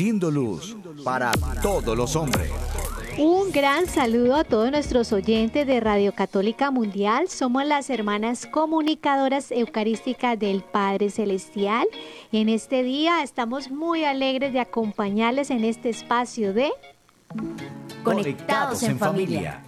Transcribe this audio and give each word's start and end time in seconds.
Siendo 0.00 0.30
luz 0.30 0.78
para 1.04 1.30
todos 1.60 1.94
los 1.94 2.16
hombres. 2.16 2.50
Un 3.18 3.52
gran 3.52 3.86
saludo 3.86 4.34
a 4.34 4.44
todos 4.44 4.70
nuestros 4.70 5.12
oyentes 5.12 5.66
de 5.66 5.78
Radio 5.78 6.14
Católica 6.14 6.70
Mundial. 6.70 7.28
Somos 7.28 7.66
las 7.66 7.90
hermanas 7.90 8.46
comunicadoras 8.46 9.52
eucarísticas 9.52 10.38
del 10.38 10.62
Padre 10.62 11.10
Celestial. 11.10 11.86
Y 12.32 12.40
en 12.40 12.48
este 12.48 12.82
día 12.82 13.22
estamos 13.22 13.70
muy 13.70 14.04
alegres 14.04 14.54
de 14.54 14.60
acompañarles 14.60 15.50
en 15.50 15.64
este 15.64 15.90
espacio 15.90 16.54
de 16.54 16.70
Conectados 18.02 18.82
en 18.82 18.98
familia. 18.98 19.62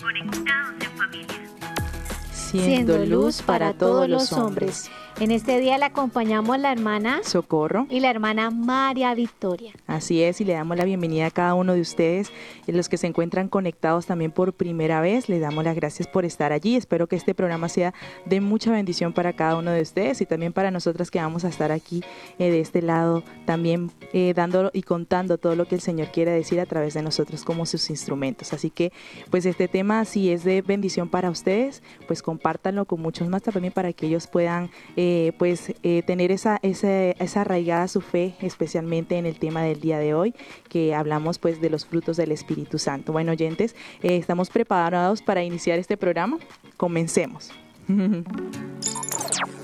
Siendo 2.32 2.96
luz 3.04 3.42
para 3.42 3.74
todos 3.74 4.08
los 4.08 4.32
hombres. 4.32 4.90
En 5.22 5.30
este 5.30 5.60
día 5.60 5.78
le 5.78 5.84
acompañamos 5.84 6.58
la 6.58 6.72
hermana 6.72 7.20
Socorro. 7.22 7.86
y 7.88 8.00
la 8.00 8.10
hermana 8.10 8.50
María 8.50 9.14
Victoria. 9.14 9.72
Así 9.86 10.20
es, 10.20 10.40
y 10.40 10.44
le 10.44 10.54
damos 10.54 10.76
la 10.76 10.84
bienvenida 10.84 11.26
a 11.26 11.30
cada 11.30 11.54
uno 11.54 11.74
de 11.74 11.80
ustedes, 11.80 12.32
y 12.66 12.72
los 12.72 12.88
que 12.88 12.96
se 12.96 13.06
encuentran 13.06 13.46
conectados 13.46 14.06
también 14.06 14.32
por 14.32 14.52
primera 14.52 15.00
vez. 15.00 15.28
Les 15.28 15.40
damos 15.40 15.62
las 15.62 15.76
gracias 15.76 16.08
por 16.08 16.24
estar 16.24 16.50
allí. 16.50 16.74
Espero 16.74 17.06
que 17.06 17.14
este 17.14 17.36
programa 17.36 17.68
sea 17.68 17.94
de 18.24 18.40
mucha 18.40 18.72
bendición 18.72 19.12
para 19.12 19.32
cada 19.32 19.54
uno 19.54 19.70
de 19.70 19.82
ustedes 19.82 20.20
y 20.20 20.26
también 20.26 20.52
para 20.52 20.72
nosotras 20.72 21.08
que 21.12 21.20
vamos 21.20 21.44
a 21.44 21.50
estar 21.50 21.70
aquí 21.70 22.02
eh, 22.40 22.50
de 22.50 22.58
este 22.58 22.82
lado, 22.82 23.22
también 23.44 23.92
eh, 24.12 24.32
dando 24.34 24.72
y 24.74 24.82
contando 24.82 25.38
todo 25.38 25.54
lo 25.54 25.68
que 25.68 25.76
el 25.76 25.82
Señor 25.82 26.08
quiere 26.10 26.32
decir 26.32 26.58
a 26.58 26.66
través 26.66 26.94
de 26.94 27.02
nosotros 27.02 27.44
como 27.44 27.64
sus 27.64 27.90
instrumentos. 27.90 28.52
Así 28.52 28.70
que, 28.70 28.92
pues 29.30 29.46
este 29.46 29.68
tema, 29.68 30.04
si 30.04 30.32
es 30.32 30.42
de 30.42 30.62
bendición 30.62 31.08
para 31.08 31.30
ustedes, 31.30 31.80
pues 32.08 32.22
compártanlo 32.22 32.86
con 32.86 33.00
muchos 33.00 33.28
más 33.28 33.42
también 33.42 33.72
para 33.72 33.92
que 33.92 34.06
ellos 34.06 34.26
puedan 34.26 34.68
eh, 34.96 35.11
pues 35.38 35.72
eh, 35.82 36.02
tener 36.02 36.30
esa, 36.30 36.58
esa, 36.62 37.10
esa 37.10 37.40
arraigada 37.40 37.88
su 37.88 38.00
fe, 38.00 38.34
especialmente 38.40 39.16
en 39.16 39.26
el 39.26 39.38
tema 39.38 39.62
del 39.62 39.80
día 39.80 39.98
de 39.98 40.14
hoy, 40.14 40.34
que 40.68 40.94
hablamos 40.94 41.38
pues 41.38 41.60
de 41.60 41.70
los 41.70 41.86
frutos 41.86 42.16
del 42.16 42.32
Espíritu 42.32 42.78
Santo. 42.78 43.12
Bueno, 43.12 43.32
oyentes, 43.32 43.74
eh, 44.02 44.16
estamos 44.16 44.50
preparados 44.50 45.22
para 45.22 45.42
iniciar 45.42 45.78
este 45.78 45.96
programa. 45.96 46.38
Comencemos. 46.76 47.50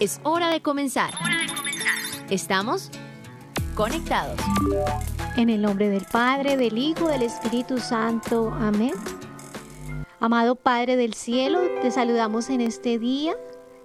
Es 0.01 0.21
hora 0.23 0.51
de 0.51 0.61
comenzar. 0.61 1.13
Estamos 2.31 2.91
conectados. 3.75 4.41
En 5.37 5.51
el 5.51 5.63
nombre 5.63 5.89
del 5.89 6.05
Padre, 6.05 6.57
del 6.57 6.79
Hijo, 6.79 7.09
del 7.09 7.23
Espíritu 7.23 7.79
Santo. 7.79 8.53
Amén. 8.53 8.93
Amado 10.21 10.57
Padre 10.57 10.97
del 10.97 11.15
cielo, 11.15 11.61
te 11.81 11.91
saludamos 11.91 12.49
en 12.51 12.61
este 12.61 12.99
día. 12.99 13.35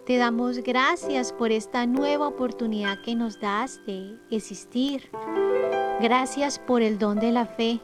Te 0.05 0.17
damos 0.17 0.57
gracias 0.57 1.31
por 1.31 1.53
esta 1.53 1.85
nueva 1.85 2.27
oportunidad 2.27 3.01
que 3.05 3.15
nos 3.15 3.39
das 3.39 3.79
de 3.85 4.19
existir. 4.31 5.09
Gracias 6.01 6.59
por 6.59 6.81
el 6.81 6.99
don 6.99 7.21
de 7.21 7.31
la 7.31 7.45
fe. 7.45 7.79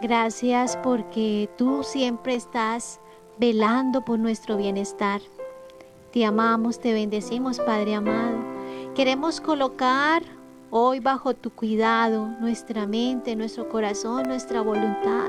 Gracias 0.00 0.76
porque 0.84 1.50
tú 1.58 1.82
siempre 1.82 2.36
estás 2.36 3.00
velando 3.38 4.04
por 4.04 4.20
nuestro 4.20 4.56
bienestar. 4.56 5.20
Te 6.12 6.24
amamos, 6.24 6.78
te 6.78 6.92
bendecimos, 6.92 7.58
Padre 7.58 7.96
amado. 7.96 8.38
Queremos 8.94 9.40
colocar 9.40 10.22
hoy 10.70 11.00
bajo 11.00 11.34
tu 11.34 11.50
cuidado 11.50 12.28
nuestra 12.38 12.86
mente, 12.86 13.34
nuestro 13.34 13.68
corazón, 13.68 14.22
nuestra 14.28 14.60
voluntad. 14.60 15.26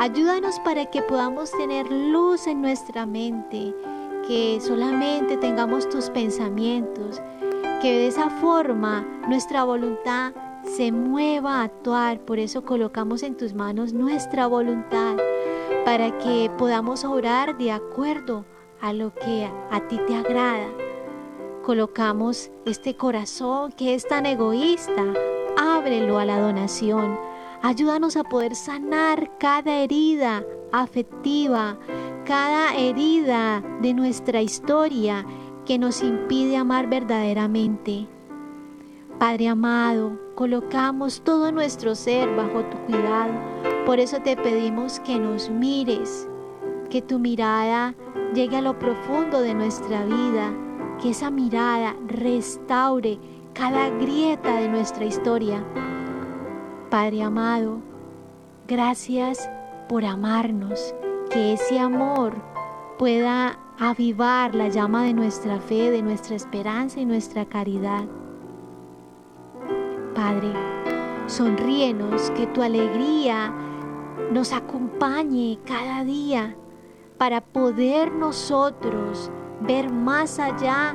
Ayúdanos 0.00 0.58
para 0.60 0.86
que 0.86 1.02
podamos 1.02 1.52
tener 1.52 1.88
luz 1.92 2.48
en 2.48 2.60
nuestra 2.60 3.06
mente, 3.06 3.72
que 4.26 4.60
solamente 4.60 5.36
tengamos 5.36 5.88
tus 5.88 6.10
pensamientos, 6.10 7.20
que 7.80 7.92
de 7.92 8.06
esa 8.08 8.30
forma 8.30 9.06
nuestra 9.28 9.64
voluntad 9.64 10.32
se 10.64 10.92
mueva 10.92 11.60
a 11.60 11.62
actuar. 11.64 12.20
Por 12.20 12.38
eso 12.38 12.64
colocamos 12.64 13.22
en 13.22 13.36
tus 13.36 13.54
manos 13.54 13.92
nuestra 13.92 14.46
voluntad, 14.46 15.16
para 15.84 16.16
que 16.18 16.50
podamos 16.58 17.04
orar 17.04 17.56
de 17.56 17.72
acuerdo 17.72 18.44
a 18.80 18.92
lo 18.92 19.14
que 19.14 19.48
a 19.70 19.88
ti 19.88 19.98
te 20.06 20.14
agrada. 20.14 20.68
Colocamos 21.64 22.50
este 22.64 22.96
corazón 22.96 23.72
que 23.72 23.94
es 23.94 24.06
tan 24.06 24.26
egoísta, 24.26 25.04
ábrelo 25.56 26.18
a 26.18 26.24
la 26.24 26.40
donación. 26.40 27.18
Ayúdanos 27.62 28.16
a 28.16 28.24
poder 28.24 28.54
sanar 28.54 29.36
cada 29.38 29.82
herida 29.82 30.44
afectiva, 30.72 31.78
cada 32.24 32.74
herida 32.76 33.62
de 33.80 33.94
nuestra 33.94 34.42
historia 34.42 35.24
que 35.64 35.78
nos 35.78 36.02
impide 36.02 36.56
amar 36.56 36.88
verdaderamente. 36.88 38.06
Padre 39.18 39.48
amado, 39.48 40.18
colocamos 40.34 41.20
todo 41.22 41.52
nuestro 41.52 41.94
ser 41.94 42.34
bajo 42.34 42.62
tu 42.64 42.76
cuidado. 42.86 43.32
Por 43.84 44.00
eso 44.00 44.18
te 44.20 44.36
pedimos 44.36 44.98
que 45.00 45.18
nos 45.18 45.50
mires, 45.50 46.28
que 46.88 47.02
tu 47.02 47.18
mirada 47.18 47.94
llegue 48.34 48.56
a 48.56 48.62
lo 48.62 48.78
profundo 48.78 49.40
de 49.42 49.54
nuestra 49.54 50.04
vida, 50.04 50.52
que 51.02 51.10
esa 51.10 51.30
mirada 51.30 51.94
restaure 52.06 53.18
cada 53.52 53.90
grieta 53.90 54.56
de 54.56 54.68
nuestra 54.68 55.04
historia. 55.04 55.62
Padre 56.90 57.22
amado, 57.22 57.80
gracias 58.66 59.50
por 59.88 60.04
amarnos, 60.04 60.94
que 61.30 61.52
ese 61.52 61.78
amor 61.78 62.34
pueda 62.98 63.58
avivar 63.78 64.54
la 64.54 64.68
llama 64.68 65.04
de 65.04 65.14
nuestra 65.14 65.60
fe, 65.60 65.90
de 65.90 66.02
nuestra 66.02 66.36
esperanza 66.36 67.00
y 67.00 67.06
nuestra 67.06 67.46
caridad. 67.46 68.04
Padre, 70.14 70.52
sonríenos, 71.26 72.30
que 72.32 72.46
tu 72.48 72.62
alegría 72.62 73.52
nos 74.32 74.52
acompañe 74.52 75.58
cada 75.64 76.04
día 76.04 76.56
para 77.16 77.40
poder 77.40 78.12
nosotros 78.12 79.30
ver 79.60 79.90
más 79.90 80.38
allá 80.38 80.94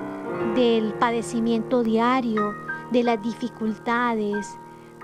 del 0.54 0.94
padecimiento 0.96 1.82
diario, 1.82 2.54
de 2.92 3.04
las 3.04 3.22
dificultades, 3.22 4.48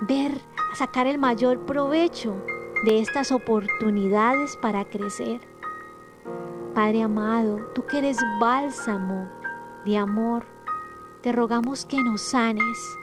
ver, 0.06 0.32
sacar 0.74 1.06
el 1.06 1.18
mayor 1.18 1.60
provecho 1.64 2.36
de 2.82 3.00
estas 3.00 3.30
oportunidades 3.32 4.56
para 4.56 4.84
crecer. 4.84 5.40
Padre 6.74 7.02
amado, 7.02 7.58
tú 7.74 7.86
que 7.86 7.98
eres 7.98 8.18
bálsamo 8.40 9.28
de 9.84 9.98
amor, 9.98 10.44
te 11.20 11.32
rogamos 11.32 11.84
que 11.84 12.02
nos 12.02 12.22
sanes, 12.22 12.98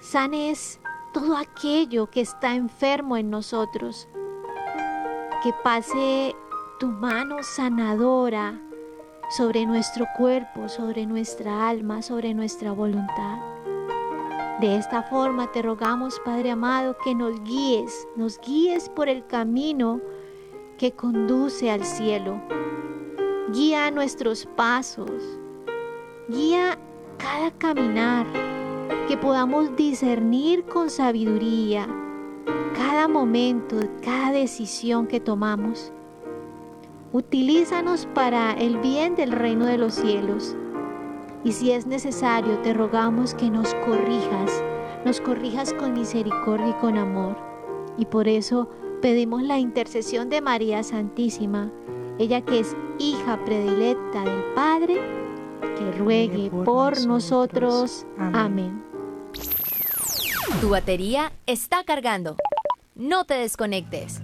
sanes 0.00 0.80
todo 1.12 1.36
aquello 1.36 2.08
que 2.10 2.20
está 2.20 2.54
enfermo 2.54 3.16
en 3.16 3.30
nosotros, 3.30 4.08
que 5.42 5.52
pase 5.62 6.34
tu 6.78 6.88
mano 6.88 7.42
sanadora 7.42 8.60
sobre 9.30 9.66
nuestro 9.66 10.06
cuerpo, 10.16 10.68
sobre 10.68 11.06
nuestra 11.06 11.68
alma, 11.68 12.02
sobre 12.02 12.34
nuestra 12.34 12.72
voluntad. 12.72 13.55
De 14.60 14.74
esta 14.74 15.02
forma 15.02 15.52
te 15.52 15.60
rogamos, 15.60 16.18
Padre 16.24 16.50
amado, 16.52 16.96
que 17.04 17.14
nos 17.14 17.42
guíes, 17.42 18.08
nos 18.16 18.40
guíes 18.40 18.88
por 18.88 19.06
el 19.06 19.26
camino 19.26 20.00
que 20.78 20.92
conduce 20.92 21.70
al 21.70 21.84
cielo. 21.84 22.40
Guía 23.52 23.90
nuestros 23.90 24.46
pasos, 24.56 25.10
guía 26.28 26.78
cada 27.18 27.50
caminar, 27.50 28.26
que 29.06 29.18
podamos 29.18 29.76
discernir 29.76 30.64
con 30.64 30.88
sabiduría 30.88 31.86
cada 32.74 33.08
momento, 33.08 33.76
cada 34.02 34.32
decisión 34.32 35.06
que 35.06 35.20
tomamos. 35.20 35.92
Utilízanos 37.12 38.06
para 38.14 38.52
el 38.52 38.78
bien 38.78 39.16
del 39.16 39.32
reino 39.32 39.66
de 39.66 39.76
los 39.76 39.94
cielos. 39.94 40.56
Y 41.46 41.52
si 41.52 41.70
es 41.70 41.86
necesario, 41.86 42.58
te 42.58 42.74
rogamos 42.74 43.32
que 43.32 43.50
nos 43.50 43.72
corrijas, 43.86 44.50
nos 45.04 45.20
corrijas 45.20 45.72
con 45.74 45.92
misericordia 45.92 46.70
y 46.70 46.80
con 46.80 46.98
amor. 46.98 47.36
Y 47.96 48.06
por 48.06 48.26
eso 48.26 48.68
pedimos 49.00 49.44
la 49.44 49.56
intercesión 49.56 50.28
de 50.28 50.40
María 50.40 50.82
Santísima, 50.82 51.70
ella 52.18 52.40
que 52.40 52.58
es 52.58 52.74
hija 52.98 53.38
predilecta 53.44 54.24
del 54.24 54.42
Padre, 54.56 54.96
que 55.78 55.92
ruegue 55.92 56.50
por, 56.50 57.06
nosotros. 57.06 58.08
Amén. 58.18 58.82
Tu 60.60 60.68
batería 60.68 61.30
está 61.46 61.84
cargando. 61.84 62.34
No 62.96 63.24
te 63.24 63.34
desconectes. 63.34 64.20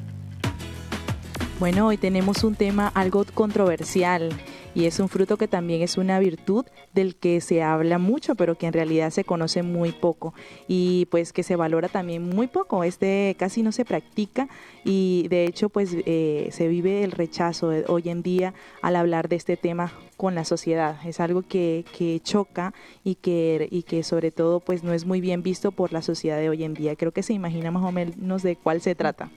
Bueno, 1.60 1.86
hoy 1.86 1.98
tenemos 1.98 2.42
un 2.42 2.56
tema 2.56 2.88
algo 2.88 3.24
controversial 3.32 4.30
y 4.74 4.86
es 4.86 4.98
un 5.00 5.08
fruto 5.08 5.36
que 5.36 5.48
también 5.48 5.82
es 5.82 5.98
una 5.98 6.18
virtud 6.18 6.64
del 6.94 7.16
que 7.16 7.40
se 7.40 7.62
habla 7.62 7.98
mucho, 7.98 8.34
pero 8.34 8.56
que 8.56 8.66
en 8.66 8.72
realidad 8.72 9.10
se 9.10 9.24
conoce 9.24 9.62
muy 9.62 9.92
poco 9.92 10.34
y 10.68 11.06
pues 11.10 11.32
que 11.32 11.42
se 11.42 11.56
valora 11.56 11.88
también 11.88 12.28
muy 12.28 12.46
poco. 12.46 12.84
Este 12.84 13.36
casi 13.38 13.62
no 13.62 13.72
se 13.72 13.84
practica 13.84 14.48
y 14.84 15.26
de 15.28 15.44
hecho 15.44 15.68
pues 15.68 15.96
eh, 16.06 16.48
se 16.52 16.68
vive 16.68 17.04
el 17.04 17.12
rechazo 17.12 17.72
hoy 17.88 18.08
en 18.08 18.22
día 18.22 18.54
al 18.80 18.96
hablar 18.96 19.28
de 19.28 19.36
este 19.36 19.56
tema 19.56 19.92
con 20.16 20.34
la 20.34 20.44
sociedad. 20.44 20.96
Es 21.06 21.20
algo 21.20 21.42
que, 21.42 21.84
que 21.96 22.20
choca 22.22 22.72
y 23.04 23.16
que, 23.16 23.68
y 23.70 23.82
que 23.82 24.02
sobre 24.02 24.30
todo 24.30 24.60
pues 24.60 24.82
no 24.84 24.92
es 24.92 25.04
muy 25.04 25.20
bien 25.20 25.42
visto 25.42 25.72
por 25.72 25.92
la 25.92 26.02
sociedad 26.02 26.38
de 26.38 26.48
hoy 26.48 26.64
en 26.64 26.74
día. 26.74 26.96
Creo 26.96 27.12
que 27.12 27.22
se 27.22 27.32
imagina 27.32 27.70
más 27.70 27.84
o 27.84 27.92
menos 27.92 28.42
de 28.42 28.56
cuál 28.56 28.80
se 28.80 28.94
trata. 28.94 29.30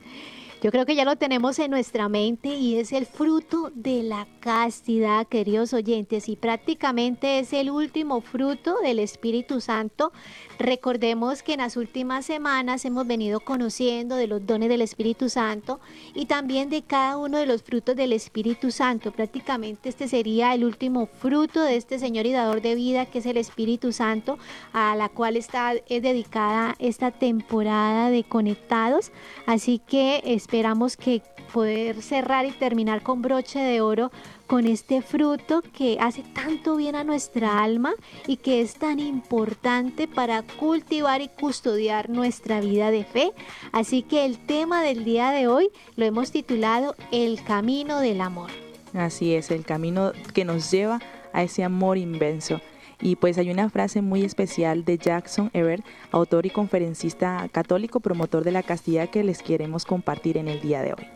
Yo 0.61 0.71
creo 0.71 0.85
que 0.85 0.95
ya 0.95 1.05
lo 1.05 1.15
tenemos 1.15 1.59
en 1.59 1.69
nuestra 1.69 2.09
mente 2.09 2.49
y 2.49 2.77
es 2.77 2.91
el 2.93 3.05
fruto 3.05 3.71
de 3.75 4.03
la 4.03 4.27
castidad, 4.39 5.27
queridos 5.27 5.73
oyentes, 5.73 6.29
y 6.29 6.37
prácticamente 6.37 7.39
es 7.39 7.53
el 7.53 7.69
último 7.69 8.21
fruto 8.21 8.79
del 8.81 8.99
Espíritu 8.99 9.59
Santo. 9.61 10.11
Recordemos 10.57 11.43
que 11.43 11.53
en 11.53 11.59
las 11.59 11.75
últimas 11.75 12.25
semanas 12.25 12.85
hemos 12.85 13.05
venido 13.05 13.41
conociendo 13.41 14.15
de 14.15 14.27
los 14.27 14.45
dones 14.45 14.69
del 14.69 14.81
Espíritu 14.81 15.29
Santo 15.29 15.79
y 16.13 16.27
también 16.27 16.69
de 16.69 16.81
cada 16.81 17.17
uno 17.17 17.37
de 17.37 17.45
los 17.45 17.61
frutos 17.61 17.95
del 17.95 18.13
Espíritu 18.13 18.71
Santo. 18.71 19.11
Prácticamente 19.11 19.89
este 19.89 20.07
sería 20.07 20.53
el 20.53 20.63
último 20.63 21.07
fruto 21.07 21.61
de 21.61 21.75
este 21.75 21.99
Señor 21.99 22.25
y 22.25 22.31
dador 22.31 22.61
de 22.61 22.75
vida 22.75 23.05
que 23.05 23.19
es 23.19 23.25
el 23.25 23.37
Espíritu 23.37 23.91
Santo, 23.91 24.37
a 24.71 24.95
la 24.95 25.09
cual 25.09 25.35
está 25.35 25.73
es 25.89 26.01
dedicada 26.01 26.75
esta 26.79 27.11
temporada 27.11 28.09
de 28.09 28.23
conectados. 28.23 29.11
Así 29.45 29.79
que 29.79 30.21
esperamos 30.25 30.95
que 30.95 31.21
poder 31.53 32.01
cerrar 32.01 32.45
y 32.45 32.51
terminar 32.51 33.01
con 33.03 33.21
broche 33.21 33.59
de 33.59 33.81
oro 33.81 34.11
con 34.47 34.65
este 34.67 35.01
fruto 35.01 35.61
que 35.61 35.97
hace 35.99 36.23
tanto 36.23 36.75
bien 36.75 36.95
a 36.95 37.03
nuestra 37.03 37.63
alma 37.63 37.93
y 38.27 38.37
que 38.37 38.61
es 38.61 38.75
tan 38.75 38.99
importante 38.99 40.07
para 40.07 40.43
cultivar 40.43 41.21
y 41.21 41.27
custodiar 41.27 42.09
nuestra 42.09 42.59
vida 42.61 42.91
de 42.91 43.03
fe. 43.03 43.31
Así 43.71 44.03
que 44.03 44.25
el 44.25 44.37
tema 44.37 44.83
del 44.83 45.03
día 45.03 45.31
de 45.31 45.47
hoy 45.47 45.69
lo 45.95 46.05
hemos 46.05 46.31
titulado 46.31 46.95
El 47.11 47.43
camino 47.43 47.99
del 47.99 48.21
amor. 48.21 48.49
Así 48.93 49.33
es, 49.33 49.51
el 49.51 49.65
camino 49.65 50.13
que 50.33 50.45
nos 50.45 50.71
lleva 50.71 51.01
a 51.33 51.43
ese 51.43 51.63
amor 51.63 51.97
inmenso. 51.97 52.61
Y 53.01 53.17
pues 53.17 53.37
hay 53.37 53.51
una 53.51 53.69
frase 53.69 54.01
muy 54.01 54.23
especial 54.23 54.85
de 54.85 54.97
Jackson 54.97 55.49
Everett, 55.53 55.83
autor 56.11 56.45
y 56.45 56.49
conferencista 56.49 57.49
católico, 57.51 57.99
promotor 57.99 58.43
de 58.43 58.51
la 58.51 58.63
castidad, 58.63 59.09
que 59.09 59.23
les 59.23 59.41
queremos 59.41 59.83
compartir 59.83 60.37
en 60.37 60.47
el 60.47 60.61
día 60.61 60.81
de 60.81 60.93
hoy. 60.93 61.07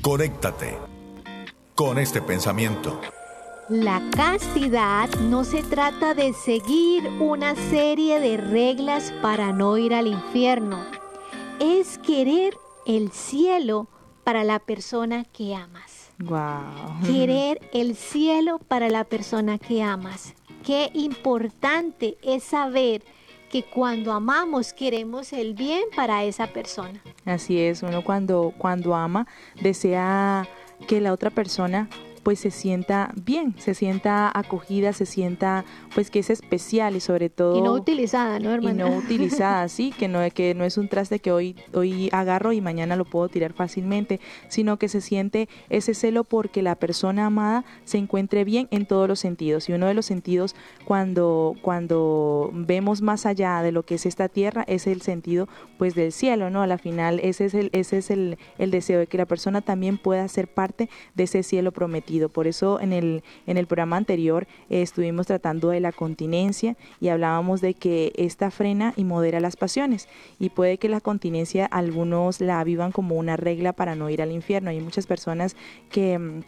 Conéctate 0.00 0.76
con 1.78 1.96
este 1.96 2.20
pensamiento. 2.20 3.00
La 3.68 4.02
castidad 4.10 5.08
no 5.20 5.44
se 5.44 5.62
trata 5.62 6.12
de 6.12 6.32
seguir 6.32 7.08
una 7.20 7.54
serie 7.54 8.18
de 8.18 8.36
reglas 8.36 9.14
para 9.22 9.52
no 9.52 9.78
ir 9.78 9.94
al 9.94 10.08
infierno. 10.08 10.84
Es 11.60 11.98
querer 11.98 12.56
el 12.84 13.12
cielo 13.12 13.86
para 14.24 14.42
la 14.42 14.58
persona 14.58 15.24
que 15.26 15.54
amas. 15.54 16.10
Wow. 16.18 17.06
Querer 17.06 17.60
el 17.72 17.94
cielo 17.94 18.58
para 18.58 18.88
la 18.88 19.04
persona 19.04 19.58
que 19.58 19.80
amas. 19.80 20.34
Qué 20.64 20.90
importante 20.94 22.18
es 22.24 22.42
saber 22.42 23.04
que 23.52 23.62
cuando 23.62 24.12
amamos 24.12 24.72
queremos 24.72 25.32
el 25.32 25.54
bien 25.54 25.84
para 25.94 26.24
esa 26.24 26.48
persona. 26.48 27.00
Así 27.24 27.60
es, 27.60 27.84
uno 27.84 28.02
cuando, 28.02 28.52
cuando 28.58 28.96
ama 28.96 29.28
desea 29.60 30.48
que 30.86 31.00
la 31.00 31.12
otra 31.12 31.30
persona 31.30 31.88
pues 32.28 32.40
se 32.40 32.50
sienta 32.50 33.10
bien, 33.24 33.54
se 33.56 33.72
sienta 33.72 34.30
acogida, 34.38 34.92
se 34.92 35.06
sienta 35.06 35.64
pues 35.94 36.10
que 36.10 36.18
es 36.18 36.28
especial 36.28 36.94
y 36.94 37.00
sobre 37.00 37.30
todo 37.30 37.56
y 37.56 37.62
no 37.62 37.72
utilizada, 37.72 38.38
¿no, 38.38 38.50
hermana? 38.50 38.86
Y 38.86 38.90
no 38.90 38.96
utilizada, 38.98 39.66
sí, 39.68 39.94
que 39.98 40.08
no 40.08 40.18
que 40.34 40.54
no 40.54 40.64
es 40.64 40.76
un 40.76 40.90
traste 40.90 41.20
que 41.20 41.32
hoy 41.32 41.56
hoy 41.72 42.10
agarro 42.12 42.52
y 42.52 42.60
mañana 42.60 42.96
lo 42.96 43.06
puedo 43.06 43.30
tirar 43.30 43.54
fácilmente, 43.54 44.20
sino 44.48 44.78
que 44.78 44.90
se 44.90 45.00
siente 45.00 45.48
ese 45.70 45.94
celo 45.94 46.22
porque 46.22 46.60
la 46.60 46.74
persona 46.74 47.24
amada 47.24 47.64
se 47.84 47.96
encuentre 47.96 48.44
bien 48.44 48.68
en 48.72 48.84
todos 48.84 49.08
los 49.08 49.20
sentidos. 49.20 49.70
Y 49.70 49.72
uno 49.72 49.86
de 49.86 49.94
los 49.94 50.04
sentidos 50.04 50.54
cuando 50.84 51.54
cuando 51.62 52.50
vemos 52.52 53.00
más 53.00 53.24
allá 53.24 53.62
de 53.62 53.72
lo 53.72 53.84
que 53.84 53.94
es 53.94 54.04
esta 54.04 54.28
tierra 54.28 54.64
es 54.68 54.86
el 54.86 55.00
sentido 55.00 55.48
pues 55.78 55.94
del 55.94 56.12
cielo, 56.12 56.50
¿no? 56.50 56.60
A 56.60 56.66
la 56.66 56.76
final 56.76 57.20
ese 57.22 57.46
es 57.46 57.54
el 57.54 57.70
ese 57.72 57.96
es 57.96 58.10
el, 58.10 58.36
el 58.58 58.70
deseo 58.70 58.98
de 58.98 59.06
que 59.06 59.16
la 59.16 59.24
persona 59.24 59.62
también 59.62 59.96
pueda 59.96 60.28
ser 60.28 60.46
parte 60.46 60.90
de 61.14 61.22
ese 61.22 61.42
cielo 61.42 61.72
prometido 61.72 62.17
por 62.28 62.48
eso 62.48 62.80
en 62.80 62.92
el, 62.92 63.22
en 63.46 63.56
el 63.56 63.66
programa 63.66 63.96
anterior 63.96 64.48
eh, 64.68 64.82
estuvimos 64.82 65.28
tratando 65.28 65.68
de 65.68 65.80
la 65.80 65.92
continencia 65.92 66.76
y 67.00 67.08
hablábamos 67.08 67.60
de 67.60 67.74
que 67.74 68.12
esta 68.16 68.50
frena 68.50 68.92
y 68.96 69.04
modera 69.04 69.38
las 69.38 69.56
pasiones 69.56 70.08
y 70.40 70.48
puede 70.50 70.78
que 70.78 70.88
la 70.88 71.00
continencia 71.00 71.66
algunos 71.66 72.40
la 72.40 72.62
vivan 72.64 72.90
como 72.90 73.14
una 73.14 73.36
regla 73.36 73.72
para 73.72 73.94
no 73.94 74.10
ir 74.10 74.22
al 74.22 74.32
infierno. 74.32 74.70
Hay 74.70 74.80
muchas 74.80 75.06
personas 75.06 75.54
que 75.90 76.18
mm, 76.18 76.40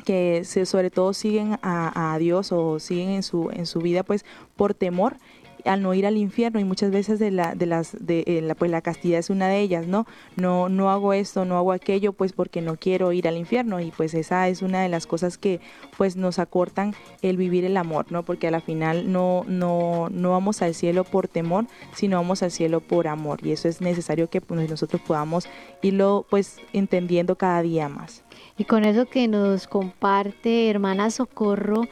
que 0.00 0.44
se, 0.44 0.66
sobre 0.66 0.90
todo 0.90 1.12
siguen 1.12 1.58
a, 1.62 2.14
a, 2.14 2.18
Dios 2.18 2.52
o 2.52 2.78
siguen 2.78 3.10
en 3.10 3.22
su, 3.22 3.50
en 3.52 3.66
su 3.66 3.80
vida 3.80 4.02
pues 4.02 4.24
por 4.56 4.74
temor 4.74 5.16
al 5.64 5.82
no 5.82 5.94
ir 5.94 6.06
al 6.06 6.16
infierno 6.16 6.60
y 6.60 6.64
muchas 6.64 6.90
veces 6.90 7.18
de 7.18 7.30
la 7.30 7.54
de 7.54 7.66
las 7.66 7.96
de 8.00 8.24
eh, 8.26 8.40
la, 8.42 8.54
pues 8.54 8.70
la 8.70 8.80
castidad 8.80 9.18
es 9.18 9.30
una 9.30 9.48
de 9.48 9.60
ellas 9.60 9.86
no 9.86 10.06
no 10.36 10.68
no 10.68 10.90
hago 10.90 11.12
esto 11.12 11.44
no 11.44 11.56
hago 11.56 11.72
aquello 11.72 12.12
pues 12.12 12.32
porque 12.32 12.60
no 12.60 12.76
quiero 12.76 13.12
ir 13.12 13.28
al 13.28 13.36
infierno 13.36 13.80
y 13.80 13.90
pues 13.90 14.14
esa 14.14 14.48
es 14.48 14.62
una 14.62 14.82
de 14.82 14.88
las 14.88 15.06
cosas 15.06 15.38
que 15.38 15.60
pues 15.96 16.16
nos 16.16 16.38
acortan 16.38 16.94
el 17.22 17.36
vivir 17.36 17.64
el 17.64 17.76
amor 17.76 18.06
no 18.10 18.22
porque 18.22 18.48
a 18.48 18.50
la 18.50 18.60
final 18.60 19.12
no 19.12 19.44
no 19.46 20.08
no 20.10 20.30
vamos 20.30 20.62
al 20.62 20.74
cielo 20.74 21.04
por 21.04 21.28
temor 21.28 21.66
sino 21.94 22.16
vamos 22.16 22.42
al 22.42 22.50
cielo 22.50 22.80
por 22.80 23.08
amor 23.08 23.40
y 23.42 23.52
eso 23.52 23.68
es 23.68 23.80
necesario 23.80 24.28
que 24.28 24.40
pues, 24.40 24.68
nosotros 24.68 25.00
podamos 25.02 25.48
irlo 25.82 26.26
pues 26.28 26.56
entendiendo 26.72 27.36
cada 27.36 27.62
día 27.62 27.88
más. 27.88 28.22
Y 28.56 28.64
con 28.64 28.84
eso 28.84 29.06
que 29.06 29.28
nos 29.28 29.66
comparte 29.66 30.68
hermana 30.68 31.10
Socorro 31.10 31.82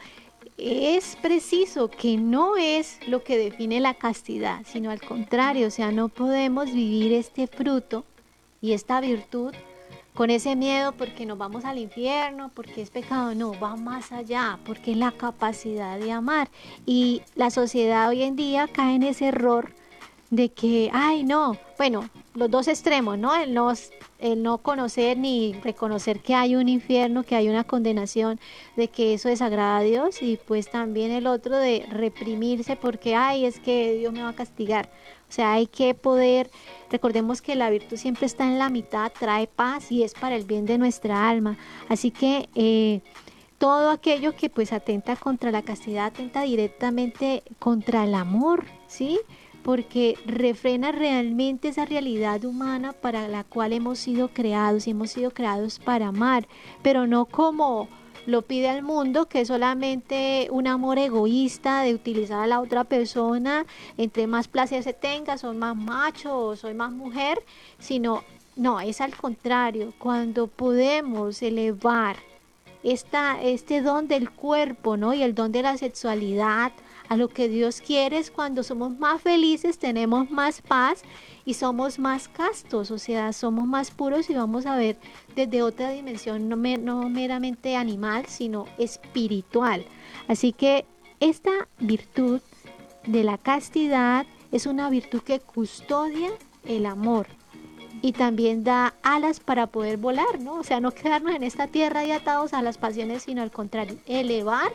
es 0.61 1.15
preciso 1.15 1.89
que 1.89 2.17
no 2.17 2.57
es 2.57 2.99
lo 3.07 3.23
que 3.23 3.37
define 3.37 3.79
la 3.79 3.93
castidad, 3.93 4.61
sino 4.65 4.91
al 4.91 5.01
contrario, 5.01 5.67
o 5.67 5.71
sea, 5.71 5.91
no 5.91 6.09
podemos 6.09 6.65
vivir 6.71 7.13
este 7.13 7.47
fruto 7.47 8.03
y 8.61 8.73
esta 8.73 8.99
virtud 9.01 9.53
con 10.13 10.29
ese 10.29 10.55
miedo 10.55 10.91
porque 10.91 11.25
nos 11.25 11.37
vamos 11.37 11.63
al 11.63 11.77
infierno, 11.77 12.51
porque 12.53 12.81
es 12.81 12.89
pecado, 12.89 13.33
no, 13.35 13.57
va 13.57 13.77
más 13.77 14.11
allá, 14.11 14.59
porque 14.65 14.91
es 14.91 14.97
la 14.97 15.13
capacidad 15.13 15.97
de 15.97 16.11
amar. 16.11 16.49
Y 16.85 17.21
la 17.35 17.49
sociedad 17.51 18.09
hoy 18.09 18.23
en 18.23 18.35
día 18.35 18.67
cae 18.67 18.95
en 18.95 19.03
ese 19.03 19.27
error 19.27 19.73
de 20.29 20.49
que, 20.49 20.89
ay, 20.93 21.23
no, 21.23 21.57
bueno, 21.77 22.09
los 22.35 22.51
dos 22.51 22.67
extremos, 22.67 23.17
¿no? 23.17 23.35
El 23.35 23.53
no, 23.53 23.73
el 24.19 24.43
no 24.43 24.59
conocer 24.59 25.17
ni 25.17 25.53
reconocer 25.63 26.19
que 26.19 26.35
hay 26.35 26.55
un 26.55 26.69
infierno, 26.69 27.23
que 27.23 27.35
hay 27.35 27.49
una 27.49 27.63
condenación, 27.63 28.39
de 28.75 28.89
que 28.89 29.15
eso 29.15 29.29
desagrada 29.29 29.77
a 29.77 29.83
Dios, 29.83 30.21
y 30.21 30.37
pues 30.37 30.69
también 30.69 31.11
el 31.11 31.25
otro 31.25 31.57
de 31.57 31.85
reprimirse 31.89 32.75
porque, 32.75 33.15
ay, 33.15 33.45
es 33.45 33.59
que 33.59 33.93
Dios 33.97 34.13
me 34.13 34.21
va 34.21 34.29
a 34.29 34.35
castigar. 34.35 34.89
O 35.27 35.31
sea, 35.31 35.53
hay 35.53 35.67
que 35.67 35.93
poder, 35.93 36.49
recordemos 36.89 37.41
que 37.41 37.55
la 37.55 37.69
virtud 37.69 37.97
siempre 37.97 38.25
está 38.25 38.45
en 38.45 38.57
la 38.57 38.69
mitad, 38.69 39.11
trae 39.17 39.47
paz 39.47 39.91
y 39.91 40.03
es 40.03 40.13
para 40.13 40.35
el 40.35 40.43
bien 40.43 40.65
de 40.65 40.77
nuestra 40.77 41.29
alma. 41.29 41.57
Así 41.87 42.09
que 42.09 42.49
eh, 42.55 43.01
todo 43.59 43.91
aquello 43.91 44.35
que 44.35 44.49
pues 44.49 44.73
atenta 44.73 45.15
contra 45.15 45.51
la 45.51 45.61
castidad, 45.61 46.07
atenta 46.07 46.41
directamente 46.43 47.43
contra 47.59 48.05
el 48.05 48.15
amor, 48.15 48.65
¿sí? 48.87 49.19
Porque 49.69 50.17
refrena 50.25 50.91
realmente 50.91 51.67
esa 51.67 51.85
realidad 51.85 52.43
humana 52.43 52.91
para 52.91 53.27
la 53.27 53.43
cual 53.43 53.71
hemos 53.71 53.99
sido 53.99 54.29
creados 54.29 54.87
y 54.87 54.89
hemos 54.89 55.11
sido 55.11 55.29
creados 55.29 55.77
para 55.77 56.07
amar, 56.07 56.47
pero 56.81 57.05
no 57.05 57.25
como 57.25 57.87
lo 58.25 58.41
pide 58.41 58.71
el 58.71 58.81
mundo, 58.81 59.27
que 59.27 59.41
es 59.41 59.49
solamente 59.49 60.47
un 60.49 60.65
amor 60.65 60.97
egoísta 60.97 61.83
de 61.83 61.93
utilizar 61.93 62.39
a 62.39 62.47
la 62.47 62.61
otra 62.61 62.83
persona, 62.83 63.67
entre 63.95 64.25
más 64.25 64.47
placer 64.47 64.81
se 64.81 64.93
tenga, 64.93 65.37
soy 65.37 65.55
más 65.55 65.75
macho 65.75 66.55
soy 66.55 66.73
más 66.73 66.91
mujer, 66.91 67.37
sino, 67.77 68.23
no, 68.55 68.79
es 68.79 69.01
al 69.01 69.15
contrario, 69.15 69.93
cuando 69.99 70.47
podemos 70.47 71.43
elevar 71.43 72.15
esta, 72.81 73.39
este 73.39 73.83
don 73.83 74.07
del 74.07 74.31
cuerpo, 74.31 74.97
¿no? 74.97 75.13
Y 75.13 75.21
el 75.21 75.35
don 75.35 75.51
de 75.51 75.61
la 75.61 75.77
sexualidad, 75.77 76.71
a 77.09 77.17
lo 77.17 77.27
que 77.27 77.49
Dios 77.49 77.81
quiere 77.81 78.19
es 78.19 78.29
cuando 78.29 78.61
somos 78.61 78.97
más 78.97 79.21
felices, 79.21 79.79
tenemos 79.79 80.29
más 80.29 80.61
paz 80.61 81.01
y 81.43 81.55
somos 81.55 81.97
más 81.97 82.27
castos, 82.27 82.91
o 82.91 82.99
sea, 82.99 83.33
somos 83.33 83.65
más 83.65 83.89
puros 83.89 84.29
y 84.29 84.35
vamos 84.35 84.67
a 84.67 84.75
ver 84.75 84.95
desde 85.35 85.63
otra 85.63 85.89
dimensión, 85.89 86.47
no, 86.47 86.55
no 86.55 87.09
meramente 87.09 87.75
animal, 87.75 88.27
sino 88.27 88.67
espiritual. 88.77 89.85
Así 90.27 90.53
que 90.53 90.85
esta 91.19 91.67
virtud 91.79 92.41
de 93.07 93.23
la 93.23 93.39
castidad 93.39 94.27
es 94.51 94.67
una 94.67 94.89
virtud 94.91 95.21
que 95.21 95.39
custodia 95.39 96.29
el 96.63 96.85
amor 96.85 97.25
y 98.03 98.11
también 98.11 98.63
da 98.63 98.93
alas 99.01 99.39
para 99.39 99.65
poder 99.67 99.97
volar, 99.97 100.39
¿no? 100.39 100.53
O 100.55 100.63
sea, 100.63 100.79
no 100.79 100.91
quedarnos 100.91 101.33
en 101.33 101.43
esta 101.43 101.65
tierra 101.65 102.05
y 102.05 102.11
atados 102.11 102.53
a 102.53 102.61
las 102.61 102.77
pasiones, 102.77 103.23
sino 103.23 103.41
al 103.41 103.51
contrario, 103.51 103.97
elevar 104.05 104.71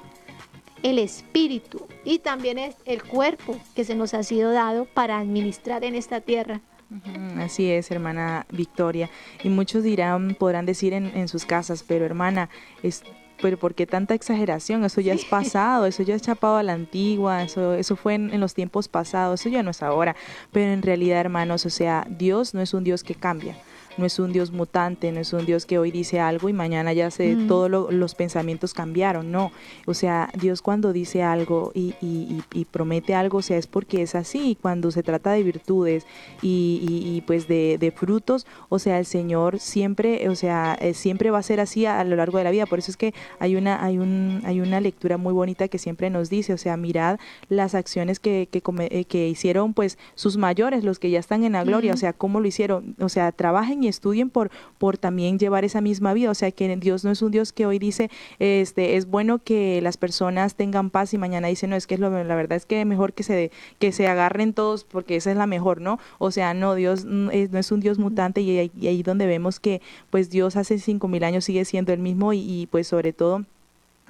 el 0.85 1.01
espíritu 1.01 1.89
y 2.05 2.21
también 2.21 2.59
el 2.85 3.03
cuerpo 3.03 3.59
que 3.75 3.85
se 3.85 3.97
nos 3.97 4.15
ha 4.15 4.23
sido 4.23 4.53
dado 4.53 4.85
para 4.85 5.19
administrar 5.19 5.83
en 5.83 5.97
esta 5.97 6.21
tierra. 6.21 6.61
Así 7.39 7.71
es, 7.71 7.91
hermana 7.91 8.47
Victoria. 8.51 9.11
Y 9.43 9.49
muchos 9.49 9.83
dirán, 9.83 10.37
podrán 10.39 10.67
decir 10.67 10.93
en, 10.93 11.07
en 11.17 11.27
sus 11.27 11.47
casas, 11.47 11.83
pero 11.83 12.05
hermana, 12.05 12.51
es 12.83 13.03
pero 13.43 13.59
¿por 13.59 13.75
qué 13.75 13.87
tanta 13.87 14.15
exageración? 14.15 14.85
Eso 14.85 15.01
ya 15.01 15.13
es 15.13 15.25
pasado, 15.25 15.87
eso 15.87 16.03
ya 16.03 16.15
es 16.15 16.23
chapado 16.23 16.57
a 16.57 16.63
la 16.63 16.73
antigua, 16.73 17.43
eso, 17.43 17.75
eso 17.75 17.97
fue 17.97 18.15
en, 18.15 18.41
los 18.41 18.55
tiempos 18.55 18.89
pasados, 18.89 19.41
eso 19.41 19.49
ya 19.49 19.63
no 19.63 19.71
es 19.71 19.83
ahora. 19.83 20.15
Pero 20.53 20.73
en 20.73 20.83
realidad, 20.83 21.21
hermanos, 21.21 21.67
o 21.67 21.71
sea, 21.71 22.07
Dios 22.09 22.55
no 22.55 22.61
es 22.61 22.75
un 22.75 22.85
Dios 22.85 23.03
que 23.03 23.15
cambia 23.15 23.57
no 23.97 24.07
es 24.07 24.19
un 24.19 24.33
Dios 24.33 24.51
mutante, 24.51 25.13
no 25.13 25.21
es 25.21 25.33
un 25.33 25.47
Dios 25.47 25.67
que 25.67 25.79
hoy 25.79 25.91
dice 25.91 26.21
algo 26.21 26.49
y 26.49 26.53
mañana 26.53 26.93
ya 26.93 27.11
se, 27.11 27.35
mm. 27.35 27.49
todos 27.49 27.93
los 27.93 28.15
pensamientos 28.15 28.75
cambiaron, 28.75 29.31
no. 29.31 29.53
O 29.87 29.95
sea, 29.95 30.31
Dios 30.39 30.63
cuando 30.63 30.93
dice 30.93 31.23
algo 31.23 31.73
y, 31.75 31.95
y, 32.01 32.65
promete 32.71 33.15
algo, 33.15 33.39
o 33.39 33.43
sea, 33.43 33.57
es 33.57 33.67
porque 33.67 34.03
es 34.03 34.15
así. 34.15 34.57
Cuando 34.61 34.91
se 34.91 35.03
trata 35.03 35.33
de 35.33 35.43
virtudes 35.43 36.07
y, 36.43 37.23
pues 37.27 37.47
de, 37.49 37.79
de, 37.79 37.91
frutos, 37.91 38.47
o 38.69 38.79
sea, 38.79 38.99
el 38.99 39.07
Señor 39.07 39.59
siempre, 39.59 40.29
o 40.29 40.35
sea, 40.35 40.77
eh, 40.81 40.95
siempre 40.95 41.31
va 41.31 41.39
a 41.39 41.43
ser 41.43 41.61
así 41.61 41.87
a, 41.87 42.03
lo 42.05 42.17
largo 42.17 42.39
de 42.39 42.45
la 42.45 42.51
vida. 42.51 42.67
Por 42.67 42.79
eso 42.79 42.91
es 42.91 42.97
que 42.97 43.15
hay 43.39 43.57
una, 43.57 43.85
hay 43.85 43.99
un, 43.99 44.43
hay 44.45 44.61
una 44.61 44.81
lectura 44.81 45.17
muy 45.17 45.33
bonita 45.33 45.69
que 45.69 45.79
siempre 45.79 46.11
nos 46.11 46.31
dice, 46.31 46.53
o 46.53 46.59
sea, 46.59 46.77
mirad 46.77 47.19
las 47.49 47.75
acciones 47.75 48.19
que, 48.19 48.49
que, 48.51 48.63
eh, 48.91 49.05
que 49.05 49.29
hicieron 49.29 49.75
pues 49.75 49.99
sus 50.15 50.37
mayores, 50.37 50.85
los 50.85 50.99
que 50.99 51.11
ya 51.11 51.19
están 51.19 51.45
en 51.45 51.53
la 51.53 51.65
gloria, 51.65 51.93
o 51.93 51.97
sea, 51.97 52.13
cómo 52.13 52.41
lo 52.41 52.49
hicieron, 52.49 52.97
o 52.99 53.09
sea, 53.09 53.33
trabajen 53.33 53.84
y 53.85 53.89
estudien 53.89 54.31
por, 54.31 54.51
por 54.79 54.99
también 54.99 55.39
llevar 55.39 55.65
esa 55.65 55.81
misma 55.81 56.13
vida. 56.15 56.31
O 56.31 56.35
sea, 56.35 56.51
que 56.51 56.75
Dios 56.77 57.05
no 57.05 57.11
es 57.11 57.23
un 57.23 57.31
Dios 57.31 57.53
que 57.53 57.67
hoy 57.67 57.79
dice, 57.79 58.11
este, 58.39 58.97
es 58.97 59.07
bueno 59.07 59.39
que 59.39 59.81
las 59.81 59.97
personas 59.97 60.55
tengan 60.55 60.91
paz 60.91 61.15
y 61.15 61.19
mañana 61.19 61.49
dice, 61.49 61.67
no, 61.67 61.77
es 61.77 61.87
que 61.87 61.95
es 61.95 62.01
lo, 62.01 62.11
la 62.11 62.35
verdad 62.35 62.57
es 62.57 62.67
que 62.67 62.85
mejor 62.85 63.13
que 63.13 63.23
se, 63.23 63.51
que 63.79 63.93
se 63.93 64.09
agarren 64.09 64.53
todos 64.53 64.85
porque 64.85 65.17
esa 65.17 65.31
es 65.31 65.37
la 65.37 65.47
mejor, 65.47 65.81
¿no? 65.81 65.99
O 66.19 66.31
sea, 66.31 66.55
no, 66.55 66.75
Dios 66.75 67.05
no 67.05 67.31
es 67.31 67.73
un 67.73 67.81
Dios 67.81 67.99
mutante 67.99 68.41
y, 68.41 68.59
ahí 68.59 69.03
donde 69.03 69.27
vemos 69.27 69.61
que 69.61 69.81
pues 70.11 70.31
Dios 70.31 70.57
hace 70.57 70.79
cinco 70.79 71.09
mil 71.09 71.25
años 71.25 71.45
sigue 71.45 71.65
siendo 71.65 71.93
el 71.93 72.01
mismo 72.01 72.33
y, 72.33 72.41
y 72.41 72.67
pues 72.67 72.87
sobre 72.87 73.13
todo 73.13 73.45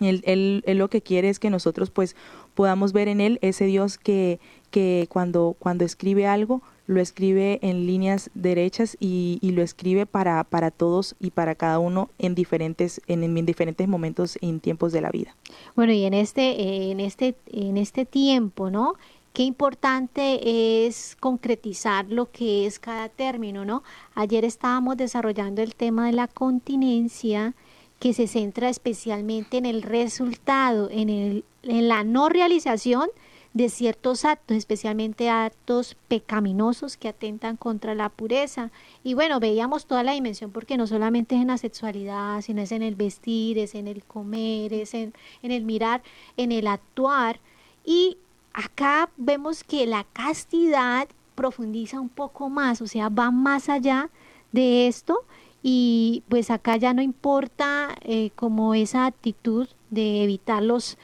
él, 0.00 0.22
él, 0.26 0.62
él, 0.66 0.78
lo 0.78 0.88
que 0.88 1.02
quiere 1.02 1.28
es 1.28 1.38
que 1.38 1.50
nosotros 1.50 1.90
pues 1.90 2.16
podamos 2.54 2.92
ver 2.92 3.08
en 3.08 3.20
él 3.20 3.38
ese 3.42 3.64
Dios 3.66 3.98
que, 3.98 4.40
que 4.70 5.06
cuando, 5.08 5.56
cuando 5.58 5.84
escribe 5.84 6.26
algo 6.26 6.62
lo 6.86 7.00
escribe 7.00 7.58
en 7.62 7.86
líneas 7.86 8.30
derechas 8.34 8.96
y, 9.00 9.38
lo 9.42 9.62
escribe 9.62 10.06
para, 10.06 10.42
para 10.44 10.70
todos 10.70 11.14
y 11.20 11.30
para 11.30 11.54
cada 11.54 11.78
uno 11.78 12.10
en 12.18 12.34
diferentes, 12.34 13.00
en, 13.06 13.46
diferentes 13.46 13.86
momentos 13.88 14.36
en 14.40 14.60
tiempos 14.60 14.92
de 14.92 15.00
la 15.00 15.10
vida. 15.10 15.36
Bueno, 15.76 15.92
y 15.92 16.04
en 16.04 16.14
este, 16.14 16.90
en 16.90 17.00
este, 17.00 17.36
en 17.46 17.76
este 17.76 18.04
tiempo, 18.04 18.70
¿no? 18.70 18.94
Qué 19.32 19.42
importante 19.42 20.86
es 20.86 21.16
concretizar 21.18 22.06
lo 22.08 22.30
que 22.30 22.66
es 22.66 22.78
cada 22.78 23.08
término, 23.08 23.64
¿no? 23.64 23.82
Ayer 24.14 24.44
estábamos 24.44 24.96
desarrollando 24.96 25.62
el 25.62 25.74
tema 25.74 26.06
de 26.06 26.12
la 26.12 26.28
continencia 26.28 27.54
que 27.98 28.12
se 28.12 28.26
centra 28.26 28.68
especialmente 28.68 29.56
en 29.56 29.66
el 29.66 29.82
resultado, 29.82 30.88
en, 30.90 31.08
el, 31.08 31.44
en 31.62 31.88
la 31.88 32.04
no 32.04 32.28
realización 32.28 33.08
de 33.54 33.68
ciertos 33.68 34.24
actos, 34.24 34.56
especialmente 34.56 35.30
actos 35.30 35.96
pecaminosos 36.08 36.96
que 36.96 37.08
atentan 37.08 37.56
contra 37.56 37.94
la 37.94 38.08
pureza. 38.08 38.72
Y 39.04 39.14
bueno, 39.14 39.40
veíamos 39.40 39.86
toda 39.86 40.02
la 40.02 40.12
dimensión 40.12 40.50
porque 40.50 40.76
no 40.76 40.86
solamente 40.86 41.36
es 41.36 41.40
en 41.40 41.48
la 41.48 41.58
sexualidad, 41.58 42.42
sino 42.42 42.60
es 42.60 42.72
en 42.72 42.82
el 42.82 42.96
vestir, 42.96 43.58
es 43.58 43.76
en 43.76 43.86
el 43.86 44.04
comer, 44.04 44.72
es 44.72 44.92
en, 44.92 45.14
en 45.42 45.52
el 45.52 45.64
mirar, 45.64 46.02
en 46.36 46.50
el 46.50 46.66
actuar. 46.66 47.40
Y 47.84 48.18
acá 48.52 49.08
vemos 49.16 49.62
que 49.62 49.86
la 49.86 50.04
castidad 50.12 51.08
profundiza 51.36 52.00
un 52.00 52.08
poco 52.08 52.50
más, 52.50 52.82
o 52.82 52.86
sea, 52.88 53.08
va 53.08 53.30
más 53.30 53.68
allá 53.68 54.10
de 54.52 54.88
esto 54.88 55.24
y 55.62 56.22
pues 56.28 56.50
acá 56.50 56.76
ya 56.76 56.92
no 56.92 57.02
importa 57.02 57.94
eh, 58.02 58.30
como 58.36 58.74
esa 58.74 59.06
actitud 59.06 59.66
de 59.90 60.22
evitar 60.22 60.62
los 60.62 60.98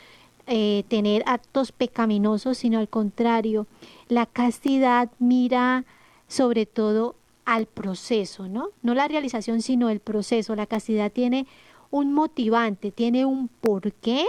eh, 0.53 0.83
tener 0.89 1.23
actos 1.27 1.71
pecaminosos, 1.71 2.59
sino 2.59 2.81
al 2.81 2.89
contrario, 2.89 3.69
la 4.09 4.27
castidad 4.27 5.09
mira 5.21 5.85
sobre 6.27 6.67
todo 6.67 7.15
al 7.45 7.67
proceso, 7.67 8.49
¿no? 8.49 8.71
No 8.83 8.95
la 8.95 9.07
realización, 9.07 9.63
sino 9.63 9.91
el 9.91 10.01
proceso. 10.01 10.57
La 10.57 10.67
castidad 10.67 11.13
tiene 11.13 11.47
un 11.93 12.13
motivante, 12.13 12.91
tiene 12.91 13.25
un 13.27 13.47
por 13.47 13.93
qué, 13.93 14.27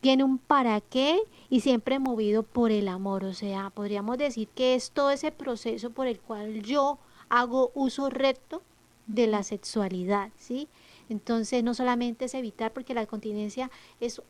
tiene 0.00 0.22
un 0.22 0.38
para 0.38 0.80
qué 0.80 1.18
y 1.50 1.58
siempre 1.58 1.98
movido 1.98 2.44
por 2.44 2.70
el 2.70 2.86
amor. 2.86 3.24
O 3.24 3.34
sea, 3.34 3.70
podríamos 3.70 4.16
decir 4.16 4.46
que 4.54 4.76
es 4.76 4.92
todo 4.92 5.10
ese 5.10 5.32
proceso 5.32 5.90
por 5.90 6.06
el 6.06 6.20
cual 6.20 6.62
yo 6.62 6.98
hago 7.30 7.72
uso 7.74 8.10
recto 8.10 8.62
de 9.08 9.26
la 9.26 9.42
sexualidad, 9.42 10.30
¿sí? 10.36 10.68
Entonces, 11.08 11.64
no 11.64 11.74
solamente 11.74 12.26
es 12.26 12.34
evitar, 12.34 12.72
porque 12.72 12.94
la 12.94 13.06
continencia 13.06 13.72
es 13.98 14.22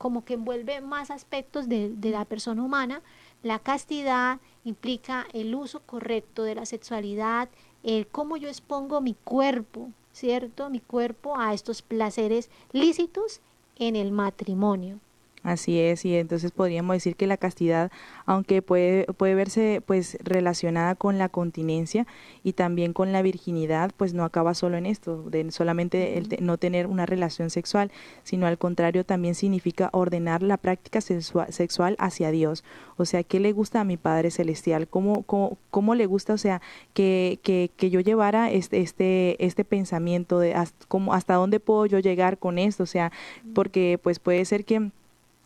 como 0.00 0.24
que 0.24 0.32
envuelve 0.32 0.80
más 0.80 1.10
aspectos 1.10 1.68
de, 1.68 1.94
la 2.00 2.24
persona 2.24 2.62
humana. 2.62 3.02
La 3.42 3.58
castidad 3.58 4.40
implica 4.64 5.26
el 5.34 5.54
uso 5.54 5.80
correcto 5.80 6.42
de 6.42 6.54
la 6.54 6.64
sexualidad, 6.64 7.50
el 7.82 8.06
cómo 8.06 8.38
yo 8.38 8.48
expongo 8.48 9.02
mi 9.02 9.12
cuerpo, 9.12 9.90
¿cierto? 10.14 10.70
Mi 10.70 10.80
cuerpo 10.80 11.38
a 11.38 11.52
estos 11.52 11.82
placeres 11.82 12.48
lícitos 12.72 13.42
en 13.76 13.94
el 13.94 14.10
matrimonio. 14.10 15.00
Así 15.42 15.80
es, 15.80 16.04
y 16.04 16.16
entonces 16.16 16.50
podríamos 16.50 16.94
decir 16.94 17.16
que 17.16 17.26
la 17.26 17.38
castidad, 17.38 17.90
aunque 18.26 18.60
puede, 18.60 19.06
puede 19.06 19.34
verse 19.34 19.82
pues 19.86 20.18
relacionada 20.22 20.94
con 20.96 21.16
la 21.16 21.30
continencia 21.30 22.06
y 22.44 22.52
también 22.52 22.92
con 22.92 23.10
la 23.12 23.22
virginidad, 23.22 23.90
pues 23.96 24.12
no 24.12 24.24
acaba 24.24 24.52
solo 24.52 24.76
en 24.76 24.84
esto, 24.84 25.22
de 25.30 25.50
solamente 25.50 26.18
el 26.18 26.28
no 26.40 26.58
tener 26.58 26.86
una 26.86 27.06
relación 27.06 27.48
sexual, 27.48 27.90
sino 28.22 28.46
al 28.46 28.58
contrario 28.58 29.06
también 29.06 29.34
significa 29.34 29.88
ordenar 29.92 30.42
la 30.42 30.58
práctica 30.58 31.00
sexual 31.00 31.96
hacia 31.98 32.30
Dios. 32.30 32.62
O 32.98 33.06
sea, 33.06 33.22
¿qué 33.22 33.40
le 33.40 33.52
gusta 33.52 33.80
a 33.80 33.84
mi 33.84 33.96
Padre 33.96 34.30
Celestial? 34.30 34.88
¿Cómo, 34.88 35.22
cómo, 35.22 35.56
cómo 35.70 35.94
le 35.94 36.04
gusta, 36.04 36.34
o 36.34 36.38
sea, 36.38 36.60
que, 36.92 37.40
que, 37.42 37.70
que 37.78 37.88
yo 37.88 38.00
llevara 38.00 38.50
este, 38.50 38.80
este, 38.82 39.42
este 39.42 39.64
pensamiento 39.64 40.38
de 40.38 40.52
hasta, 40.52 40.86
hasta 41.12 41.34
dónde 41.34 41.60
puedo 41.60 41.86
yo 41.86 41.98
llegar 41.98 42.36
con 42.36 42.58
esto? 42.58 42.82
O 42.82 42.86
sea, 42.86 43.10
porque 43.54 43.98
pues 44.02 44.18
puede 44.18 44.44
ser 44.44 44.66
que 44.66 44.90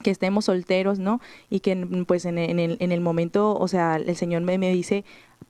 que 0.02 0.10
estemos 0.10 0.46
solteros, 0.46 0.98
¿no? 0.98 1.20
Y 1.50 1.60
que 1.60 1.76
pues 2.06 2.24
en, 2.24 2.38
el, 2.38 2.76
en 2.80 2.92
el 2.92 3.00
momento, 3.00 3.56
o 3.56 3.68
sea, 3.68 3.96
el 3.96 4.16
Señor 4.16 4.42
me, 4.42 4.58
me 4.58 4.72
dice, 4.72 5.04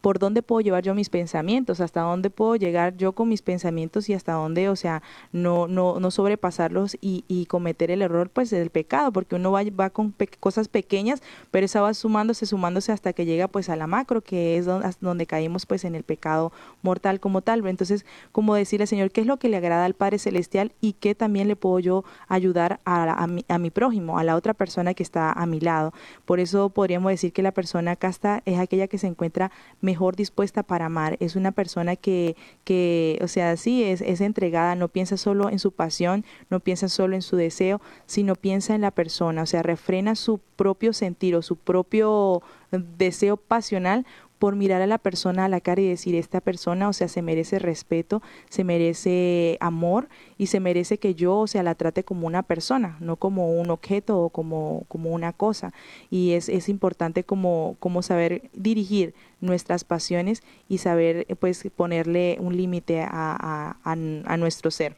por 0.04 0.18
dónde 0.18 0.42
puedo 0.42 0.60
llevar 0.60 0.82
yo 0.82 0.94
mis 0.94 1.08
pensamientos, 1.08 1.80
hasta 1.80 2.02
dónde 2.02 2.28
puedo 2.28 2.56
llegar 2.56 2.94
yo 2.98 3.12
con 3.12 3.26
mis 3.26 3.40
pensamientos 3.40 4.10
y 4.10 4.12
hasta 4.12 4.34
dónde, 4.34 4.68
o 4.68 4.76
sea, 4.76 5.02
no, 5.32 5.66
no, 5.66 5.98
no 5.98 6.10
sobrepasarlos 6.10 6.98
y, 7.00 7.24
y 7.26 7.46
cometer 7.46 7.90
el 7.90 8.02
error 8.02 8.28
pues 8.28 8.50
del 8.50 8.68
pecado, 8.68 9.12
porque 9.12 9.34
uno 9.34 9.50
va, 9.50 9.62
va 9.80 9.88
con 9.88 10.14
cosas 10.40 10.68
pequeñas, 10.68 11.22
pero 11.50 11.64
esa 11.64 11.80
va 11.80 11.94
sumándose, 11.94 12.44
sumándose 12.44 12.92
hasta 12.92 13.14
que 13.14 13.24
llega 13.24 13.48
pues 13.48 13.70
a 13.70 13.76
la 13.76 13.86
macro, 13.86 14.20
que 14.20 14.58
es 14.58 14.66
donde, 14.66 14.90
donde 15.00 15.24
caímos 15.24 15.64
pues 15.64 15.86
en 15.86 15.94
el 15.94 16.02
pecado 16.02 16.52
mortal 16.82 17.18
como 17.18 17.40
tal. 17.40 17.66
Entonces, 17.66 18.04
como 18.30 18.54
decirle, 18.54 18.86
Señor, 18.86 19.10
¿qué 19.10 19.22
es 19.22 19.26
lo 19.26 19.38
que 19.38 19.48
le 19.48 19.56
agrada 19.56 19.86
al 19.86 19.94
Padre 19.94 20.18
Celestial 20.18 20.72
y 20.82 20.92
qué 20.92 21.14
también 21.14 21.48
le 21.48 21.56
puedo 21.56 21.78
yo 21.78 22.04
ayudar 22.28 22.78
a, 22.84 23.22
a, 23.22 23.26
mi, 23.26 23.46
a 23.48 23.58
mi 23.58 23.70
prójimo, 23.70 24.18
a 24.18 24.24
la 24.24 24.36
otra 24.36 24.52
persona 24.52 24.92
que 24.92 25.02
está 25.02 25.32
a 25.32 25.46
mi 25.46 25.60
lado? 25.60 25.94
Por 26.26 26.40
eso 26.40 26.68
podríamos 26.68 27.10
decir 27.10 27.32
que 27.32 27.42
la 27.42 27.52
persona 27.52 27.96
casta 27.96 28.42
es 28.44 28.58
aquella 28.58 28.86
que 28.86 28.98
se 28.98 29.06
encuentra 29.06 29.50
mejor 29.84 30.16
dispuesta 30.16 30.62
para 30.62 30.86
amar, 30.86 31.16
es 31.20 31.36
una 31.36 31.52
persona 31.52 31.94
que, 31.94 32.36
que 32.64 33.18
o 33.22 33.28
sea, 33.28 33.56
sí, 33.56 33.84
es, 33.84 34.00
es 34.00 34.20
entregada, 34.20 34.74
no 34.74 34.88
piensa 34.88 35.16
solo 35.16 35.50
en 35.50 35.58
su 35.58 35.72
pasión, 35.72 36.24
no 36.50 36.60
piensa 36.60 36.88
solo 36.88 37.14
en 37.14 37.22
su 37.22 37.36
deseo, 37.36 37.80
sino 38.06 38.34
piensa 38.34 38.74
en 38.74 38.80
la 38.80 38.90
persona, 38.90 39.42
o 39.42 39.46
sea, 39.46 39.62
refrena 39.62 40.16
su 40.16 40.40
propio 40.56 40.92
sentir 40.92 41.36
o 41.36 41.42
su 41.42 41.56
propio 41.56 42.42
deseo 42.72 43.36
pasional 43.36 44.06
por 44.44 44.56
mirar 44.56 44.82
a 44.82 44.86
la 44.86 44.98
persona 44.98 45.46
a 45.46 45.48
la 45.48 45.62
cara 45.62 45.80
y 45.80 45.88
decir, 45.88 46.14
esta 46.14 46.42
persona, 46.42 46.90
o 46.90 46.92
sea, 46.92 47.08
se 47.08 47.22
merece 47.22 47.58
respeto, 47.58 48.20
se 48.50 48.62
merece 48.62 49.56
amor 49.58 50.10
y 50.36 50.48
se 50.48 50.60
merece 50.60 50.98
que 50.98 51.14
yo, 51.14 51.38
o 51.38 51.46
sea, 51.46 51.62
la 51.62 51.74
trate 51.74 52.04
como 52.04 52.26
una 52.26 52.42
persona, 52.42 52.98
no 53.00 53.16
como 53.16 53.58
un 53.58 53.70
objeto 53.70 54.18
o 54.18 54.28
como, 54.28 54.84
como 54.88 55.12
una 55.12 55.32
cosa. 55.32 55.72
Y 56.10 56.32
es, 56.32 56.50
es 56.50 56.68
importante 56.68 57.24
como, 57.24 57.76
como 57.80 58.02
saber 58.02 58.50
dirigir 58.52 59.14
nuestras 59.40 59.82
pasiones 59.82 60.42
y 60.68 60.76
saber, 60.76 61.26
pues, 61.40 61.66
ponerle 61.74 62.36
un 62.38 62.54
límite 62.54 63.00
a, 63.00 63.78
a, 63.82 64.36
nuestro 64.36 64.70
ser. 64.70 64.94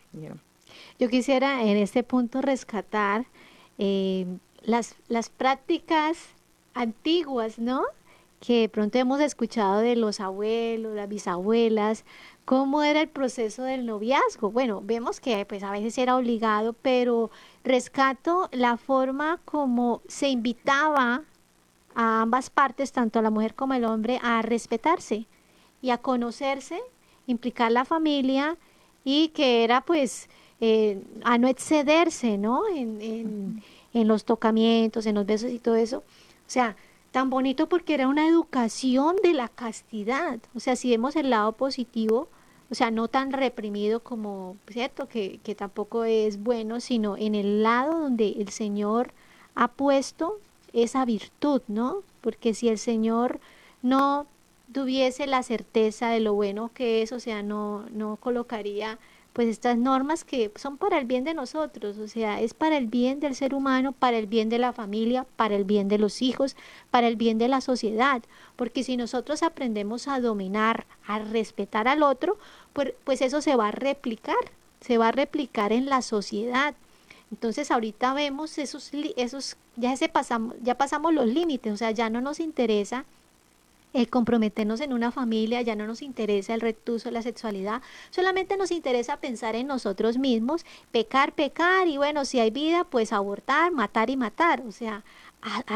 Yo 0.99 1.09
quisiera 1.09 1.63
en 1.63 1.77
este 1.77 2.03
punto 2.03 2.43
rescatar 2.43 3.27
eh, 3.79 4.27
las, 4.65 4.97
las 5.07 5.31
prácticas 5.31 6.19
antiguas, 6.75 7.61
¿no? 7.61 7.85
Que 8.47 8.61
de 8.61 8.69
pronto 8.69 8.97
hemos 8.97 9.21
escuchado 9.21 9.81
de 9.81 9.97
los 9.97 10.21
abuelos, 10.21 10.95
las 10.95 11.09
bisabuelas, 11.09 12.05
cómo 12.45 12.85
era 12.85 13.01
el 13.01 13.09
proceso 13.09 13.65
del 13.65 13.85
noviazgo. 13.87 14.53
Bueno, 14.53 14.81
vemos 14.85 15.19
que 15.19 15.45
pues 15.47 15.65
a 15.65 15.73
veces 15.73 15.99
era 15.99 16.17
obligado, 16.17 16.73
pero 16.73 17.33
rescato 17.65 18.49
la 18.53 18.77
forma 18.77 19.41
como 19.45 20.01
se 20.07 20.29
invitaba 20.29 21.25
a 21.97 22.21
ambas 22.23 22.49
partes, 22.49 22.93
tanto 22.93 23.19
a 23.19 23.23
la 23.23 23.31
mujer 23.31 23.57
como 23.57 23.73
al 23.73 23.85
hombre, 23.85 24.21
a 24.23 24.43
respetarse 24.43 25.27
y 25.83 25.91
a 25.91 25.99
conocerse, 25.99 26.81
implicar 27.27 27.73
la 27.73 27.85
familia 27.85 28.57
y 29.03 29.31
que 29.31 29.65
era 29.65 29.81
pues 29.81 30.29
eh, 30.61 31.03
a 31.25 31.37
no 31.37 31.49
excederse, 31.49 32.39
¿no? 32.39 32.63
En, 32.69 33.61
en 33.93 34.07
los 34.07 34.25
tocamientos, 34.25 35.05
en 35.07 35.17
los 35.17 35.27
besos 35.27 35.51
y 35.51 35.59
todo 35.59 35.75
eso. 35.75 35.99
O 35.99 36.49
sea, 36.49 36.77
tan 37.17 37.31
bonito 37.31 37.67
porque 37.67 37.95
era 37.95 38.09
una 38.09 38.29
educación 38.29 39.17
de 39.23 39.33
la 39.33 39.49
castidad. 39.49 40.39
O 40.55 40.61
sea, 40.61 40.77
si 40.77 40.91
vemos 40.91 41.17
el 41.17 41.31
lado 41.31 41.53
positivo, 41.53 42.29
o 42.71 42.75
sea, 42.75 42.91
no 42.91 43.09
tan 43.09 43.33
reprimido 43.33 44.01
como, 44.01 44.59
¿cierto? 44.69 45.09
Que, 45.09 45.41
que 45.43 45.55
tampoco 45.55 46.05
es 46.05 46.43
bueno, 46.43 46.79
sino 46.79 47.17
en 47.17 47.35
el 47.35 47.63
lado 47.63 48.01
donde 48.01 48.33
el 48.33 48.51
Señor 48.51 49.15
ha 49.55 49.69
puesto 49.69 50.39
esa 50.75 51.07
virtud, 51.07 51.63
¿no? 51.69 52.03
Porque 52.21 52.53
si 52.53 52.69
el 52.69 52.77
Señor 52.77 53.41
no 53.81 54.27
tuviese 54.75 55.27
la 55.27 55.43
certeza 55.43 56.11
de 56.11 56.21
lo 56.21 56.35
bueno 56.35 56.71
que 56.75 57.01
es, 57.01 57.13
o 57.13 57.19
sea, 57.19 57.43
no, 57.43 57.87
no 57.93 58.17
colocaría 58.17 58.99
pues 59.37 59.49
estas 59.49 59.77
normas 59.77 60.25
que 60.25 60.51
son 60.57 60.79
para 60.79 60.97
el 60.97 61.05
bien 61.05 61.23
de 61.23 61.35
nosotros, 61.35 61.99
o 61.99 62.09
sea, 62.09 62.41
es 62.41 62.55
para 62.55 62.79
el 62.79 62.87
bien 62.87 63.21
del 63.21 63.35
ser 63.35 63.53
humano, 63.53 63.93
para 63.93 64.17
el 64.17 64.27
bien 64.27 64.49
de 64.49 64.59
la 64.59 64.73
familia, 64.73 65.27
para 65.37 65.57
el 65.57 65.65
bien 65.65 65.89
de 65.89 65.99
los 65.99 66.23
hijos, 66.23 66.57
para 66.91 67.07
el 67.07 67.17
bien 67.17 67.37
de 67.37 67.49
la 67.49 67.61
sociedad, 67.61 68.23
porque 68.57 68.83
si 68.83 68.97
nosotros 68.97 69.43
aprendemos 69.43 70.09
a 70.09 70.21
dominar, 70.21 70.87
a 71.07 71.19
respetar 71.19 71.87
al 71.87 72.03
otro, 72.03 72.39
pues, 72.73 72.95
pues 73.05 73.21
eso 73.21 73.43
se 73.43 73.57
va 73.57 73.69
a 73.69 73.73
replicar, 73.73 74.39
se 74.81 74.97
va 74.97 75.09
a 75.09 75.13
replicar 75.13 75.71
en 75.71 75.85
la 75.85 76.01
sociedad. 76.01 76.75
Entonces 77.31 77.71
ahorita 77.71 78.15
vemos 78.15 78.57
esos, 78.57 78.91
esos 79.19 79.59
ya, 79.77 79.95
se 79.99 80.09
pasamos, 80.09 80.57
ya 80.63 80.79
pasamos 80.79 81.13
los 81.13 81.27
límites, 81.27 81.75
o 81.75 81.77
sea, 81.77 81.91
ya 81.91 82.09
no 82.09 82.23
nos 82.23 82.41
interesa 82.41 83.05
el 83.97 84.11
comprometernos 84.11 84.81
en 84.81 84.93
una 84.93 85.11
familia, 85.11 85.63
ya 85.63 85.75
no 85.75 85.87
nos 85.87 86.03
interesa 86.03 86.55
el 86.55 86.61
retuso, 86.61 87.11
la 87.11 87.23
sexualidad, 87.23 87.83
solamente 88.11 88.57
nos 88.57 88.71
interesa 88.71 89.17
pensar 89.17 89.57
en 89.57 89.67
nosotros 89.67 90.19
mismos, 90.19 90.65
pecar, 90.93 91.33
pecar 91.33 91.89
y 91.89 91.97
bueno, 91.97 92.25
si 92.25 92.39
hay 92.39 92.51
vida, 92.51 92.85
pues 92.85 93.13
abortar, 93.13 93.73
matar 93.73 94.11
y 94.11 94.17
matar. 94.17 94.63
O 94.69 94.73
sea, 94.73 95.03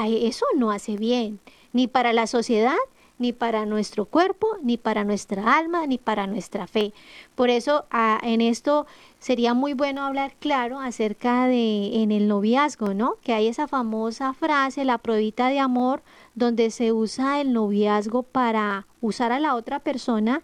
eso 0.04 0.46
no 0.56 0.70
hace 0.70 0.96
bien, 0.96 1.40
ni 1.72 1.86
para 1.86 2.12
la 2.12 2.26
sociedad, 2.26 2.76
ni 3.18 3.34
para 3.34 3.66
nuestro 3.66 4.06
cuerpo, 4.06 4.48
ni 4.62 4.78
para 4.78 5.04
nuestra 5.04 5.58
alma, 5.58 5.86
ni 5.86 5.98
para 5.98 6.26
nuestra 6.26 6.66
fe. 6.66 6.94
Por 7.34 7.50
eso 7.50 7.84
en 8.22 8.40
esto 8.40 8.86
sería 9.18 9.52
muy 9.52 9.74
bueno 9.74 10.06
hablar 10.06 10.32
claro 10.40 10.80
acerca 10.80 11.46
de 11.46 12.02
en 12.02 12.12
el 12.12 12.28
noviazgo, 12.28 12.94
¿no? 12.94 13.16
Que 13.22 13.34
hay 13.34 13.48
esa 13.48 13.68
famosa 13.68 14.32
frase, 14.32 14.86
la 14.86 14.96
pruebita 14.96 15.48
de 15.48 15.58
amor, 15.58 16.02
donde 16.34 16.70
se 16.70 16.92
usa 16.92 17.40
el 17.40 17.52
noviazgo 17.52 18.22
para 18.22 18.86
usar 19.00 19.32
a 19.32 19.40
la 19.40 19.54
otra 19.54 19.80
persona 19.80 20.42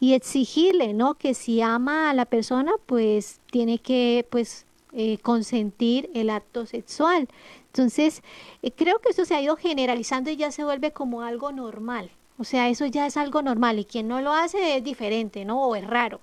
y 0.00 0.14
exigirle, 0.14 0.94
¿no? 0.94 1.14
Que 1.14 1.34
si 1.34 1.60
ama 1.60 2.10
a 2.10 2.14
la 2.14 2.24
persona, 2.24 2.72
pues 2.86 3.40
tiene 3.50 3.78
que, 3.78 4.26
pues, 4.30 4.66
eh, 4.92 5.18
consentir 5.18 6.10
el 6.14 6.30
acto 6.30 6.66
sexual. 6.66 7.28
Entonces, 7.66 8.22
eh, 8.62 8.70
creo 8.70 8.98
que 9.00 9.10
eso 9.10 9.24
se 9.24 9.34
ha 9.34 9.42
ido 9.42 9.56
generalizando 9.56 10.30
y 10.30 10.36
ya 10.36 10.50
se 10.50 10.64
vuelve 10.64 10.92
como 10.92 11.22
algo 11.22 11.52
normal. 11.52 12.10
O 12.40 12.44
sea, 12.44 12.68
eso 12.68 12.86
ya 12.86 13.06
es 13.06 13.16
algo 13.16 13.42
normal 13.42 13.80
y 13.80 13.84
quien 13.84 14.06
no 14.06 14.20
lo 14.20 14.32
hace 14.32 14.76
es 14.76 14.84
diferente, 14.84 15.44
¿no? 15.44 15.60
O 15.66 15.74
es 15.74 15.84
raro. 15.84 16.20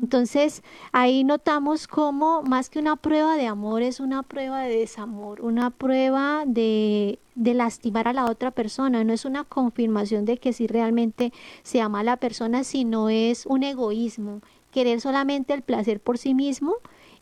Entonces, 0.00 0.62
ahí 0.92 1.24
notamos 1.24 1.86
cómo 1.86 2.42
más 2.42 2.70
que 2.70 2.78
una 2.78 2.96
prueba 2.96 3.36
de 3.36 3.46
amor 3.46 3.82
es 3.82 4.00
una 4.00 4.22
prueba 4.22 4.62
de 4.62 4.78
desamor, 4.78 5.42
una 5.42 5.68
prueba 5.68 6.44
de, 6.46 7.18
de 7.34 7.52
lastimar 7.52 8.08
a 8.08 8.14
la 8.14 8.24
otra 8.24 8.50
persona. 8.50 9.04
No 9.04 9.12
es 9.12 9.26
una 9.26 9.44
confirmación 9.44 10.24
de 10.24 10.38
que 10.38 10.54
si 10.54 10.66
realmente 10.66 11.34
se 11.62 11.82
ama 11.82 12.00
a 12.00 12.04
la 12.04 12.16
persona, 12.16 12.64
sino 12.64 13.10
es 13.10 13.44
un 13.44 13.62
egoísmo, 13.62 14.40
querer 14.70 15.02
solamente 15.02 15.52
el 15.52 15.60
placer 15.60 16.00
por 16.00 16.16
sí 16.16 16.32
mismo 16.32 16.76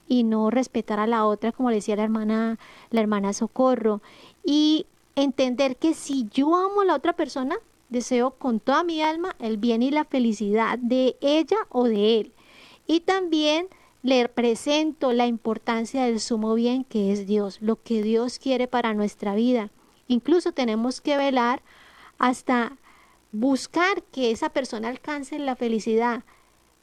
y 0.07 0.23
no 0.23 0.51
respetar 0.51 1.01
a 1.01 1.09
la 1.09 1.27
otra, 1.27 1.51
como 1.51 1.71
decía 1.71 1.97
la 1.97 2.05
hermana, 2.05 2.59
la 2.91 3.01
hermana 3.01 3.33
Socorro. 3.33 4.03
Y 4.45 4.87
entender 5.17 5.77
que 5.77 5.95
si 5.95 6.29
yo 6.33 6.55
amo 6.55 6.83
a 6.83 6.85
la 6.85 6.95
otra 6.95 7.13
persona, 7.15 7.57
Deseo 7.89 8.33
con 8.33 8.61
toda 8.61 8.85
mi 8.85 9.03
alma 9.03 9.37
el 9.39 9.57
bien 9.57 9.83
y 9.83 9.91
la 9.91 10.05
felicidad 10.05 10.79
de 10.79 11.17
ella 11.21 11.57
o 11.69 11.85
de 11.85 12.21
él. 12.21 12.33
Y 12.87 13.01
también 13.01 13.69
le 14.03 14.29
presento 14.29 15.13
la 15.13 15.27
importancia 15.27 16.05
del 16.05 16.21
sumo 16.21 16.55
bien 16.55 16.85
que 16.85 17.13
es 17.13 17.27
Dios, 17.27 17.59
lo 17.61 17.83
que 17.83 18.03
Dios 18.03 18.39
quiere 18.39 18.69
para 18.69 18.95
nuestra 18.95 19.35
vida. 19.35 19.71
Incluso 20.09 20.53
tenemos 20.53 21.01
que 21.01 21.17
velar 21.17 21.63
hasta 22.19 22.77
buscar 23.33 24.03
que 24.05 24.31
esa 24.31 24.51
persona 24.51 24.89
alcance 24.89 25.39
la 25.39 25.57
felicidad 25.57 26.25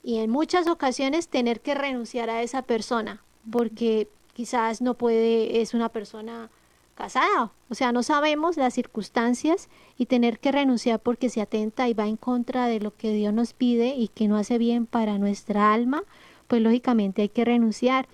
y 0.03 0.17
en 0.17 0.29
muchas 0.29 0.67
ocasiones 0.67 1.29
tener 1.29 1.61
que 1.61 1.75
renunciar 1.75 2.29
a 2.29 2.41
esa 2.43 2.61
persona 2.61 3.23
porque 3.49 4.09
quizás 4.33 4.81
no 4.81 4.95
puede, 4.95 5.61
es 5.61 5.73
una 5.73 5.89
persona 5.89 6.49
casada. 6.95 7.51
O 7.69 7.75
sea, 7.75 7.91
no 7.91 8.03
sabemos 8.03 8.57
las 8.57 8.73
circunstancias 8.73 9.69
y 9.97 10.05
tener 10.05 10.39
que 10.39 10.51
renunciar 10.51 10.99
porque 10.99 11.29
se 11.29 11.41
atenta 11.41 11.87
y 11.89 11.93
va 11.93 12.07
en 12.07 12.17
contra 12.17 12.67
de 12.67 12.79
lo 12.79 12.95
que 12.95 13.13
Dios 13.13 13.33
nos 13.33 13.53
pide 13.53 13.95
y 13.95 14.09
que 14.09 14.27
no 14.27 14.37
hace 14.37 14.57
bien 14.57 14.85
para 14.85 15.17
nuestra 15.17 15.73
alma, 15.73 16.03
pues 16.47 16.61
lógicamente 16.61 17.23
hay 17.23 17.29
que 17.29 17.45
renunciar. 17.45 18.07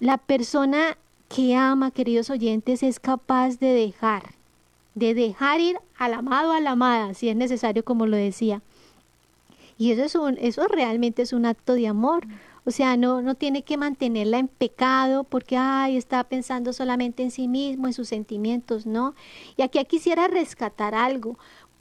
La 0.00 0.18
persona 0.18 0.96
que 1.28 1.56
ama, 1.56 1.90
queridos 1.90 2.30
oyentes, 2.30 2.82
es 2.82 3.00
capaz 3.00 3.58
de 3.58 3.72
dejar, 3.72 4.34
de 4.94 5.14
dejar 5.14 5.60
ir 5.60 5.78
al 5.98 6.14
amado, 6.14 6.52
a 6.52 6.60
la 6.60 6.72
amada, 6.72 7.14
si 7.14 7.28
es 7.28 7.36
necesario, 7.36 7.84
como 7.84 8.06
lo 8.06 8.16
decía. 8.16 8.62
Y 9.78 9.90
eso, 9.92 10.04
es 10.04 10.14
un, 10.14 10.38
eso 10.40 10.66
realmente 10.68 11.22
es 11.22 11.32
un 11.32 11.46
acto 11.46 11.74
de 11.74 11.88
amor. 11.88 12.26
O 12.66 12.72
sea, 12.72 12.96
no, 12.96 13.22
no 13.22 13.36
tiene 13.36 13.62
que 13.62 13.76
mantenerla 13.76 14.38
en 14.38 14.48
pecado 14.48 15.22
porque, 15.22 15.56
ay, 15.56 15.96
está 15.96 16.24
pensando 16.24 16.72
solamente 16.72 17.22
en 17.22 17.30
sí 17.30 17.46
mismo, 17.46 17.86
en 17.86 17.92
sus 17.92 18.08
sentimientos, 18.08 18.86
¿no? 18.86 19.14
Y 19.56 19.62
aquí 19.62 19.82
quisiera 19.84 20.26
rescatar 20.26 20.92
algo. 20.92 21.38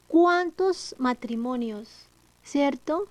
¿Cuántos 0.07 0.95
matrimonios, 0.99 2.07
cierto? 2.43 3.07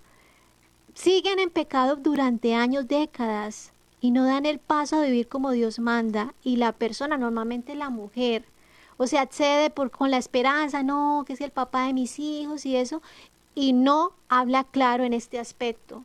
Siguen 0.94 1.40
en 1.40 1.50
pecado 1.50 1.96
durante 1.96 2.54
años, 2.54 2.86
décadas 2.86 3.72
y 4.00 4.12
no 4.12 4.24
dan 4.24 4.46
el 4.46 4.60
paso 4.60 4.96
a 4.96 5.02
vivir 5.02 5.26
como 5.26 5.50
Dios 5.50 5.80
manda. 5.80 6.32
Y 6.44 6.56
la 6.56 6.70
persona, 6.70 7.18
normalmente 7.18 7.74
la 7.74 7.90
mujer, 7.90 8.44
o 8.98 9.08
sea, 9.08 9.22
accede 9.22 9.70
por, 9.70 9.90
con 9.90 10.12
la 10.12 10.18
esperanza, 10.18 10.84
no, 10.84 11.24
que 11.26 11.32
es 11.32 11.40
el 11.40 11.50
papá 11.50 11.86
de 11.86 11.92
mis 11.92 12.20
hijos 12.20 12.66
y 12.66 12.76
eso, 12.76 13.02
y 13.56 13.72
no 13.72 14.12
habla 14.28 14.62
claro 14.62 15.02
en 15.02 15.12
este 15.12 15.40
aspecto. 15.40 16.04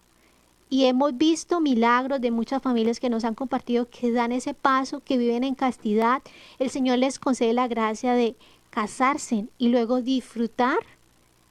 Y 0.70 0.86
hemos 0.86 1.18
visto 1.18 1.60
milagros 1.60 2.22
de 2.22 2.30
muchas 2.30 2.62
familias 2.62 3.00
que 3.00 3.10
nos 3.10 3.24
han 3.24 3.34
compartido 3.34 3.90
que 3.90 4.12
dan 4.12 4.32
ese 4.32 4.54
paso, 4.54 5.00
que 5.00 5.18
viven 5.18 5.44
en 5.44 5.56
castidad. 5.56 6.22
El 6.60 6.70
Señor 6.70 7.00
les 7.00 7.18
concede 7.18 7.54
la 7.54 7.68
gracia 7.68 8.14
de 8.14 8.36
casarse 8.70 9.48
y 9.58 9.70
luego 9.70 10.02
disfrutar 10.02 10.78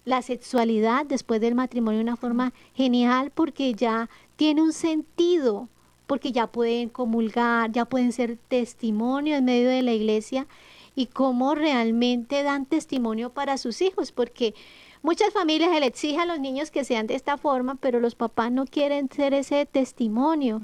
la 0.05 0.23
sexualidad 0.23 1.05
después 1.05 1.41
del 1.41 1.55
matrimonio 1.55 1.99
de 1.99 2.05
una 2.05 2.17
forma 2.17 2.53
genial 2.75 3.31
porque 3.35 3.75
ya 3.75 4.09
tiene 4.37 4.63
un 4.63 4.73
sentido, 4.73 5.69
porque 6.07 6.33
ya 6.33 6.47
pueden 6.47 6.89
comulgar, 6.89 7.73
ya 7.73 7.85
pueden 7.85 8.13
ser 8.13 8.39
testimonio 8.49 9.37
en 9.37 9.45
medio 9.45 9.69
de 9.69 9.83
la 9.83 9.93
iglesia 9.93 10.47
y 10.95 11.07
cómo 11.07 11.55
realmente 11.55 12.43
dan 12.43 12.67
testimonio 12.67 13.31
para 13.31 13.59
sus 13.59 13.83
hijos, 13.83 14.11
porque 14.11 14.55
Muchas 15.03 15.33
familias 15.33 15.71
le 15.79 15.87
exigen 15.87 16.21
a 16.21 16.27
los 16.27 16.41
niños 16.41 16.71
que 16.71 16.85
sean 16.85 17.07
de 17.07 17.15
esta 17.15 17.37
forma, 17.37 17.77
pero 17.77 18.01
los 18.01 18.15
papás 18.15 18.51
no 18.51 18.67
quieren 18.67 19.09
ser 19.11 19.35
ese 19.35 19.65
testimonio. 19.67 20.61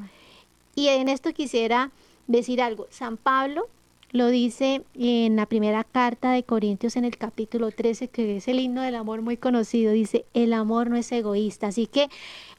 Y 0.75 0.89
en 0.89 1.09
esto 1.09 1.33
quisiera 1.33 1.93
decir 2.27 2.61
algo. 2.61 2.87
San 2.91 3.17
Pablo 3.17 3.69
lo 4.11 4.29
dice 4.29 4.83
en 4.95 5.37
la 5.37 5.47
primera 5.47 5.85
carta 5.85 6.33
de 6.33 6.43
Corintios 6.43 6.97
en 6.97 7.05
el 7.05 7.17
capítulo 7.17 7.71
13, 7.71 8.09
que 8.09 8.37
es 8.37 8.49
el 8.49 8.61
himno 8.61 8.83
del 8.83 8.95
amor 8.95 9.23
muy 9.23 9.37
conocido. 9.37 9.93
Dice, 9.93 10.25
el 10.35 10.53
amor 10.53 10.91
no 10.91 10.97
es 10.97 11.11
egoísta. 11.13 11.69
Así 11.69 11.87
que 11.87 12.09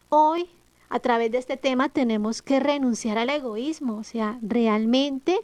hoy, 0.10 0.48
a 0.90 1.00
través 1.00 1.32
de 1.32 1.38
este 1.38 1.58
tema, 1.58 1.90
tenemos 1.90 2.42
que 2.42 2.60
renunciar 2.60 3.18
al 3.18 3.30
egoísmo. 3.30 3.98
O 3.98 4.04
sea, 4.04 4.38
realmente 4.42 5.40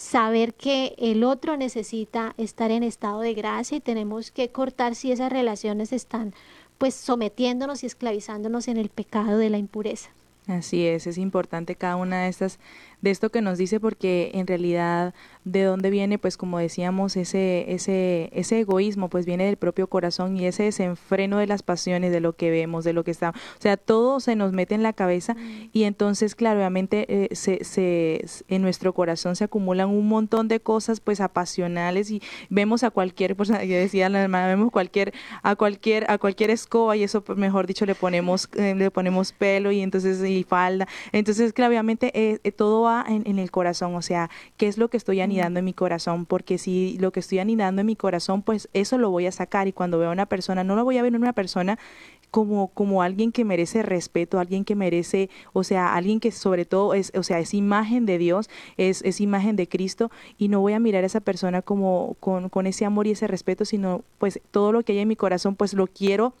saber 0.00 0.54
que 0.54 0.94
el 0.96 1.24
otro 1.24 1.58
necesita 1.58 2.32
estar 2.38 2.70
en 2.70 2.82
estado 2.82 3.20
de 3.20 3.34
gracia 3.34 3.76
y 3.76 3.80
tenemos 3.80 4.30
que 4.30 4.48
cortar 4.48 4.94
si 4.94 5.12
esas 5.12 5.30
relaciones 5.30 5.92
están 5.92 6.32
pues 6.78 6.94
sometiéndonos 6.94 7.82
y 7.82 7.86
esclavizándonos 7.86 8.66
en 8.68 8.78
el 8.78 8.88
pecado 8.88 9.36
de 9.36 9.50
la 9.50 9.58
impureza. 9.58 10.08
Así 10.46 10.86
es, 10.86 11.06
es 11.06 11.18
importante 11.18 11.74
cada 11.76 11.96
una 11.96 12.22
de 12.22 12.28
estas 12.28 12.58
de 13.02 13.10
esto 13.10 13.30
que 13.30 13.40
nos 13.40 13.58
dice 13.58 13.80
porque 13.80 14.30
en 14.34 14.46
realidad 14.46 15.14
de 15.44 15.64
dónde 15.64 15.90
viene 15.90 16.18
pues 16.18 16.36
como 16.36 16.58
decíamos 16.58 17.16
ese 17.16 17.64
ese 17.72 18.30
ese 18.32 18.60
egoísmo 18.60 19.08
pues 19.08 19.24
viene 19.24 19.46
del 19.46 19.56
propio 19.56 19.86
corazón 19.86 20.36
y 20.36 20.46
ese 20.46 20.64
desenfreno 20.64 21.38
de 21.38 21.46
las 21.46 21.62
pasiones 21.62 22.12
de 22.12 22.20
lo 22.20 22.34
que 22.34 22.50
vemos 22.50 22.84
de 22.84 22.92
lo 22.92 23.04
que 23.04 23.10
está 23.10 23.30
o 23.30 23.60
sea 23.60 23.76
todo 23.78 24.20
se 24.20 24.36
nos 24.36 24.52
mete 24.52 24.74
en 24.74 24.82
la 24.82 24.92
cabeza 24.92 25.34
mm. 25.34 25.70
y 25.72 25.84
entonces 25.84 26.34
claro 26.34 26.58
obviamente 26.58 27.06
eh, 27.08 27.34
se, 27.34 27.64
se 27.64 28.24
en 28.48 28.62
nuestro 28.62 28.92
corazón 28.92 29.34
se 29.34 29.44
acumulan 29.44 29.88
un 29.88 30.08
montón 30.08 30.48
de 30.48 30.60
cosas 30.60 31.00
pues 31.00 31.20
apasionales 31.20 32.10
y 32.10 32.20
vemos 32.50 32.84
a 32.84 32.90
cualquier 32.90 33.34
persona 33.34 33.64
yo 33.64 33.76
decía 33.76 34.10
la 34.10 34.22
hermana 34.22 34.46
vemos 34.48 34.70
cualquier 34.70 35.14
a 35.42 35.56
cualquier 35.56 36.10
a 36.10 36.18
cualquier 36.18 36.50
escoba 36.50 36.96
y 36.96 37.02
eso 37.02 37.24
mejor 37.36 37.66
dicho 37.66 37.86
le 37.86 37.94
ponemos 37.94 38.48
eh, 38.56 38.74
le 38.74 38.90
ponemos 38.90 39.32
pelo 39.32 39.72
y 39.72 39.80
entonces 39.80 40.22
y 40.22 40.44
falda 40.44 40.86
entonces 41.12 41.54
claro 41.54 41.70
obviamente 41.70 42.10
eh, 42.14 42.52
todo 42.52 42.82
va 42.82 42.89
en, 43.06 43.22
en 43.26 43.38
el 43.38 43.50
corazón 43.50 43.94
o 43.94 44.02
sea 44.02 44.30
qué 44.56 44.68
es 44.68 44.78
lo 44.78 44.88
que 44.88 44.96
estoy 44.96 45.20
anidando 45.20 45.58
en 45.58 45.64
mi 45.64 45.72
corazón, 45.72 46.26
porque 46.26 46.58
si 46.58 46.98
lo 47.00 47.12
que 47.12 47.20
estoy 47.20 47.38
anidando 47.38 47.80
en 47.80 47.86
mi 47.86 47.96
corazón, 47.96 48.42
pues 48.42 48.68
eso 48.72 48.98
lo 48.98 49.10
voy 49.10 49.26
a 49.26 49.32
sacar 49.32 49.68
y 49.68 49.72
cuando 49.72 49.98
veo 49.98 50.10
a 50.10 50.12
una 50.12 50.26
persona, 50.26 50.64
no 50.64 50.76
lo 50.76 50.84
voy 50.84 50.98
a 50.98 51.02
ver 51.02 51.14
en 51.14 51.22
una 51.22 51.32
persona 51.32 51.78
como, 52.30 52.68
como 52.68 53.02
alguien 53.02 53.32
que 53.32 53.44
merece 53.44 53.82
respeto, 53.82 54.38
alguien 54.38 54.64
que 54.64 54.76
merece, 54.76 55.30
o 55.52 55.64
sea, 55.64 55.94
alguien 55.94 56.20
que 56.20 56.30
sobre 56.30 56.64
todo 56.64 56.94
es, 56.94 57.12
o 57.16 57.22
sea, 57.22 57.40
es 57.40 57.54
imagen 57.54 58.06
de 58.06 58.18
Dios, 58.18 58.48
es, 58.76 59.02
es 59.02 59.20
imagen 59.20 59.56
de 59.56 59.68
Cristo, 59.68 60.10
y 60.38 60.48
no 60.48 60.60
voy 60.60 60.74
a 60.74 60.78
mirar 60.78 61.02
a 61.02 61.06
esa 61.06 61.20
persona 61.20 61.62
como 61.62 62.16
con, 62.20 62.48
con 62.48 62.66
ese 62.66 62.84
amor 62.84 63.06
y 63.06 63.12
ese 63.12 63.26
respeto, 63.26 63.64
sino 63.64 64.02
pues 64.18 64.40
todo 64.50 64.72
lo 64.72 64.82
que 64.82 64.92
hay 64.92 64.98
en 65.00 65.08
mi 65.08 65.16
corazón, 65.16 65.56
pues 65.56 65.74
lo 65.74 65.86
quiero 65.86 66.34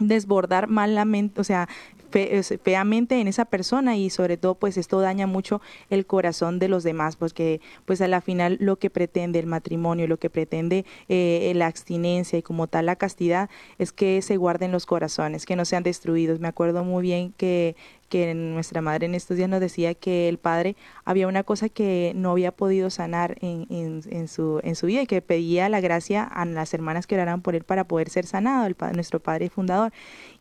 desbordar 0.00 0.66
malamente, 0.66 1.40
o 1.40 1.44
sea, 1.44 1.68
feamente 2.10 3.20
en 3.20 3.28
esa 3.28 3.44
persona 3.44 3.96
y 3.96 4.10
sobre 4.10 4.36
todo 4.36 4.54
pues 4.54 4.76
esto 4.76 5.00
daña 5.00 5.26
mucho 5.26 5.60
el 5.88 6.06
corazón 6.06 6.58
de 6.58 6.68
los 6.68 6.82
demás 6.82 7.16
porque 7.16 7.60
pues 7.84 8.00
a 8.00 8.08
la 8.08 8.20
final 8.20 8.56
lo 8.60 8.76
que 8.76 8.90
pretende 8.90 9.38
el 9.38 9.46
matrimonio, 9.46 10.06
lo 10.06 10.18
que 10.18 10.30
pretende 10.30 10.84
eh, 11.08 11.52
la 11.54 11.66
abstinencia 11.66 12.38
y 12.38 12.42
como 12.42 12.66
tal 12.66 12.86
la 12.86 12.96
castidad 12.96 13.50
es 13.78 13.92
que 13.92 14.22
se 14.22 14.36
guarden 14.36 14.72
los 14.72 14.86
corazones, 14.86 15.46
que 15.46 15.56
no 15.56 15.64
sean 15.64 15.82
destruidos. 15.82 16.40
Me 16.40 16.48
acuerdo 16.48 16.84
muy 16.84 17.02
bien 17.02 17.32
que 17.36 17.76
que 18.10 18.34
nuestra 18.34 18.82
madre 18.82 19.06
en 19.06 19.14
estos 19.14 19.36
días 19.36 19.48
nos 19.48 19.60
decía 19.60 19.94
que 19.94 20.28
el 20.28 20.36
padre 20.36 20.76
había 21.04 21.28
una 21.28 21.44
cosa 21.44 21.68
que 21.68 22.12
no 22.16 22.32
había 22.32 22.50
podido 22.50 22.90
sanar 22.90 23.36
en, 23.40 23.66
en, 23.70 24.28
su, 24.28 24.60
en 24.64 24.74
su 24.74 24.86
vida 24.86 25.02
y 25.02 25.06
que 25.06 25.22
pedía 25.22 25.68
la 25.68 25.80
gracia 25.80 26.24
a 26.24 26.44
las 26.44 26.74
hermanas 26.74 27.06
que 27.06 27.14
oraran 27.14 27.40
por 27.40 27.54
él 27.54 27.62
para 27.62 27.84
poder 27.84 28.10
ser 28.10 28.26
sanado, 28.26 28.66
el, 28.66 28.76
nuestro 28.94 29.20
padre 29.20 29.48
fundador. 29.48 29.92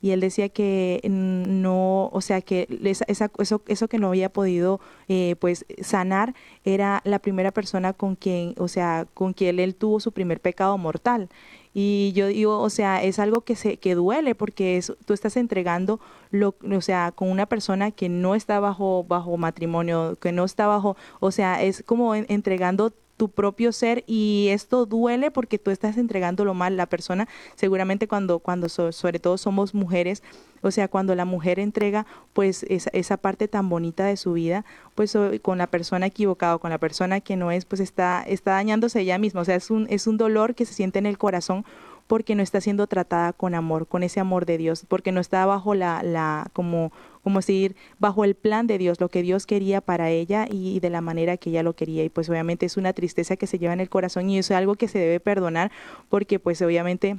Y 0.01 0.11
él 0.11 0.21
decía 0.21 0.49
que 0.49 1.01
no, 1.03 2.09
o 2.13 2.21
sea, 2.21 2.41
que 2.41 2.67
eso, 3.07 3.61
eso 3.67 3.87
que 3.87 3.97
no 3.97 4.07
había 4.07 4.29
podido 4.29 4.79
eh, 5.07 5.35
pues 5.39 5.65
sanar 5.81 6.33
era 6.63 7.01
la 7.03 7.19
primera 7.19 7.51
persona 7.51 7.93
con 7.93 8.15
quien, 8.15 8.55
o 8.57 8.67
sea, 8.67 9.07
con 9.13 9.33
quien 9.33 9.59
él 9.59 9.75
tuvo 9.75 9.99
su 9.99 10.11
primer 10.11 10.39
pecado 10.39 10.77
mortal. 10.77 11.29
Y 11.73 12.13
yo 12.15 12.27
digo, 12.27 12.59
o 12.59 12.69
sea, 12.69 13.03
es 13.03 13.19
algo 13.19 13.41
que 13.41 13.55
se 13.55 13.77
que 13.77 13.93
duele 13.93 14.35
porque 14.35 14.81
tú 15.05 15.13
estás 15.13 15.37
entregando 15.37 15.99
lo, 16.31 16.55
o 16.71 16.81
sea, 16.81 17.11
con 17.11 17.29
una 17.29 17.45
persona 17.45 17.91
que 17.91 18.09
no 18.09 18.35
está 18.35 18.59
bajo 18.59 19.03
bajo 19.07 19.37
matrimonio, 19.37 20.17
que 20.19 20.31
no 20.31 20.45
está 20.45 20.65
bajo, 20.65 20.97
o 21.19 21.31
sea, 21.31 21.61
es 21.61 21.83
como 21.85 22.15
entregando 22.15 22.91
tu 23.19 23.27
propio 23.27 23.73
ser 23.73 24.05
y 24.07 24.47
esto 24.51 24.85
duele 24.85 25.29
porque 25.29 25.59
tú 25.59 25.71
estás 25.71 25.97
entregando 25.97 26.45
lo 26.45 26.53
mal 26.53 26.77
la 26.77 26.85
persona 26.85 27.27
seguramente 27.55 28.07
cuando 28.07 28.39
cuando 28.39 28.69
sobre 28.69 29.19
todo 29.19 29.37
somos 29.37 29.73
mujeres 29.73 30.23
o 30.61 30.71
sea 30.71 30.87
cuando 30.87 31.13
la 31.15 31.25
mujer 31.25 31.59
entrega 31.59 32.05
pues 32.31 32.63
esa, 32.69 32.89
esa 32.93 33.17
parte 33.17 33.49
tan 33.49 33.67
bonita 33.67 34.05
de 34.05 34.15
su 34.15 34.31
vida 34.31 34.63
pues 34.95 35.17
con 35.41 35.57
la 35.57 35.67
persona 35.67 36.05
equivocada 36.05 36.57
con 36.59 36.69
la 36.69 36.77
persona 36.77 37.19
que 37.19 37.35
no 37.35 37.51
es 37.51 37.65
pues 37.65 37.81
está 37.81 38.23
está 38.25 38.51
dañándose 38.51 39.01
ella 39.01 39.17
misma. 39.17 39.41
O 39.41 39.45
sea 39.45 39.55
es 39.55 39.69
un 39.69 39.85
es 39.89 40.07
un 40.07 40.15
dolor 40.15 40.55
que 40.55 40.65
se 40.65 40.73
siente 40.73 40.99
en 40.99 41.05
el 41.05 41.17
corazón 41.17 41.65
porque 42.09 42.33
no 42.33 42.41
está 42.41 42.59
siendo 42.59 42.87
tratada 42.87 43.33
con 43.33 43.53
amor, 43.53 43.85
con 43.85 44.01
ese 44.01 44.19
amor 44.19 44.47
de 44.47 44.57
Dios, 44.57 44.83
porque 44.87 45.11
no 45.11 45.21
está 45.21 45.45
bajo 45.45 45.75
la, 45.75 46.01
la 46.01 46.47
como, 46.53 46.91
como 47.23 47.39
decir, 47.39 47.75
bajo 47.99 48.23
el 48.23 48.35
plan 48.35 48.67
de 48.67 48.77
Dios, 48.77 48.99
lo 48.99 49.09
que 49.09 49.21
Dios 49.21 49.45
quería 49.45 49.81
para 49.81 50.09
ella 50.09 50.47
y 50.49 50.79
de 50.79 50.89
la 50.89 51.01
manera 51.01 51.37
que 51.37 51.49
ella 51.49 51.63
lo 51.63 51.73
quería. 51.73 52.03
Y 52.03 52.09
pues 52.09 52.29
obviamente 52.29 52.65
es 52.65 52.77
una 52.77 52.93
tristeza 52.93 53.35
que 53.35 53.47
se 53.47 53.59
lleva 53.59 53.73
en 53.73 53.79
el 53.79 53.89
corazón 53.89 54.29
y 54.29 54.37
eso 54.37 54.53
es 54.53 54.57
algo 54.57 54.75
que 54.75 54.87
se 54.87 54.99
debe 54.99 55.19
perdonar 55.19 55.71
porque 56.09 56.39
pues 56.39 56.61
obviamente 56.61 57.17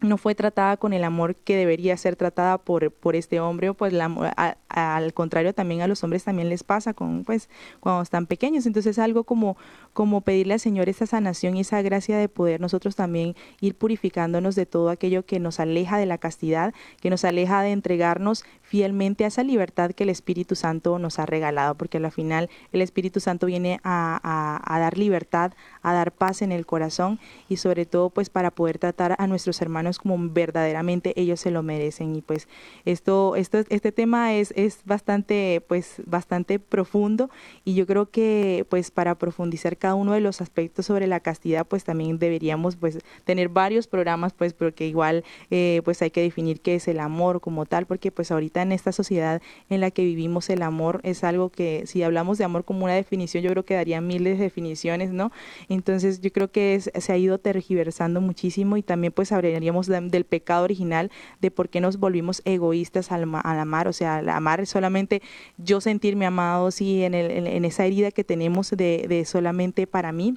no 0.00 0.18
fue 0.18 0.34
tratada 0.34 0.76
con 0.76 0.92
el 0.92 1.04
amor 1.04 1.34
que 1.34 1.56
debería 1.56 1.96
ser 1.96 2.16
tratada 2.16 2.58
por, 2.58 2.90
por 2.90 3.16
este 3.16 3.40
hombre, 3.40 3.70
o 3.70 3.74
pues 3.74 3.92
la, 3.92 4.56
al 4.68 5.14
contrario 5.14 5.54
también 5.54 5.80
a 5.80 5.88
los 5.88 6.04
hombres 6.04 6.24
también 6.24 6.48
les 6.48 6.62
pasa 6.62 6.94
con 6.94 7.24
pues 7.24 7.48
cuando 7.80 8.02
están 8.02 8.26
pequeños, 8.26 8.66
entonces 8.66 8.92
es 8.92 8.98
algo 8.98 9.24
como 9.24 9.56
como 9.92 10.22
pedirle 10.22 10.54
al 10.54 10.60
Señor 10.60 10.88
esa 10.88 11.06
sanación 11.06 11.56
y 11.56 11.60
esa 11.60 11.80
gracia 11.82 12.18
de 12.18 12.28
poder 12.28 12.60
nosotros 12.60 12.96
también 12.96 13.34
ir 13.60 13.76
purificándonos 13.76 14.56
de 14.56 14.66
todo 14.66 14.90
aquello 14.90 15.24
que 15.24 15.38
nos 15.38 15.60
aleja 15.60 15.98
de 15.98 16.06
la 16.06 16.18
castidad, 16.18 16.74
que 17.00 17.10
nos 17.10 17.24
aleja 17.24 17.62
de 17.62 17.70
entregarnos 17.70 18.44
fielmente 18.62 19.24
a 19.24 19.28
esa 19.28 19.42
libertad 19.44 19.92
que 19.92 20.02
el 20.02 20.10
Espíritu 20.10 20.56
Santo 20.56 20.98
nos 20.98 21.18
ha 21.18 21.26
regalado, 21.26 21.76
porque 21.76 21.98
al 21.98 22.10
final 22.10 22.50
el 22.72 22.82
Espíritu 22.82 23.20
Santo 23.20 23.46
viene 23.46 23.80
a, 23.84 24.60
a, 24.64 24.78
dar 24.80 24.98
libertad, 24.98 25.52
a 25.84 25.92
dar 25.92 26.10
paz 26.10 26.42
en 26.42 26.50
el 26.50 26.66
corazón 26.66 27.20
y 27.48 27.58
sobre 27.58 27.86
todo 27.86 28.10
pues 28.10 28.30
para 28.30 28.50
poder 28.50 28.78
tratar 28.78 29.14
a 29.18 29.26
nuestros 29.28 29.62
hermanos 29.62 29.98
como 29.98 30.16
verdaderamente 30.18 31.12
ellos 31.14 31.38
se 31.38 31.52
lo 31.52 31.62
merecen 31.62 32.16
y 32.16 32.22
pues 32.22 32.48
esto, 32.84 33.36
esto 33.36 33.58
este 33.68 33.92
tema 33.92 34.34
es, 34.34 34.52
es 34.56 34.80
bastante 34.84 35.62
pues 35.68 36.02
bastante 36.06 36.58
profundo 36.58 37.30
y 37.64 37.74
yo 37.74 37.86
creo 37.86 38.10
que 38.10 38.66
pues 38.68 38.90
para 38.90 39.14
profundizar 39.14 39.76
cada 39.76 39.94
uno 39.94 40.12
de 40.12 40.20
los 40.20 40.40
aspectos 40.40 40.86
sobre 40.86 41.06
la 41.06 41.20
castidad 41.20 41.66
pues 41.66 41.84
también 41.84 42.18
deberíamos 42.18 42.76
pues 42.76 42.98
tener 43.24 43.48
varios 43.48 43.86
programas 43.86 44.32
pues 44.32 44.54
porque 44.54 44.86
igual 44.86 45.22
eh, 45.50 45.82
pues 45.84 46.02
hay 46.02 46.10
que 46.10 46.22
definir 46.22 46.60
qué 46.60 46.76
es 46.76 46.88
el 46.88 46.98
amor 46.98 47.40
como 47.40 47.66
tal 47.66 47.86
porque 47.86 48.10
pues 48.10 48.32
ahorita 48.32 48.62
en 48.62 48.72
esta 48.72 48.90
sociedad 48.90 49.40
en 49.68 49.80
la 49.80 49.90
que 49.90 50.02
vivimos 50.02 50.50
el 50.50 50.62
amor 50.62 51.00
es 51.04 51.24
algo 51.24 51.50
que 51.50 51.86
si 51.86 52.02
hablamos 52.02 52.38
de 52.38 52.44
amor 52.44 52.64
como 52.64 52.84
una 52.84 52.94
definición 52.94 53.44
yo 53.44 53.50
creo 53.50 53.64
que 53.64 53.74
daría 53.74 54.00
miles 54.00 54.38
de 54.38 54.44
definiciones, 54.44 55.10
¿no? 55.10 55.32
Entonces 55.74 56.20
yo 56.20 56.32
creo 56.32 56.50
que 56.50 56.80
se 56.80 57.12
ha 57.12 57.16
ido 57.16 57.38
tergiversando 57.38 58.20
muchísimo 58.20 58.76
y 58.76 58.82
también 58.82 59.12
pues 59.12 59.32
hablaríamos 59.32 59.88
del 59.88 60.24
pecado 60.24 60.64
original, 60.64 61.10
de 61.40 61.50
por 61.50 61.68
qué 61.68 61.80
nos 61.80 61.98
volvimos 61.98 62.42
egoístas 62.44 63.10
al, 63.10 63.24
amar, 63.34 63.88
o 63.88 63.92
sea, 63.92 64.16
al 64.16 64.28
amar 64.28 64.66
solamente 64.66 65.20
yo 65.58 65.80
sentirme 65.80 66.26
amado, 66.26 66.70
sí, 66.70 67.02
en, 67.02 67.14
el, 67.14 67.46
en, 67.46 67.64
esa 67.64 67.84
herida 67.84 68.12
que 68.12 68.22
tenemos 68.22 68.70
de, 68.70 69.06
de 69.08 69.24
solamente 69.24 69.86
para 69.86 70.12
mí 70.12 70.36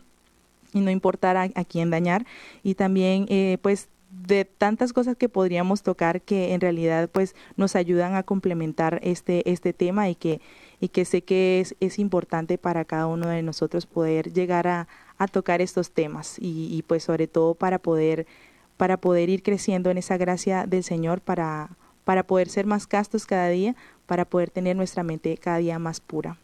y 0.74 0.80
no 0.80 0.90
importar 0.90 1.38
a, 1.38 1.44
a 1.54 1.66
quién 1.66 1.92
dañar. 1.92 2.26
Y 2.64 2.74
también 2.74 3.28
eh, 3.30 3.60
pues 3.62 3.90
de 4.10 4.46
tantas 4.46 4.92
cosas 4.92 5.18
que 5.18 5.30
podríamos 5.30 5.84
tocar 5.84 6.22
que 6.22 6.54
en 6.54 6.62
realidad 6.62 7.10
pues 7.12 7.36
nos 7.58 7.76
ayudan 7.76 8.16
a 8.16 8.24
complementar 8.24 9.00
este 9.04 9.52
este 9.52 9.74
tema 9.74 10.10
y 10.10 10.16
que 10.16 10.40
y 10.80 10.90
que 10.90 11.06
sé 11.06 11.24
que 11.24 11.60
es, 11.60 11.76
es 11.80 12.00
importante 12.00 12.58
para 12.58 12.86
cada 12.86 13.08
uno 13.08 13.28
de 13.28 13.42
nosotros 13.42 13.86
poder 13.86 14.32
llegar 14.32 14.68
a, 14.68 14.88
a 15.18 15.28
tocar 15.28 15.62
estos 15.62 15.92
temas 15.92 16.38
y, 16.40 16.76
y, 16.76 16.82
pues 16.84 17.04
sobre 17.04 17.28
todo 17.28 17.56
para 17.56 17.80
poder 17.80 18.28
para 18.78 18.98
poder 18.98 19.30
ir 19.30 19.42
creciendo 19.42 19.90
en 19.90 19.98
esa 19.98 20.18
gracia 20.18 20.66
del 20.68 20.84
Señor 20.84 21.22
para 21.22 21.70
para 22.04 22.24
poder 22.24 22.50
ser 22.50 22.66
más 22.66 22.88
castos 22.88 23.26
cada 23.26 23.50
día 23.50 23.76
para 24.06 24.26
poder 24.26 24.50
tener 24.50 24.76
nuestra 24.76 25.04
mente 25.04 25.38
cada 25.38 25.58
día 25.58 25.80
más 25.80 26.00
pura 26.00 26.38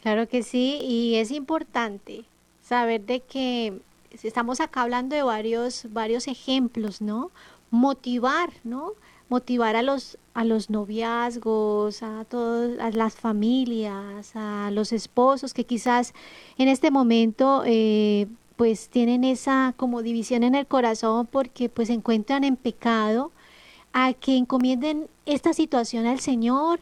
claro 0.00 0.26
que 0.28 0.42
sí 0.42 0.78
y 0.82 1.16
es 1.16 1.30
importante 1.30 2.24
saber 2.62 3.04
de 3.06 3.20
que 3.20 3.80
estamos 4.22 4.60
acá 4.60 4.82
hablando 4.82 5.16
de 5.16 5.22
varios, 5.22 5.86
varios 5.90 6.28
ejemplos, 6.28 7.00
¿no? 7.00 7.30
Motivar, 7.70 8.50
¿no? 8.64 8.92
Motivar 9.28 9.76
a 9.76 9.82
los, 9.82 10.18
a 10.38 10.44
los 10.44 10.70
noviazgos, 10.70 12.04
a 12.04 12.24
todas 12.24 12.94
las 12.94 13.16
familias, 13.16 14.30
a 14.36 14.70
los 14.70 14.92
esposos 14.92 15.52
que 15.52 15.64
quizás 15.64 16.14
en 16.58 16.68
este 16.68 16.92
momento 16.92 17.64
eh, 17.66 18.28
pues 18.54 18.88
tienen 18.88 19.24
esa 19.24 19.74
como 19.76 20.00
división 20.00 20.44
en 20.44 20.54
el 20.54 20.68
corazón 20.68 21.26
porque 21.26 21.68
pues 21.68 21.88
se 21.88 21.94
encuentran 21.94 22.44
en 22.44 22.54
pecado, 22.54 23.32
a 23.92 24.12
que 24.12 24.36
encomienden 24.36 25.08
esta 25.26 25.52
situación 25.52 26.06
al 26.06 26.20
Señor, 26.20 26.78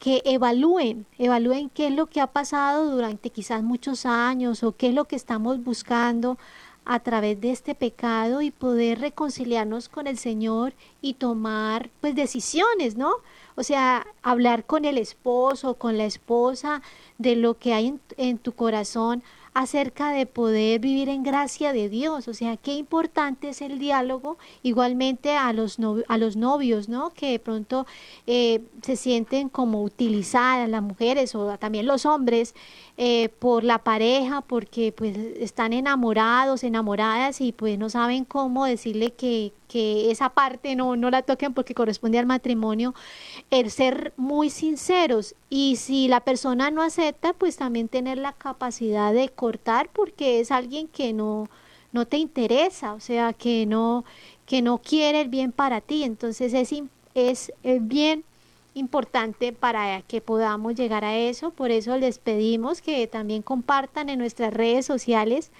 que 0.00 0.22
evalúen, 0.24 1.06
evalúen 1.16 1.70
qué 1.70 1.86
es 1.86 1.94
lo 1.94 2.06
que 2.06 2.20
ha 2.20 2.26
pasado 2.26 2.90
durante 2.90 3.30
quizás 3.30 3.62
muchos 3.62 4.04
años 4.04 4.64
o 4.64 4.72
qué 4.72 4.88
es 4.88 4.94
lo 4.94 5.04
que 5.04 5.14
estamos 5.14 5.62
buscando 5.62 6.38
a 6.86 7.00
través 7.00 7.40
de 7.40 7.50
este 7.50 7.74
pecado 7.74 8.40
y 8.40 8.52
poder 8.52 9.00
reconciliarnos 9.00 9.88
con 9.88 10.06
el 10.06 10.18
Señor 10.18 10.72
y 11.02 11.14
tomar 11.14 11.90
pues 12.00 12.14
decisiones, 12.14 12.96
¿no? 12.96 13.12
O 13.56 13.64
sea, 13.64 14.06
hablar 14.22 14.64
con 14.64 14.84
el 14.84 14.96
esposo, 14.96 15.74
con 15.74 15.98
la 15.98 16.04
esposa 16.04 16.82
de 17.18 17.34
lo 17.34 17.58
que 17.58 17.74
hay 17.74 17.98
en, 18.16 18.38
tu 18.38 18.52
corazón 18.52 19.22
acerca 19.56 20.12
de 20.12 20.26
poder 20.26 20.80
vivir 20.80 21.08
en 21.08 21.22
gracia 21.22 21.72
de 21.72 21.88
Dios. 21.88 22.28
O 22.28 22.34
sea, 22.34 22.58
qué 22.58 22.74
importante 22.74 23.48
es 23.48 23.62
el 23.62 23.78
diálogo. 23.78 24.36
Igualmente 24.62 25.34
a 25.34 25.50
los, 25.54 25.78
a 26.08 26.18
los 26.18 26.36
novios, 26.36 26.90
¿no? 26.90 27.14
Que 27.14 27.30
de 27.30 27.38
pronto 27.38 27.86
eh, 28.26 28.60
se 28.82 28.96
sienten 28.96 29.48
como 29.48 29.82
utilizadas 29.82 30.68
las 30.68 30.82
mujeres 30.82 31.34
o 31.34 31.56
también 31.56 31.86
los 31.86 32.04
hombres 32.04 32.54
eh, 32.98 33.30
por 33.38 33.64
la 33.64 33.78
pareja, 33.78 34.42
porque 34.42 34.92
pues 34.92 35.16
están 35.16 35.72
enamorados, 35.72 36.62
enamoradas 36.62 37.40
y 37.40 37.52
pues 37.52 37.78
no 37.78 37.88
saben 37.88 38.26
cómo 38.26 38.66
decirle 38.66 39.12
que, 39.12 39.52
que 39.68 40.10
esa 40.10 40.30
parte 40.30 40.76
no, 40.76 40.96
no 40.96 41.10
la 41.10 41.22
toquen 41.22 41.54
porque 41.54 41.74
corresponde 41.74 42.18
al 42.18 42.26
matrimonio, 42.26 42.94
el 43.50 43.70
ser 43.70 44.12
muy 44.16 44.50
sinceros 44.50 45.34
y 45.50 45.76
si 45.76 46.08
la 46.08 46.20
persona 46.20 46.70
no 46.70 46.82
acepta, 46.82 47.32
pues 47.32 47.56
también 47.56 47.88
tener 47.88 48.18
la 48.18 48.32
capacidad 48.32 49.12
de 49.12 49.28
cortar 49.28 49.88
porque 49.92 50.40
es 50.40 50.50
alguien 50.50 50.88
que 50.88 51.12
no, 51.12 51.48
no 51.92 52.06
te 52.06 52.18
interesa, 52.18 52.94
o 52.94 53.00
sea, 53.00 53.32
que 53.32 53.66
no, 53.66 54.04
que 54.46 54.62
no 54.62 54.78
quiere 54.78 55.22
el 55.22 55.28
bien 55.28 55.52
para 55.52 55.80
ti, 55.80 56.04
entonces 56.04 56.54
es, 56.54 56.72
es 57.14 57.52
el 57.62 57.80
bien 57.80 58.24
importante 58.74 59.52
para 59.52 60.02
que 60.02 60.20
podamos 60.20 60.74
llegar 60.74 61.04
a 61.04 61.16
eso. 61.16 61.50
Por 61.50 61.70
eso 61.70 61.96
les 61.96 62.18
pedimos 62.18 62.82
que 62.82 63.06
también 63.06 63.42
compartan 63.42 64.10
en 64.10 64.18
nuestras 64.18 64.52
redes 64.52 64.84
sociales 64.84 65.50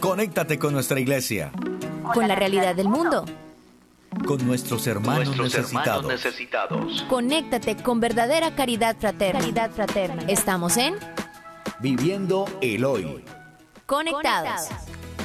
Conéctate 0.00 0.58
con 0.58 0.72
nuestra 0.72 1.00
iglesia. 1.00 1.52
Con 2.14 2.28
la 2.28 2.34
realidad 2.34 2.74
del 2.74 2.88
mundo 2.88 3.24
con 4.24 4.44
nuestros 4.46 4.86
hermanos, 4.86 5.36
necesitados. 5.36 7.04
Conéctate 7.08 7.76
con 7.76 8.00
verdadera 8.00 8.54
caridad 8.54 8.96
fraterna. 8.98 9.40
Caridad 9.40 9.70
fraterna. 9.70 10.22
Estamos 10.28 10.76
en 10.76 10.94
Viviendo 11.80 12.46
el 12.60 12.84
Hoy. 12.84 13.24
Conectados. 13.86 14.68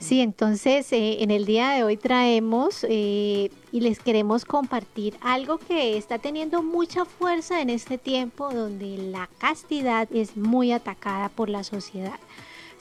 Sí, 0.00 0.20
entonces 0.20 0.92
eh, 0.92 1.22
en 1.22 1.30
el 1.30 1.46
día 1.46 1.70
de 1.70 1.84
hoy 1.84 1.96
traemos 1.96 2.84
eh, 2.86 3.50
y 3.72 3.80
les 3.80 4.00
queremos 4.00 4.44
compartir 4.44 5.16
algo 5.22 5.56
que 5.56 5.96
está 5.96 6.18
teniendo 6.18 6.62
mucha 6.62 7.04
fuerza 7.06 7.62
en 7.62 7.70
este 7.70 7.96
tiempo 7.96 8.52
donde 8.52 8.98
la 8.98 9.30
castidad 9.38 10.06
es 10.12 10.36
muy 10.36 10.72
atacada 10.72 11.30
por 11.30 11.48
la 11.48 11.64
sociedad. 11.64 12.18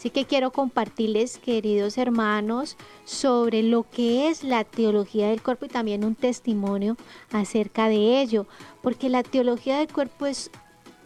Así 0.04 0.10
que 0.10 0.26
quiero 0.26 0.52
compartirles, 0.52 1.38
queridos 1.38 1.98
hermanos, 1.98 2.76
sobre 3.06 3.63
lo 3.63 3.89
que 3.89 4.28
es 4.28 4.44
la 4.44 4.66
teología 4.66 5.30
del 5.30 5.42
cuerpo 5.42 5.63
y 5.63 5.70
también 5.70 6.04
un 6.04 6.13
testimonio 6.13 6.98
acerca 7.32 7.88
de 7.88 8.20
ello, 8.20 8.46
porque 8.82 9.08
la 9.08 9.24
teología 9.24 9.78
del 9.78 9.88
cuerpo 9.88 10.26
es 10.26 10.52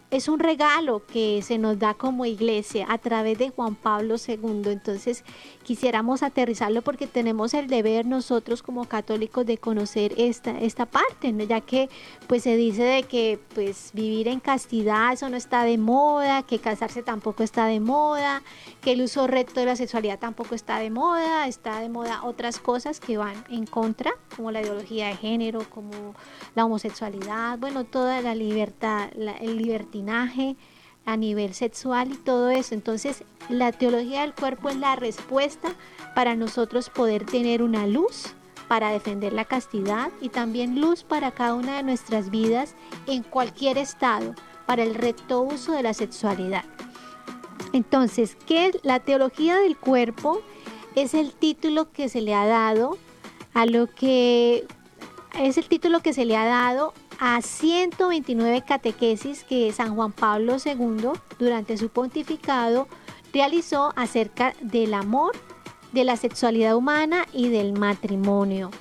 es 0.10 0.30
un 0.30 0.40
regalo 0.40 1.06
que 1.06 1.42
se 1.42 1.58
nos 1.58 1.80
da 1.80 1.94
como 1.94 2.26
iglesia 2.26 2.86
a 2.90 2.98
través 2.98 3.38
de 3.38 3.50
Juan 3.50 3.76
Pablo 3.76 4.16
II. 4.26 4.38
Entonces 4.72 5.24
quisiéramos 5.68 6.24
aterrizarlo 6.24 6.82
porque 6.82 7.08
tenemos 7.08 7.54
el 7.54 7.68
deber 7.68 8.06
nosotros 8.06 8.64
como 8.64 8.86
católicos 8.86 9.46
de 9.46 9.58
conocer 9.58 10.14
esta, 10.16 10.58
esta 10.58 10.86
parte, 10.86 11.36
ya 11.46 11.60
que 11.60 11.90
pues 12.26 12.44
se 12.44 12.56
dice 12.56 12.84
de 12.84 13.04
que 13.04 13.38
pues 13.54 13.92
vivir 13.94 14.30
en 14.30 14.40
castidad 14.40 15.12
eso 15.12 15.28
no 15.28 15.36
está 15.36 15.66
de 15.66 15.78
moda, 15.78 16.44
que 16.44 16.60
casarse 16.60 17.04
tampoco 17.04 17.44
está 17.44 17.66
de 17.66 17.82
moda, 17.82 18.44
que 18.80 18.94
el 18.94 19.02
uso 19.02 19.28
recto 19.28 19.60
de 19.60 19.66
la 19.66 19.76
sexualidad 19.76 20.20
tampoco 20.20 20.56
está 20.56 20.80
de 20.80 20.90
moda, 20.90 21.50
está 21.50 21.82
de 21.82 21.90
moda 21.90 22.24
otras 22.24 22.60
cosas 22.60 23.02
que 23.02 23.18
van 23.18 23.36
en 23.50 23.66
contra, 23.66 24.14
como 24.38 24.52
la 24.52 24.62
ideología 24.62 25.08
de 25.08 25.18
género, 25.18 25.70
como 25.70 26.16
la 26.56 26.64
homosexualidad, 26.64 27.60
bueno, 27.60 27.84
toda 27.84 28.22
la 28.22 28.36
libertad, 28.36 29.10
el 29.42 29.58
libertinaje 29.58 30.56
a 31.06 31.18
nivel 31.18 31.54
sexual 31.54 32.14
y 32.14 32.16
todo 32.16 32.52
eso. 32.52 32.74
Entonces, 32.74 33.24
la 33.50 33.72
teología 33.72 34.22
del 34.22 34.34
cuerpo 34.34 34.70
es 34.70 34.78
la 34.78 34.96
respuesta 34.96 35.70
para 36.16 36.36
nosotros 36.36 36.90
poder 36.90 37.26
tener 37.26 37.64
una 37.64 37.88
luz 37.88 38.34
para 38.68 38.92
defender 38.92 39.34
la 39.34 39.46
castidad 39.46 40.12
y 40.22 40.30
también 40.30 40.82
luz 40.82 41.04
para 41.04 41.32
cada 41.32 41.54
una 41.54 41.78
de 41.78 41.84
nuestras 41.84 42.30
vidas 42.30 42.76
en 43.06 43.24
cualquier 43.24 43.78
estado, 43.78 44.36
para 44.66 44.84
el 44.84 44.96
recto 44.96 45.42
uso 45.42 45.72
de 45.72 45.84
la 45.84 45.94
sexualidad. 45.94 46.66
Entonces, 47.74 48.38
¿qué 48.46 48.68
es 48.68 48.80
la 48.84 49.00
teología 49.00 49.58
del 49.58 49.78
cuerpo? 49.78 50.42
Es 50.96 51.14
el 51.14 51.34
título 51.34 51.92
que 51.92 52.10
se 52.10 52.22
le 52.22 52.34
ha 52.34 52.46
dado 52.46 52.98
a 53.54 53.66
lo 53.66 53.88
que 53.88 54.68
es 55.40 55.58
el 55.58 55.68
título 55.68 56.02
que 56.02 56.14
se 56.14 56.26
le 56.26 56.36
ha 56.36 56.46
dado 56.46 56.94
a 57.20 57.42
129 57.42 58.64
catequesis 58.68 59.44
que 59.44 59.72
San 59.72 59.96
Juan 59.96 60.12
Pablo 60.12 60.58
II 60.64 61.12
durante 61.40 61.78
su 61.78 61.90
pontificado 61.90 62.88
realizó 63.34 63.94
acerca 63.96 64.54
del 64.62 64.94
amor, 64.94 65.36
de 65.92 66.04
la 66.04 66.18
sexualidad 66.18 66.76
humana 66.76 67.26
y 67.34 67.50
del 67.50 67.74
matrimonio. 67.74 68.72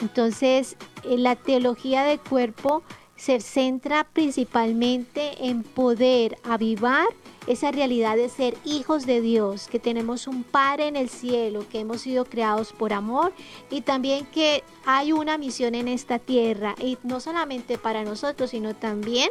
Entonces, 0.00 0.76
eh, 1.04 1.16
la 1.18 1.36
teología 1.36 2.04
del 2.04 2.20
cuerpo 2.20 2.82
se 3.16 3.40
centra 3.40 4.04
principalmente 4.04 5.48
en 5.48 5.62
poder 5.62 6.38
avivar 6.44 7.06
esa 7.46 7.70
realidad 7.70 8.16
de 8.16 8.28
ser 8.28 8.56
hijos 8.64 9.06
de 9.06 9.20
Dios, 9.20 9.68
que 9.68 9.78
tenemos 9.78 10.26
un 10.26 10.42
Padre 10.42 10.88
en 10.88 10.96
el 10.96 11.08
cielo, 11.08 11.64
que 11.70 11.80
hemos 11.80 12.02
sido 12.02 12.24
creados 12.24 12.72
por 12.72 12.92
amor 12.92 13.32
y 13.70 13.82
también 13.82 14.26
que 14.26 14.64
hay 14.84 15.12
una 15.12 15.38
misión 15.38 15.74
en 15.74 15.88
esta 15.88 16.18
tierra 16.18 16.74
y 16.80 16.98
no 17.04 17.20
solamente 17.20 17.78
para 17.78 18.04
nosotros, 18.04 18.50
sino 18.50 18.74
también 18.74 19.30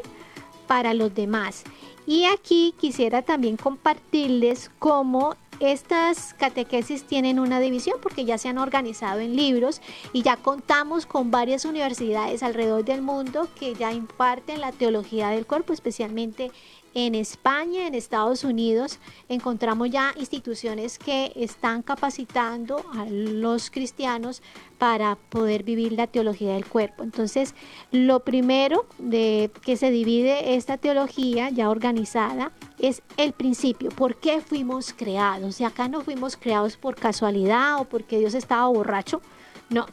para 0.65 0.93
los 0.93 1.13
demás. 1.13 1.63
Y 2.07 2.25
aquí 2.25 2.73
quisiera 2.79 3.23
también 3.23 3.57
compartirles 3.57 4.69
cómo 4.79 5.35
estas 5.59 6.33
catequesis 6.33 7.05
tienen 7.05 7.39
una 7.39 7.59
división 7.59 7.97
porque 8.01 8.25
ya 8.25 8.37
se 8.37 8.49
han 8.49 8.57
organizado 8.57 9.21
en 9.21 9.35
libros 9.35 9.81
y 10.13 10.21
ya 10.21 10.35
contamos 10.37 11.05
con 11.05 11.31
varias 11.31 11.65
universidades 11.65 12.43
alrededor 12.43 12.83
del 12.83 13.01
mundo 13.01 13.47
que 13.57 13.73
ya 13.73 13.93
imparten 13.93 14.61
la 14.61 14.71
teología 14.71 15.29
del 15.29 15.45
cuerpo, 15.45 15.73
especialmente 15.73 16.51
en 16.95 17.13
España, 17.13 17.87
en 17.87 17.93
Estados 17.93 18.45
Unidos, 18.45 18.99
encontramos 19.27 19.89
ya 19.89 20.13
instituciones 20.17 20.97
que 20.97 21.33
están 21.35 21.81
capacitando 21.81 22.83
a 22.95 23.05
los 23.05 23.69
cristianos 23.69 24.41
para 24.77 25.17
poder 25.17 25.63
vivir 25.63 25.91
la 25.91 26.07
teología 26.07 26.53
del 26.53 26.65
cuerpo. 26.65 27.03
Entonces, 27.03 27.53
lo 27.91 28.21
primero 28.21 28.85
de 28.97 29.51
que 29.61 29.75
se 29.75 29.91
divide 29.91 30.55
esta 30.55 30.77
teología 30.77 31.49
ya 31.49 31.69
organizada 31.69 32.53
es 32.79 33.03
el 33.17 33.33
principio, 33.33 33.89
¿por 33.89 34.15
qué 34.15 34.39
fuimos 34.39 34.93
creados? 34.93 35.59
Y 35.59 35.65
acá 35.65 35.89
no 35.89 35.99
fuimos 35.99 36.37
creados 36.37 36.77
por 36.77 36.95
casualidad 36.95 37.81
o 37.81 37.83
porque 37.83 38.19
Dios 38.19 38.33
estaba 38.33 38.67
borracho, 38.67 39.21
no, 39.69 39.85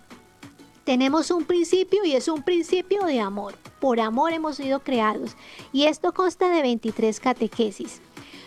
tenemos 0.85 1.33
un 1.33 1.45
principio 1.45 2.05
y 2.05 2.12
es 2.12 2.29
un 2.29 2.45
principio 2.45 3.05
de 3.07 3.19
amor. 3.19 3.55
Por 3.83 3.99
amor 3.99 4.33
hemos 4.33 4.59
sido 4.59 4.79
creados. 4.79 5.37
Y 5.73 5.87
esto 5.87 6.14
consta 6.14 6.49
de 6.49 6.62
23 6.62 7.18
catequesis. 7.18 8.01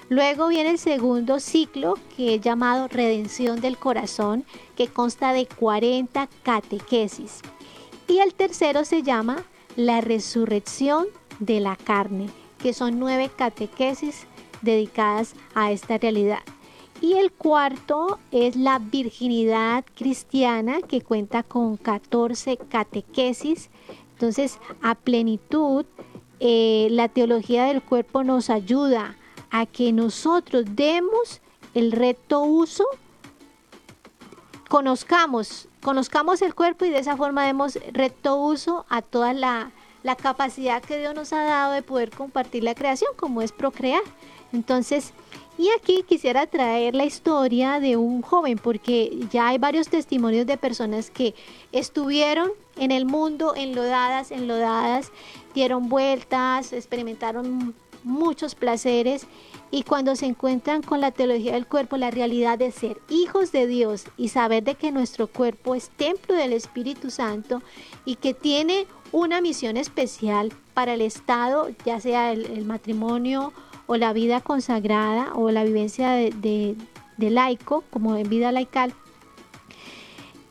Luego 0.08 0.48
viene 0.48 0.70
el 0.70 0.78
segundo 0.78 1.42
ciclo 1.42 1.96
que 2.16 2.36
es 2.36 2.42
llamado 2.42 2.88
Redención 2.88 3.60
del 3.60 3.78
Corazón, 3.78 4.46
que 4.78 4.88
consta 4.88 5.34
de 5.34 5.46
40 5.46 6.30
catequesis. 6.42 7.42
Y 8.08 8.20
el 8.20 8.34
tercero 8.34 8.86
se 8.86 9.04
llama 9.04 9.44
La 9.76 10.00
Resurrección 10.00 11.08
de 11.40 11.60
la 11.60 11.76
Carne, 11.76 12.30
que 12.60 12.72
son 12.72 12.98
nueve 12.98 13.30
catequesis 13.36 14.28
dedicadas 14.62 15.36
a 15.54 15.74
esta 15.74 15.98
realidad. 15.98 16.44
Y 17.02 17.16
el 17.16 17.34
cuarto 17.34 18.20
es 18.32 18.56
la 18.56 18.80
virginidad 18.80 19.84
cristiana, 19.96 20.82
que 20.82 21.02
cuenta 21.02 21.44
con 21.44 21.76
14 21.76 22.56
catequesis. 22.70 23.70
Entonces, 24.16 24.60
a 24.82 24.96
plenitud, 24.96 25.86
eh, 26.40 26.88
la 26.90 27.10
teología 27.10 27.66
del 27.66 27.82
cuerpo 27.82 28.24
nos 28.24 28.50
ayuda 28.50 29.18
a 29.52 29.66
que 29.66 29.92
nosotros 29.92 30.64
demos 30.70 31.42
el 31.74 31.92
recto 31.92 32.42
uso, 32.42 32.86
conozcamos, 34.70 35.68
conozcamos 35.82 36.42
el 36.42 36.56
cuerpo 36.56 36.86
y 36.86 36.92
de 36.92 37.00
esa 37.00 37.18
forma 37.18 37.46
demos 37.46 37.78
recto 37.92 38.38
uso 38.38 38.86
a 38.88 39.02
toda 39.02 39.34
la, 39.34 39.72
la 40.02 40.16
capacidad 40.16 40.82
que 40.82 40.98
Dios 40.98 41.14
nos 41.14 41.34
ha 41.34 41.44
dado 41.44 41.74
de 41.74 41.82
poder 41.82 42.12
compartir 42.12 42.64
la 42.64 42.74
creación, 42.74 43.12
como 43.18 43.42
es 43.42 43.52
procrear. 43.52 44.02
Entonces, 44.54 45.12
y 45.58 45.70
aquí 45.78 46.06
quisiera 46.08 46.48
traer 46.48 46.96
la 46.96 47.04
historia 47.04 47.82
de 47.82 47.98
un 47.98 48.22
joven, 48.22 48.58
porque 48.58 49.28
ya 49.30 49.50
hay 49.50 49.58
varios 49.58 49.90
testimonios 49.90 50.46
de 50.46 50.58
personas 50.58 51.10
que 51.12 51.36
estuvieron 51.74 52.52
en 52.78 52.92
el 52.92 53.06
mundo 53.06 53.54
enlodadas, 53.56 54.32
enlodadas, 54.32 55.12
dieron 55.54 55.90
vueltas, 55.90 56.74
experimentaron 56.74 57.74
muchos 58.04 58.56
placeres 58.56 59.28
y 59.72 59.84
cuando 59.84 60.16
se 60.16 60.28
encuentran 60.28 60.82
con 60.82 61.02
la 61.02 61.12
teología 61.12 61.54
del 61.54 61.66
cuerpo, 61.66 61.98
la 61.98 62.12
realidad 62.12 62.58
de 62.58 62.72
ser 62.72 63.02
hijos 63.10 63.52
de 63.52 63.68
Dios 63.68 64.06
y 64.16 64.30
saber 64.30 64.64
de 64.64 64.76
que 64.76 64.92
nuestro 64.92 65.28
cuerpo 65.28 65.76
es 65.76 65.90
templo 65.90 66.36
del 66.36 66.54
Espíritu 66.54 67.10
Santo 67.10 67.62
y 68.06 68.16
que 68.16 68.34
tiene 68.34 68.86
una 69.12 69.42
misión 69.42 69.76
especial 69.76 70.54
para 70.74 70.94
el 70.94 71.02
Estado, 71.02 71.70
ya 71.84 72.00
sea 72.00 72.32
el, 72.32 72.64
matrimonio 72.66 73.54
o 73.88 73.98
la 73.98 74.14
vida 74.14 74.40
consagrada 74.40 75.34
o 75.34 75.52
la 75.52 75.64
vivencia 75.64 76.12
de, 76.12 76.76
de 77.18 77.30
laico, 77.30 77.84
como 77.90 78.16
en 78.16 78.30
vida 78.30 78.52
laical, 78.52 78.94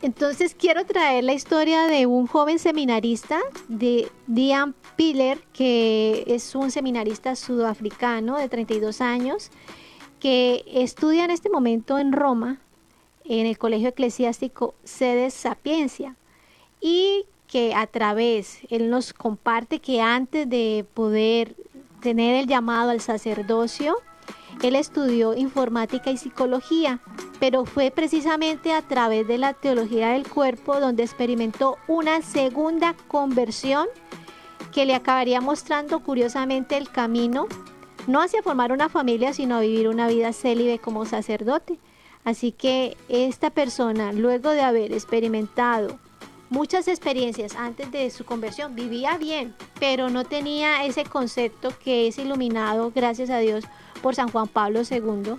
entonces 0.05 0.53
quiero 0.53 0.85
traer 0.85 1.23
la 1.23 1.33
historia 1.33 1.87
de 1.87 2.05
un 2.05 2.27
joven 2.27 2.59
seminarista, 2.59 3.39
de 3.67 4.07
Dian 4.27 4.75
Piller, 4.95 5.39
que 5.51 6.23
es 6.27 6.53
un 6.53 6.69
seminarista 6.69 7.35
sudafricano 7.35 8.37
de 8.37 8.47
32 8.47 9.01
años, 9.01 9.49
que 10.19 10.63
estudia 10.67 11.25
en 11.25 11.31
este 11.31 11.49
momento 11.49 11.97
en 11.97 12.11
Roma, 12.11 12.59
en 13.23 13.47
el 13.47 13.57
Colegio 13.57 13.89
Eclesiástico 13.89 14.75
Sedes 14.83 15.33
Sapiencia, 15.33 16.15
y 16.79 17.25
que 17.47 17.73
a 17.73 17.87
través, 17.87 18.59
él 18.69 18.91
nos 18.91 19.11
comparte 19.11 19.79
que 19.79 20.01
antes 20.01 20.47
de 20.47 20.85
poder 20.93 21.55
tener 22.01 22.35
el 22.35 22.45
llamado 22.45 22.91
al 22.91 23.01
sacerdocio, 23.01 23.97
él 24.61 24.75
estudió 24.75 25.35
informática 25.35 26.11
y 26.11 26.17
psicología, 26.17 26.99
pero 27.39 27.65
fue 27.65 27.91
precisamente 27.91 28.73
a 28.73 28.81
través 28.81 29.27
de 29.27 29.37
la 29.37 29.53
teología 29.53 30.09
del 30.09 30.27
cuerpo 30.27 30.79
donde 30.79 31.03
experimentó 31.03 31.77
una 31.87 32.21
segunda 32.21 32.95
conversión 33.07 33.87
que 34.73 34.85
le 34.85 34.95
acabaría 34.95 35.41
mostrando 35.41 36.01
curiosamente 36.01 36.77
el 36.77 36.89
camino, 36.89 37.47
no 38.07 38.21
hacia 38.21 38.43
formar 38.43 38.71
una 38.71 38.89
familia, 38.89 39.33
sino 39.33 39.55
a 39.55 39.61
vivir 39.61 39.87
una 39.87 40.07
vida 40.07 40.33
célibe 40.33 40.79
como 40.79 41.05
sacerdote. 41.05 41.79
Así 42.23 42.51
que 42.51 42.97
esta 43.07 43.51
persona, 43.51 44.11
luego 44.11 44.49
de 44.49 44.61
haber 44.61 44.91
experimentado 44.91 45.99
muchas 46.49 46.87
experiencias 46.87 47.55
antes 47.55 47.91
de 47.91 48.09
su 48.09 48.25
conversión, 48.25 48.75
vivía 48.75 49.17
bien, 49.17 49.55
pero 49.79 50.09
no 50.09 50.23
tenía 50.23 50.83
ese 50.85 51.03
concepto 51.03 51.69
que 51.83 52.07
es 52.07 52.17
iluminado, 52.17 52.91
gracias 52.93 53.29
a 53.29 53.39
Dios, 53.39 53.65
por 54.01 54.15
San 54.15 54.29
Juan 54.29 54.47
Pablo 54.47 54.81
II, 54.89 55.35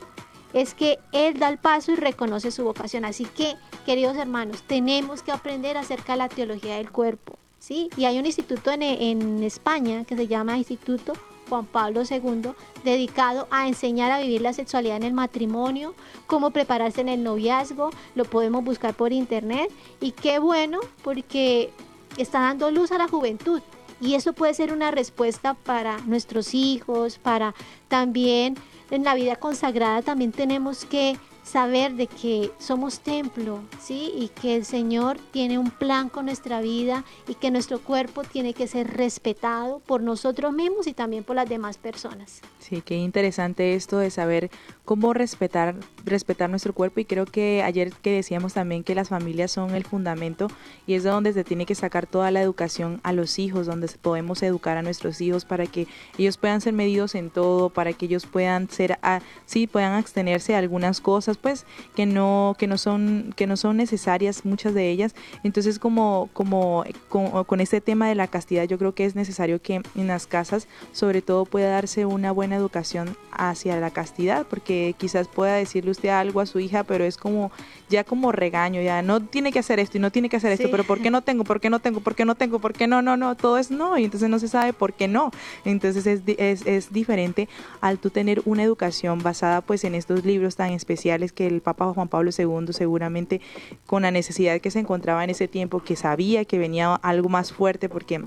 es 0.53 0.75
que 0.75 0.99
Él 1.13 1.39
da 1.39 1.49
el 1.49 1.59
paso 1.59 1.93
y 1.93 1.97
reconoce 1.97 2.51
su 2.51 2.65
vocación. 2.65 3.05
Así 3.05 3.25
que, 3.25 3.55
queridos 3.85 4.17
hermanos, 4.17 4.63
tenemos 4.67 5.23
que 5.23 5.33
aprender 5.33 5.77
acerca 5.77 6.13
de 6.13 6.19
la 6.19 6.29
teología 6.29 6.77
del 6.77 6.91
cuerpo. 6.91 7.39
¿sí? 7.59 7.91
Y 7.97 8.05
hay 8.05 8.19
un 8.19 8.27
instituto 8.27 8.71
en, 8.71 8.83
en 8.83 9.43
España 9.43 10.05
que 10.05 10.17
se 10.17 10.27
llama 10.27 10.57
Instituto 10.57 11.13
Juan 11.49 11.67
Pablo 11.67 12.03
II, 12.09 12.53
dedicado 12.85 13.47
a 13.51 13.69
enseñar 13.69 14.11
a 14.11 14.21
vivir 14.21 14.41
la 14.41 14.53
sexualidad 14.53 14.97
en 14.97 15.05
el 15.05 15.13
matrimonio, 15.13 15.95
cómo 16.27 16.51
prepararse 16.51 17.01
en 17.01 17.09
el 17.09 17.23
noviazgo, 17.23 17.91
lo 18.15 18.25
podemos 18.25 18.65
buscar 18.65 18.95
por 18.95 19.13
internet 19.13 19.71
y 20.01 20.13
qué 20.13 20.39
bueno 20.39 20.81
porque 21.03 21.71
está 22.17 22.41
dando 22.41 22.71
luz 22.71 22.93
a 22.93 22.99
la 22.99 23.09
juventud. 23.09 23.63
Y 24.01 24.15
eso 24.15 24.33
puede 24.33 24.55
ser 24.55 24.73
una 24.73 24.91
respuesta 24.91 25.55
para 25.55 25.99
nuestros 26.07 26.55
hijos, 26.55 27.19
para 27.19 27.55
también 27.89 28.57
en 28.91 29.05
la 29.05 29.15
vida 29.15 29.37
consagrada 29.37 30.03
también 30.03 30.33
tenemos 30.33 30.85
que 30.85 31.17
saber 31.47 31.95
de 31.95 32.09
que 32.09 32.51
somos 32.59 33.01
templo, 33.01 33.61
¿sí? 33.81 34.13
Y 34.17 34.29
que 34.29 34.57
el 34.57 34.65
Señor 34.65 35.19
tiene 35.31 35.59
un 35.59 35.71
plan 35.71 36.09
con 36.09 36.27
nuestra 36.27 36.61
vida 36.61 37.05
y 37.29 37.35
que 37.35 37.53
nuestro 37.53 37.79
cuerpo 37.79 38.25
tiene 38.25 38.53
que 38.53 38.67
ser 38.67 38.97
respetado 38.97 39.79
por 39.87 40.03
nosotros 40.03 40.53
mismos 40.53 40.89
y 40.89 40.93
también 40.93 41.23
por 41.23 41.37
las 41.37 41.49
demás 41.49 41.79
personas. 41.79 42.41
Sí, 42.59 42.83
qué 42.85 42.97
interesante 42.97 43.75
esto 43.75 43.99
de 43.99 44.11
saber 44.11 44.51
cómo 44.85 45.15
respetar, 45.15 45.77
respetar 46.05 46.51
nuestro 46.51 46.73
cuerpo 46.73 46.99
y 46.99 47.05
creo 47.05 47.27
que 47.27 47.63
ayer 47.63 47.93
que 48.03 48.11
decíamos 48.11 48.55
también 48.55 48.83
que 48.83 48.97
las 48.97 49.11
familias 49.11 49.53
son 49.53 49.75
el 49.77 49.85
fundamento 49.85 50.49
y 50.87 50.95
es 50.95 51.05
de 51.05 51.11
donde 51.11 51.33
se 51.33 51.45
tiene 51.45 51.65
que 51.65 51.77
sacar 51.77 52.07
toda 52.07 52.33
la 52.33 52.43
educación 52.43 53.01
a 53.05 53.13
los 53.13 53.39
hijos, 53.39 53.67
donde 53.67 53.87
podemos 54.03 54.43
educar 54.43 54.77
a 54.79 54.83
nuestros 54.83 55.21
hijos 55.21 55.45
para 55.45 55.67
que 55.67 55.87
ellos 56.19 56.39
puedan 56.39 56.61
ser 56.61 56.73
medidos 56.73 57.15
en 57.15 57.31
todo, 57.31 57.71
para 57.71 57.93
que 57.93 58.07
ellos 58.07 58.27
puedan 58.27 58.69
ser, 58.69 58.99
ah, 59.03 59.21
sí, 59.45 59.69
puedan 59.69 59.93
abstenerse 59.93 60.57
a 60.57 60.59
algunas 60.59 61.01
cosas, 61.01 61.36
pues 61.37 61.65
que 61.95 62.07
no, 62.07 62.57
que 62.59 62.67
no 62.67 62.79
son, 62.79 63.33
que 63.37 63.47
no 63.47 63.57
son 63.57 63.77
necesarias 63.77 64.45
muchas 64.45 64.75
de 64.75 64.91
ellas. 64.91 65.15
Entonces 65.43 65.79
como, 65.79 66.31
como 66.33 66.85
con, 67.09 67.45
con 67.45 67.61
este 67.61 67.81
tema 67.81 68.09
de 68.09 68.15
la 68.15 68.27
castidad, 68.27 68.65
yo 68.65 68.79
creo 68.79 68.95
que 68.95 69.05
es 69.05 69.15
necesario 69.15 69.61
que 69.61 69.83
en 69.95 70.07
las 70.07 70.27
casas 70.27 70.69
sobre 70.93 71.23
todo 71.23 71.45
pueda 71.45 71.71
darse 71.71 72.07
una 72.07 72.33
buena 72.33 72.57
educación 72.57 73.17
hacia 73.33 73.79
la 73.79 73.91
castidad, 73.91 74.47
porque 74.49 74.95
quizás 74.99 75.29
pueda 75.29 75.55
decirle 75.55 75.91
usted 75.91 76.09
algo 76.09 76.41
a 76.41 76.47
su 76.47 76.59
hija, 76.59 76.85
pero 76.85 77.05
es 77.05 77.17
como 77.17 77.51
ya 77.89 78.05
como 78.05 78.33
regaño, 78.33 78.81
ya 78.81 79.03
no 79.03 79.21
tiene 79.21 79.53
que 79.53 79.59
hacer 79.59 79.79
esto 79.79 79.99
y 79.99 80.01
no 80.01 80.11
tiene 80.11 80.29
que 80.29 80.37
hacer 80.37 80.53
esto, 80.53 80.69
pero 80.71 80.85
¿por 80.85 81.01
qué 81.01 81.11
no 81.11 81.23
tengo? 81.23 81.45
¿Por 81.45 81.61
qué 81.61 81.71
no 81.71 81.81
tengo? 81.81 82.01
¿Por 82.01 82.15
qué 82.15 82.25
no 82.25 82.35
tengo? 82.35 82.59
¿Por 82.59 82.73
qué 82.73 82.87
no? 82.87 83.03
No, 83.03 83.17
no, 83.17 83.35
todo 83.37 83.59
es 83.59 83.71
no 83.71 83.99
y 83.99 84.05
entonces 84.05 84.29
no 84.29 84.39
se 84.39 84.49
sabe 84.49 84.73
por 84.73 84.95
qué 84.95 85.09
no. 85.09 85.31
Entonces 85.65 86.07
es, 86.07 86.23
es, 86.27 86.67
es 86.67 86.93
diferente 86.93 87.49
al 87.81 87.99
tú 87.99 88.11
tener 88.11 88.43
una 88.45 88.63
educación 88.63 89.21
basada 89.23 89.61
pues 89.61 89.85
en 89.85 89.95
estos 89.95 90.25
libros 90.25 90.57
tan 90.57 90.73
especiales 90.73 91.26
que 91.33 91.47
el 91.47 91.61
Papa 91.61 91.93
Juan 91.93 92.09
Pablo 92.09 92.31
II 92.37 92.73
seguramente 92.73 93.41
con 93.87 94.03
la 94.03 94.11
necesidad 94.11 94.61
que 94.61 94.71
se 94.71 94.81
encontraba 94.81 95.25
en 95.25 95.31
ese 95.31 95.49
tiempo, 95.49 95.83
que 95.83 95.97
sabía 95.97 96.45
que 96.45 96.59
venía 96.59 96.95
algo 96.95 97.29
más 97.29 97.53
fuerte 97.53 97.89
porque 97.89 98.23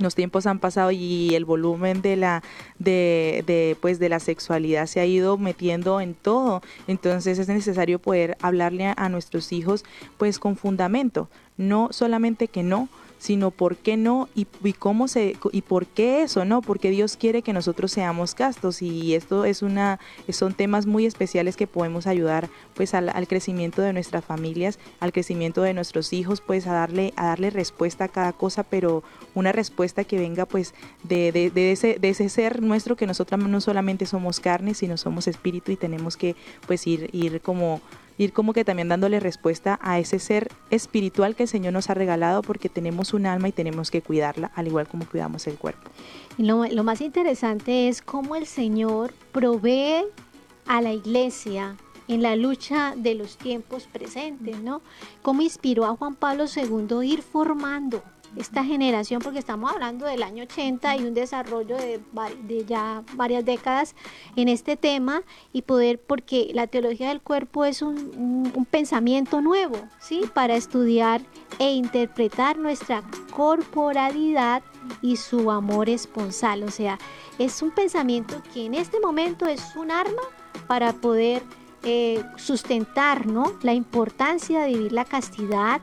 los 0.00 0.14
tiempos 0.14 0.46
han 0.46 0.58
pasado 0.58 0.90
y 0.90 1.34
el 1.34 1.44
volumen 1.44 2.02
de 2.02 2.16
la 2.16 2.42
de, 2.78 3.76
pues 3.80 3.98
de 3.98 4.08
la 4.08 4.18
sexualidad 4.18 4.86
se 4.86 5.00
ha 5.00 5.06
ido 5.06 5.36
metiendo 5.36 6.00
en 6.00 6.14
todo. 6.14 6.62
Entonces 6.86 7.38
es 7.38 7.48
necesario 7.48 7.98
poder 7.98 8.36
hablarle 8.40 8.92
a 8.96 9.08
nuestros 9.08 9.52
hijos 9.52 9.84
pues 10.16 10.38
con 10.38 10.56
fundamento. 10.56 11.28
No 11.56 11.88
solamente 11.92 12.48
que 12.48 12.62
no 12.62 12.88
sino 13.20 13.50
por 13.50 13.76
qué 13.76 13.98
no 13.98 14.30
y, 14.34 14.46
cómo 14.72 15.06
se 15.06 15.36
y 15.52 15.60
por 15.60 15.86
qué 15.86 16.22
eso, 16.22 16.46
¿no? 16.46 16.62
Porque 16.62 16.90
Dios 16.90 17.18
quiere 17.18 17.42
que 17.42 17.52
nosotros 17.52 17.92
seamos 17.92 18.34
castos 18.34 18.80
y 18.80 19.14
esto 19.14 19.44
es 19.44 19.60
una 19.62 20.00
son 20.30 20.54
temas 20.54 20.86
muy 20.86 21.04
especiales 21.04 21.56
que 21.56 21.66
podemos 21.66 22.06
ayudar 22.06 22.48
pues 22.74 22.94
al, 22.94 23.28
crecimiento 23.28 23.82
de 23.82 23.92
nuestras 23.92 24.24
familias, 24.24 24.78
al 25.00 25.12
crecimiento 25.12 25.60
de 25.60 25.74
nuestros 25.74 26.14
hijos, 26.14 26.40
pues 26.40 26.66
a 26.66 26.72
darle 26.72 27.12
a 27.14 27.26
darle 27.26 27.50
respuesta 27.50 28.04
a 28.04 28.08
cada 28.08 28.32
cosa, 28.32 28.62
pero 28.62 29.04
una 29.34 29.52
respuesta 29.52 30.04
que 30.04 30.18
venga 30.18 30.46
pues 30.46 30.74
de, 31.02 31.30
de, 31.30 31.50
de 31.50 31.72
ese 31.72 31.98
de 32.00 32.08
ese 32.08 32.30
ser 32.30 32.62
nuestro 32.62 32.96
que 32.96 33.06
nosotros 33.06 33.38
no 33.38 33.60
solamente 33.60 34.06
somos 34.06 34.40
carne, 34.40 34.72
sino 34.72 34.96
somos 34.96 35.28
espíritu 35.28 35.72
y 35.72 35.76
tenemos 35.76 36.16
que 36.16 36.36
pues 36.66 36.86
ir 36.86 37.10
ir 37.12 37.42
como 37.42 37.82
ir 38.20 38.34
como 38.34 38.52
que 38.52 38.66
también 38.66 38.88
dándole 38.88 39.18
respuesta 39.18 39.78
a 39.82 39.98
ese 39.98 40.18
ser 40.18 40.52
espiritual 40.68 41.34
que 41.34 41.44
el 41.44 41.48
Señor 41.48 41.72
nos 41.72 41.88
ha 41.88 41.94
regalado 41.94 42.42
porque 42.42 42.68
tenemos 42.68 43.14
un 43.14 43.24
alma 43.24 43.48
y 43.48 43.52
tenemos 43.52 43.90
que 43.90 44.02
cuidarla, 44.02 44.50
al 44.54 44.66
igual 44.66 44.86
como 44.86 45.06
cuidamos 45.06 45.46
el 45.46 45.56
cuerpo. 45.56 45.90
Y 46.36 46.44
lo, 46.44 46.66
lo 46.66 46.84
más 46.84 47.00
interesante 47.00 47.88
es 47.88 48.02
cómo 48.02 48.36
el 48.36 48.46
Señor 48.46 49.14
provee 49.32 50.04
a 50.66 50.82
la 50.82 50.92
iglesia 50.92 51.76
en 52.08 52.20
la 52.20 52.36
lucha 52.36 52.94
de 52.94 53.14
los 53.14 53.38
tiempos 53.38 53.88
presentes, 53.90 54.60
¿no? 54.60 54.82
Cómo 55.22 55.40
inspiró 55.40 55.86
a 55.86 55.96
Juan 55.96 56.14
Pablo 56.14 56.44
II 56.44 57.06
ir 57.06 57.22
formando 57.22 58.02
esta 58.36 58.64
generación, 58.64 59.20
porque 59.22 59.38
estamos 59.38 59.72
hablando 59.72 60.06
del 60.06 60.22
año 60.22 60.44
80 60.44 60.96
y 60.96 61.04
un 61.04 61.14
desarrollo 61.14 61.76
de, 61.76 62.00
ya 62.66 63.02
varias 63.14 63.44
décadas 63.44 63.94
en 64.36 64.48
este 64.48 64.76
tema 64.76 65.22
y 65.52 65.62
poder, 65.62 66.00
porque 66.00 66.50
la 66.54 66.66
teología 66.66 67.08
del 67.08 67.20
cuerpo 67.20 67.64
es 67.64 67.82
un, 67.82 68.52
un 68.54 68.64
pensamiento 68.64 69.40
nuevo, 69.40 69.76
¿sí? 69.98 70.22
Para 70.32 70.56
estudiar 70.56 71.22
e 71.58 71.72
interpretar 71.72 72.58
nuestra 72.58 73.02
corporalidad 73.34 74.62
y 75.02 75.16
su 75.16 75.50
amor 75.50 75.88
esponsal, 75.88 76.62
o 76.62 76.70
sea, 76.70 76.98
es 77.38 77.62
un 77.62 77.70
pensamiento 77.70 78.42
que 78.52 78.66
en 78.66 78.74
este 78.74 79.00
momento 79.00 79.46
es 79.46 79.74
un 79.76 79.90
arma 79.90 80.22
para 80.66 80.92
poder 80.92 81.42
eh, 81.82 82.22
sustentar 82.36 83.26
¿no? 83.26 83.54
la 83.62 83.72
importancia 83.72 84.60
de 84.60 84.68
vivir 84.68 84.92
la 84.92 85.06
castidad 85.06 85.80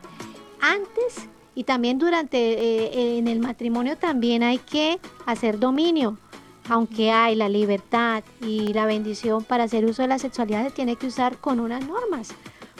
antes 0.61 1.27
y 1.57 1.63
también 1.63 1.97
durante 1.97 2.37
eh, 2.37 3.17
en 3.17 3.27
el 3.27 3.39
matrimonio 3.39 3.97
también 3.97 4.43
hay 4.43 4.59
que 4.59 4.99
hacer 5.25 5.57
dominio. 5.57 6.19
Aunque 6.69 7.09
hay 7.09 7.33
la 7.33 7.49
libertad 7.49 8.23
y 8.41 8.73
la 8.73 8.85
bendición 8.85 9.43
para 9.43 9.63
hacer 9.63 9.83
uso 9.85 10.03
de 10.03 10.07
la 10.07 10.19
sexualidad, 10.19 10.65
se 10.65 10.69
tiene 10.69 10.97
que 10.97 11.07
usar 11.07 11.39
con 11.39 11.59
unas 11.59 11.83
normas 11.87 12.29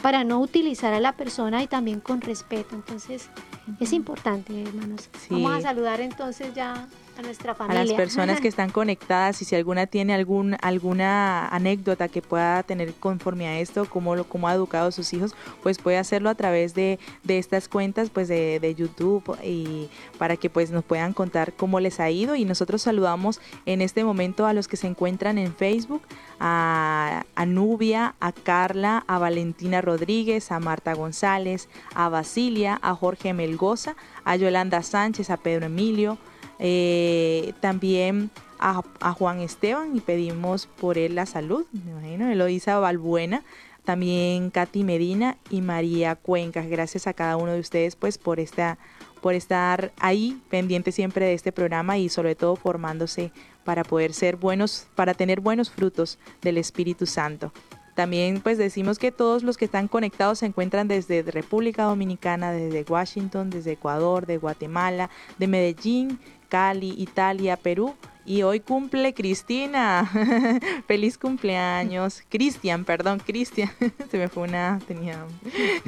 para 0.03 0.23
no 0.23 0.39
utilizar 0.39 0.93
a 0.93 0.99
la 0.99 1.13
persona 1.13 1.63
y 1.63 1.67
también 1.67 2.01
con 2.01 2.21
respeto. 2.21 2.75
Entonces, 2.75 3.31
es 3.79 3.93
importante, 3.93 4.61
hermanos. 4.61 5.09
Vamos 5.31 5.53
a 5.53 5.61
saludar 5.61 5.99
entonces 5.99 6.53
ya 6.53 6.87
a 7.17 7.21
nuestra 7.21 7.55
familia. 7.55 7.81
A 7.81 7.85
las 7.85 7.93
personas 7.93 8.41
que 8.41 8.47
están 8.47 8.69
conectadas 8.69 9.41
y 9.41 9.45
si 9.45 9.55
alguna 9.55 9.87
tiene 9.87 10.13
algún, 10.13 10.55
alguna 10.61 11.47
anécdota 11.47 12.07
que 12.07 12.21
pueda 12.21 12.63
tener 12.63 12.93
conforme 12.93 13.47
a 13.47 13.59
esto, 13.59 13.85
cómo, 13.89 14.15
lo, 14.15 14.25
cómo 14.25 14.47
ha 14.47 14.53
educado 14.53 14.87
a 14.87 14.91
sus 14.91 15.13
hijos, 15.13 15.35
pues 15.63 15.79
puede 15.79 15.97
hacerlo 15.97 16.29
a 16.29 16.35
través 16.35 16.73
de, 16.73 16.99
de 17.23 17.37
estas 17.37 17.67
cuentas 17.67 18.09
pues 18.09 18.27
de, 18.27 18.59
de, 18.59 18.75
YouTube 18.75 19.37
y 19.43 19.89
para 20.17 20.37
que 20.37 20.49
pues 20.49 20.71
nos 20.71 20.83
puedan 20.83 21.13
contar 21.13 21.53
cómo 21.53 21.79
les 21.79 21.99
ha 21.99 22.09
ido 22.09 22.35
y 22.35 22.45
nosotros 22.45 22.81
saludamos 22.81 23.41
en 23.65 23.81
este 23.81 24.03
momento 24.03 24.45
a 24.45 24.53
los 24.53 24.67
que 24.67 24.77
se 24.77 24.87
encuentran 24.87 25.37
en 25.37 25.55
Facebook, 25.55 26.01
a, 26.39 27.25
a 27.35 27.45
Nubia, 27.45 28.15
a 28.19 28.31
Carla, 28.31 29.03
a 29.07 29.17
Valentina 29.17 29.81
Rodríguez, 29.81 30.51
a 30.51 30.59
Marta 30.59 30.93
González, 30.93 31.69
a 31.95 32.09
Basilia, 32.09 32.79
a 32.81 32.93
Jorge 32.93 33.33
Melgoza, 33.33 33.95
a 34.23 34.35
Yolanda 34.35 34.83
Sánchez, 34.83 35.29
a 35.29 35.37
Pedro 35.37 35.65
Emilio, 35.65 36.17
eh, 36.59 37.53
también 37.59 38.29
a, 38.59 38.81
Juan 39.13 39.39
Esteban 39.39 39.95
y 39.95 39.99
pedimos 39.99 40.67
por 40.67 40.97
él 40.97 41.15
la 41.15 41.25
salud, 41.25 41.65
me 41.71 41.91
imagino, 41.91 42.29
Eloisa 42.29 42.79
Balbuena, 42.79 43.43
también 43.83 44.49
Katy 44.49 44.83
Medina 44.83 45.37
y 45.49 45.61
María 45.61 46.15
Cuencas. 46.15 46.67
Gracias 46.67 47.07
a 47.07 47.13
cada 47.13 47.37
uno 47.37 47.53
de 47.53 47.59
ustedes 47.59 47.95
pues 47.95 48.17
por 48.17 48.39
esta 48.39 48.77
por 49.21 49.33
estar 49.33 49.91
ahí 49.99 50.39
pendiente 50.49 50.91
siempre 50.91 51.25
de 51.25 51.33
este 51.33 51.51
programa 51.51 51.97
y 51.97 52.07
sobre 52.09 52.35
todo 52.35 52.55
formándose 52.55 53.31
para 53.63 53.83
poder 53.83 54.13
ser 54.13 54.35
buenos, 54.35 54.87
para 54.95 55.13
tener 55.13 55.41
buenos 55.41 55.69
frutos 55.69 56.19
del 56.41 56.57
Espíritu 56.57 57.05
Santo. 57.05 57.51
También 57.95 58.41
pues 58.41 58.59
decimos 58.59 58.99
que 58.99 59.11
todos 59.11 59.41
los 59.41 59.57
que 59.57 59.65
están 59.65 59.87
conectados 59.87 60.39
se 60.39 60.45
encuentran 60.45 60.87
desde 60.87 61.23
República 61.23 61.85
Dominicana, 61.85 62.51
desde 62.51 62.85
Washington, 62.87 63.49
desde 63.49 63.71
Ecuador, 63.71 64.27
de 64.27 64.37
Guatemala, 64.37 65.09
de 65.39 65.47
Medellín, 65.47 66.19
Cali, 66.49 66.93
Italia, 66.97 67.57
Perú. 67.57 67.95
Y 68.25 68.41
hoy 68.41 68.59
cumple 68.59 69.13
Cristina. 69.13 70.09
Feliz 70.87 71.17
cumpleaños. 71.17 72.23
Cristian, 72.27 72.83
perdón, 72.83 73.21
Cristian. 73.25 73.71
Se 74.11 74.17
me 74.17 74.27
fue 74.27 74.43
una, 74.43 74.81
tenía... 74.85 75.25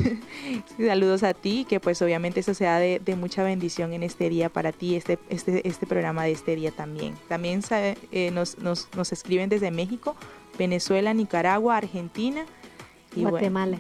Saludos 0.78 1.24
a 1.24 1.34
ti, 1.34 1.66
que 1.68 1.82
pues 1.82 2.02
obviamente 2.02 2.40
eso 2.40 2.54
sea 2.54 2.80
de, 2.80 3.02
mucha 3.18 3.44
bendición 3.44 3.92
en 3.92 4.04
este 4.04 4.30
día 4.30 4.48
para 4.48 4.72
ti, 4.72 4.96
este, 4.96 5.20
este, 5.30 5.68
este 5.68 5.86
programa 5.86 6.24
de 6.24 6.32
este 6.32 6.56
día 6.56 6.72
también. 6.72 7.16
También 7.28 7.62
eh, 7.72 8.32
nos, 8.32 8.58
nos, 8.60 8.88
nos, 8.96 9.12
escriben 9.12 9.50
desde 9.50 9.70
México, 9.70 10.16
Venezuela, 10.58 11.14
Nicaragua, 11.14 11.76
Argentina. 11.76 12.46
Y 13.18 13.24
Guatemala. 13.24 13.80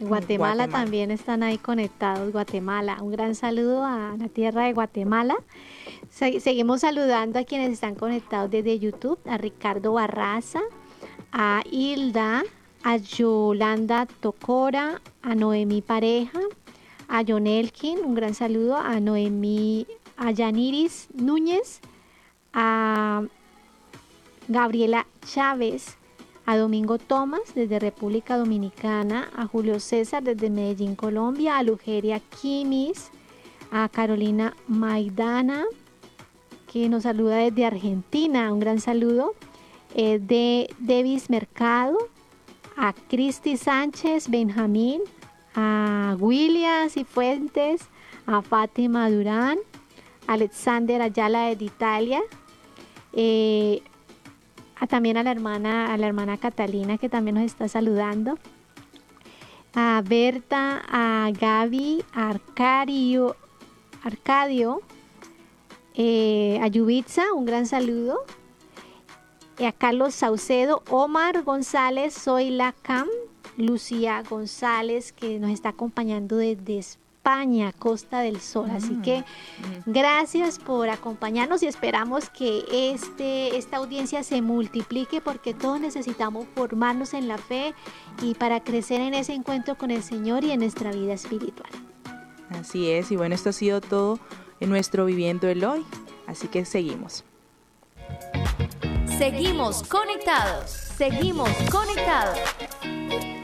Guatemala, 0.00 0.68
también 0.68 1.10
están 1.10 1.42
ahí 1.42 1.58
conectados, 1.58 2.32
Guatemala. 2.32 2.98
Un 3.02 3.10
gran 3.10 3.34
saludo 3.34 3.84
a 3.84 4.14
la 4.16 4.28
tierra 4.28 4.64
de 4.64 4.72
Guatemala. 4.72 5.36
Seguimos 6.18 6.80
saludando 6.80 7.38
a 7.38 7.44
quienes 7.44 7.70
están 7.72 7.94
conectados 7.94 8.50
desde 8.50 8.80
YouTube, 8.80 9.20
a 9.24 9.38
Ricardo 9.38 9.92
Barraza, 9.92 10.60
a 11.30 11.62
Hilda, 11.70 12.42
a 12.82 12.96
Yolanda 12.96 14.06
Tocora, 14.06 15.00
a 15.22 15.34
Noemí 15.36 15.80
Pareja, 15.80 16.40
a 17.06 17.22
John 17.26 17.46
Elkin, 17.46 18.00
un 18.04 18.16
gran 18.16 18.34
saludo, 18.34 18.76
a 18.76 18.98
Noemí, 18.98 19.86
a 20.16 20.32
Yaniris 20.32 21.08
Núñez, 21.14 21.78
a 22.52 23.22
Gabriela 24.48 25.06
Chávez, 25.24 25.96
a 26.46 26.56
Domingo 26.56 26.98
Tomás 26.98 27.54
desde 27.54 27.78
República 27.78 28.36
Dominicana, 28.36 29.30
a 29.36 29.46
Julio 29.46 29.78
César 29.78 30.24
desde 30.24 30.50
Medellín, 30.50 30.96
Colombia, 30.96 31.58
a 31.58 31.62
Lugeria 31.62 32.20
Quimis, 32.20 33.10
a 33.70 33.88
Carolina 33.88 34.56
Maidana, 34.66 35.64
que 36.70 36.88
nos 36.88 37.04
saluda 37.04 37.36
desde 37.36 37.64
Argentina, 37.64 38.52
un 38.52 38.60
gran 38.60 38.80
saludo, 38.80 39.34
de 39.94 40.72
Davis 40.78 41.30
Mercado, 41.30 41.96
a 42.76 42.92
Cristi 42.92 43.56
Sánchez, 43.56 44.28
Benjamín, 44.28 45.00
a 45.54 46.16
Williams 46.20 46.96
y 46.96 47.04
Fuentes, 47.04 47.82
a 48.26 48.42
Fátima 48.42 49.10
Durán, 49.10 49.58
Alexander 50.26 51.02
Ayala 51.02 51.54
de 51.54 51.64
Italia, 51.64 52.20
eh, 53.12 53.82
también 54.88 55.16
a 55.16 55.22
la 55.22 55.32
hermana, 55.32 55.92
a 55.92 55.96
la 55.96 56.06
hermana 56.06 56.36
Catalina 56.36 56.98
que 56.98 57.08
también 57.08 57.34
nos 57.34 57.44
está 57.44 57.66
saludando. 57.66 58.38
A 59.74 60.02
Berta, 60.04 60.82
a 60.88 61.30
Gaby, 61.32 62.04
a 62.12 62.30
Arcadio, 62.30 63.36
Arcadio, 64.02 64.80
eh, 66.00 66.60
a 66.62 66.68
Yubitza, 66.68 67.32
un 67.34 67.44
gran 67.44 67.66
saludo. 67.66 68.24
Y 69.58 69.64
a 69.64 69.72
Carlos 69.72 70.14
Saucedo, 70.14 70.84
Omar 70.88 71.42
González, 71.42 72.14
soy 72.14 72.50
la 72.50 72.72
Cam, 72.72 73.08
Lucía 73.56 74.22
González, 74.22 75.12
que 75.12 75.40
nos 75.40 75.50
está 75.50 75.70
acompañando 75.70 76.36
desde 76.36 76.78
España 76.78 77.72
Costa 77.72 78.20
del 78.20 78.40
Sol. 78.40 78.70
Así 78.70 78.92
mm, 78.92 79.02
que 79.02 79.24
gracias 79.86 80.60
por 80.60 80.88
acompañarnos 80.88 81.64
y 81.64 81.66
esperamos 81.66 82.30
que 82.30 82.64
este, 82.70 83.56
esta 83.56 83.78
audiencia 83.78 84.22
se 84.22 84.40
multiplique 84.40 85.20
porque 85.20 85.52
todos 85.52 85.80
necesitamos 85.80 86.46
formarnos 86.54 87.12
en 87.12 87.26
la 87.26 87.38
fe 87.38 87.74
y 88.22 88.34
para 88.34 88.62
crecer 88.62 89.00
en 89.00 89.14
ese 89.14 89.34
encuentro 89.34 89.76
con 89.76 89.90
el 89.90 90.04
Señor 90.04 90.44
y 90.44 90.52
en 90.52 90.60
nuestra 90.60 90.92
vida 90.92 91.14
espiritual. 91.14 91.70
Así 92.50 92.88
es, 92.88 93.10
y 93.10 93.16
bueno, 93.16 93.34
esto 93.34 93.48
ha 93.50 93.52
sido 93.52 93.80
todo 93.80 94.20
en 94.60 94.70
nuestro 94.70 95.04
Viviendo 95.04 95.48
el 95.48 95.64
Hoy, 95.64 95.84
así 96.26 96.48
que 96.48 96.64
seguimos. 96.64 97.24
Seguimos 99.18 99.82
conectados, 99.82 100.70
seguimos 100.70 101.50
conectados. 101.70 102.38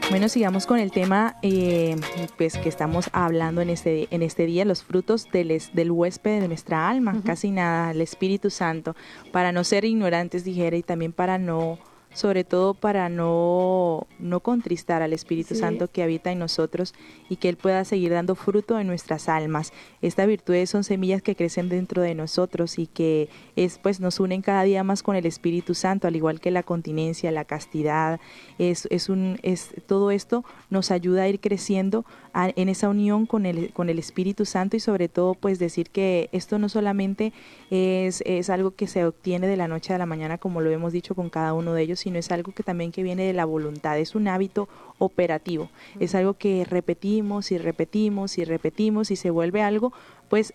Bueno, 0.09 0.29
sigamos 0.29 0.67
con 0.67 0.79
el 0.79 0.91
tema 0.91 1.37
eh, 1.41 1.95
pues 2.37 2.57
que 2.57 2.69
estamos 2.69 3.09
hablando 3.11 3.61
en 3.61 3.69
este, 3.69 4.07
en 4.11 4.21
este 4.21 4.45
día, 4.45 4.63
los 4.63 4.83
frutos 4.83 5.29
del, 5.31 5.61
del 5.73 5.91
huésped 5.91 6.41
de 6.41 6.47
nuestra 6.47 6.87
alma, 6.87 7.21
casi 7.25 7.51
nada, 7.51 7.91
el 7.91 8.01
Espíritu 8.01 8.49
Santo, 8.49 8.95
para 9.31 9.51
no 9.51 9.63
ser 9.63 9.83
ignorantes, 9.83 10.43
dijera, 10.43 10.77
y 10.77 10.83
también 10.83 11.11
para 11.11 11.37
no 11.37 11.79
sobre 12.15 12.45
todo 12.45 12.73
para 12.73 13.09
no, 13.09 14.07
no 14.19 14.39
contristar 14.39 15.01
al 15.01 15.11
Espíritu 15.11 15.53
Santo 15.53 15.89
que 15.91 16.01
habita 16.01 16.31
en 16.31 16.39
nosotros 16.39 16.95
y 17.29 17.35
que 17.35 17.49
Él 17.49 17.57
pueda 17.57 17.83
seguir 17.83 18.11
dando 18.13 18.35
fruto 18.35 18.79
en 18.79 18.87
nuestras 18.87 19.27
almas. 19.27 19.73
Estas 20.01 20.25
virtudes 20.25 20.69
son 20.69 20.85
semillas 20.85 21.21
que 21.21 21.35
crecen 21.35 21.67
dentro 21.67 22.01
de 22.01 22.15
nosotros 22.15 22.79
y 22.79 22.87
que 22.87 23.27
es, 23.57 23.79
pues, 23.79 23.99
nos 23.99 24.21
unen 24.21 24.41
cada 24.41 24.63
día 24.63 24.83
más 24.83 25.03
con 25.03 25.17
el 25.17 25.25
Espíritu 25.25 25.75
Santo, 25.75 26.07
al 26.07 26.15
igual 26.15 26.39
que 26.39 26.51
la 26.51 26.63
continencia, 26.63 27.31
la 27.31 27.43
castidad. 27.43 28.21
Es, 28.57 28.87
es 28.91 29.09
un, 29.09 29.37
es, 29.43 29.73
todo 29.85 30.09
esto 30.09 30.45
nos 30.69 30.91
ayuda 30.91 31.23
a 31.23 31.27
ir 31.27 31.41
creciendo 31.41 32.05
en 32.33 32.69
esa 32.69 32.89
unión 32.89 33.25
con 33.25 33.45
el, 33.45 33.71
con 33.73 33.89
el 33.89 33.99
Espíritu 33.99 34.45
Santo 34.45 34.75
y 34.75 34.79
sobre 34.79 35.07
todo 35.07 35.35
pues 35.35 35.57
decir 35.57 35.89
que 35.89 36.29
esto 36.33 36.59
no 36.59 36.67
solamente 36.67 37.31
es, 37.69 38.21
es 38.25 38.49
algo 38.49 38.71
que 38.71 38.87
se 38.87 39.05
obtiene 39.05 39.47
de 39.47 39.55
la 39.55 39.69
noche 39.69 39.93
a 39.93 39.97
la 39.97 40.05
mañana 40.05 40.37
como 40.37 40.59
lo 40.59 40.69
hemos 40.69 40.91
dicho 40.91 41.15
con 41.15 41.29
cada 41.29 41.53
uno 41.53 41.73
de 41.73 41.83
ellos, 41.83 42.04
sino 42.05 42.19
es 42.19 42.31
algo 42.31 42.51
que 42.51 42.61
también 42.61 42.91
que 42.91 43.01
viene 43.01 43.23
de 43.23 43.33
la 43.33 43.45
voluntad, 43.45 43.97
es 43.97 44.13
un 44.13 44.27
hábito 44.27 44.69
operativo, 44.99 45.71
es 45.99 46.13
algo 46.13 46.35
que 46.35 46.63
repetimos 46.63 47.51
y 47.51 47.57
repetimos 47.57 48.37
y 48.37 48.45
repetimos 48.45 49.09
y 49.09 49.15
se 49.15 49.31
vuelve 49.31 49.63
algo 49.63 49.91
pues 50.29 50.53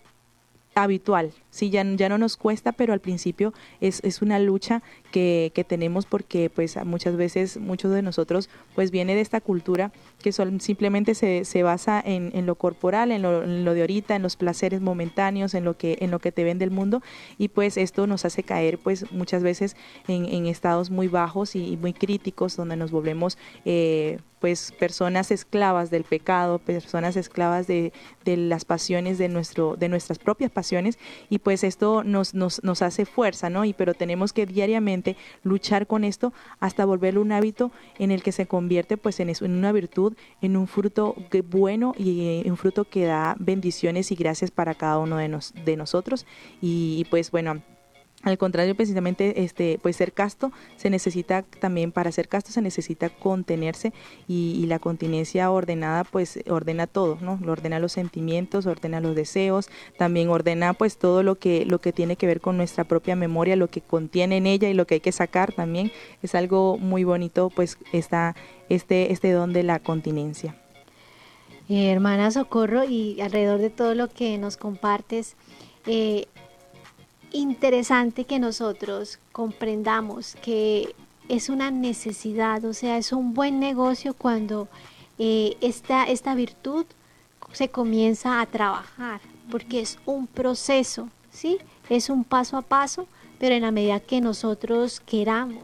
habitual, 0.73 1.33
sí, 1.49 1.69
ya, 1.69 1.83
ya 1.83 2.07
no 2.07 2.17
nos 2.17 2.37
cuesta, 2.37 2.71
pero 2.71 2.93
al 2.93 3.01
principio 3.01 3.53
es, 3.81 3.99
es 4.03 4.21
una 4.21 4.39
lucha 4.39 4.81
que, 5.11 5.51
que, 5.53 5.63
tenemos 5.63 6.05
porque 6.05 6.49
pues 6.49 6.77
muchas 6.85 7.17
veces 7.17 7.57
muchos 7.57 7.91
de 7.91 8.01
nosotros 8.01 8.49
pues 8.73 8.89
viene 8.89 9.13
de 9.15 9.21
esta 9.21 9.41
cultura 9.41 9.91
que 10.21 10.31
simplemente 10.31 11.13
se, 11.13 11.43
se 11.43 11.63
basa 11.63 12.01
en, 12.03 12.31
en, 12.33 12.45
lo 12.45 12.55
corporal, 12.55 13.11
en 13.11 13.21
lo, 13.21 13.43
en 13.43 13.65
lo, 13.65 13.73
de 13.73 13.81
ahorita, 13.81 14.15
en 14.15 14.21
los 14.21 14.37
placeres 14.37 14.79
momentáneos, 14.81 15.53
en 15.53 15.65
lo 15.65 15.77
que, 15.77 15.97
en 15.99 16.11
lo 16.11 16.19
que 16.19 16.31
te 16.31 16.43
vende 16.43 16.63
el 16.63 16.71
mundo. 16.71 17.01
Y 17.37 17.49
pues 17.49 17.75
esto 17.77 18.07
nos 18.07 18.23
hace 18.23 18.43
caer 18.43 18.77
pues 18.77 19.11
muchas 19.11 19.43
veces 19.43 19.75
en, 20.07 20.25
en 20.25 20.45
estados 20.45 20.89
muy 20.89 21.07
bajos 21.07 21.55
y, 21.55 21.73
y, 21.73 21.77
muy 21.77 21.93
críticos 21.93 22.55
donde 22.55 22.75
nos 22.75 22.91
volvemos 22.91 23.37
eh, 23.65 24.19
pues 24.41 24.71
personas 24.71 25.29
esclavas 25.29 25.91
del 25.91 26.03
pecado, 26.03 26.57
personas 26.57 27.15
esclavas 27.15 27.67
de, 27.67 27.93
de, 28.25 28.37
las 28.37 28.65
pasiones 28.65 29.17
de 29.17 29.29
nuestro, 29.29 29.75
de 29.75 29.89
nuestras 29.89 30.19
propias 30.19 30.51
pasiones, 30.51 30.97
y 31.29 31.39
pues 31.39 31.63
esto 31.63 32.03
nos, 32.03 32.33
nos, 32.33 32.63
nos 32.63 32.81
hace 32.81 33.05
fuerza, 33.05 33.49
¿no? 33.49 33.65
Y 33.65 33.73
pero 33.73 33.93
tenemos 33.93 34.33
que 34.33 34.45
diariamente 34.45 35.15
luchar 35.43 35.87
con 35.87 36.03
esto 36.03 36.33
hasta 36.59 36.85
volverlo 36.85 37.21
un 37.21 37.31
hábito 37.31 37.71
en 37.99 38.11
el 38.11 38.23
que 38.23 38.31
se 38.31 38.45
convierte 38.45 38.97
pues 38.97 39.19
en 39.19 39.29
eso, 39.29 39.45
en 39.45 39.53
una 39.53 39.71
virtud, 39.71 40.13
en 40.41 40.57
un 40.57 40.67
fruto 40.67 41.15
bueno 41.49 41.93
y 41.97 42.47
un 42.49 42.57
fruto 42.57 42.85
que 42.85 43.05
da 43.05 43.35
bendiciones 43.39 44.11
y 44.11 44.15
gracias 44.15 44.51
para 44.51 44.75
cada 44.75 44.97
uno 44.97 45.17
de, 45.17 45.27
nos, 45.27 45.53
de 45.65 45.77
nosotros. 45.77 46.25
Y 46.61 47.05
pues 47.09 47.31
bueno, 47.31 47.61
al 48.23 48.37
contrario, 48.37 48.75
precisamente, 48.75 49.43
este, 49.43 49.79
pues 49.81 49.95
ser 49.95 50.13
casto 50.13 50.51
se 50.77 50.89
necesita 50.89 51.43
también, 51.43 51.91
para 51.91 52.11
ser 52.11 52.27
casto 52.27 52.51
se 52.51 52.61
necesita 52.61 53.09
contenerse 53.09 53.93
y, 54.27 54.65
la 54.71 54.79
continencia 54.79 55.51
ordenada, 55.51 56.05
pues 56.05 56.39
ordena 56.47 56.87
todo, 56.87 57.17
¿no? 57.19 57.39
Lo 57.41 57.51
ordena 57.51 57.79
los 57.79 57.91
sentimientos, 57.91 58.67
ordena 58.67 59.01
los 59.01 59.15
deseos, 59.15 59.69
también 59.97 60.29
ordena 60.29 60.73
pues 60.73 60.97
todo 60.97 61.23
lo 61.23 61.35
que, 61.35 61.65
lo 61.65 61.81
que 61.81 61.91
tiene 61.91 62.15
que 62.15 62.27
ver 62.27 62.39
con 62.39 62.55
nuestra 62.55 62.85
propia 62.85 63.15
memoria, 63.17 63.55
lo 63.57 63.69
que 63.69 63.81
contiene 63.81 64.37
en 64.37 64.47
ella 64.47 64.69
y 64.69 64.73
lo 64.73 64.87
que 64.87 64.95
hay 64.95 64.99
que 65.01 65.11
sacar 65.11 65.51
también. 65.51 65.91
Es 66.21 66.35
algo 66.35 66.77
muy 66.77 67.03
bonito, 67.03 67.49
pues, 67.49 67.77
esta, 67.91 68.35
este, 68.69 69.11
este 69.11 69.31
don 69.31 69.51
de 69.51 69.63
la 69.63 69.79
continencia. 69.79 70.55
Eh, 71.67 71.91
hermana 71.91 72.31
Socorro, 72.31 72.83
y 72.83 73.19
alrededor 73.21 73.59
de 73.59 73.69
todo 73.69 73.95
lo 73.95 74.09
que 74.09 74.37
nos 74.37 74.57
compartes, 74.57 75.35
eh, 75.87 76.27
interesante 77.31 78.25
que 78.25 78.39
nosotros 78.39 79.19
comprendamos 79.31 80.35
que 80.41 80.95
es 81.29 81.49
una 81.49 81.71
necesidad, 81.71 82.63
o 82.65 82.73
sea, 82.73 82.97
es 82.97 83.11
un 83.11 83.33
buen 83.33 83.59
negocio 83.59 84.13
cuando 84.13 84.67
eh, 85.17 85.55
esta, 85.61 86.03
esta 86.03 86.35
virtud 86.35 86.85
se 87.53 87.69
comienza 87.69 88.41
a 88.41 88.45
trabajar, 88.45 89.21
porque 89.49 89.81
es 89.81 89.99
un 90.05 90.27
proceso, 90.27 91.09
¿sí? 91.31 91.57
Es 91.89 92.09
un 92.09 92.23
paso 92.23 92.57
a 92.57 92.61
paso, 92.61 93.07
pero 93.39 93.55
en 93.55 93.61
la 93.63 93.71
medida 93.71 93.99
que 93.99 94.21
nosotros 94.21 94.99
queramos, 94.99 95.63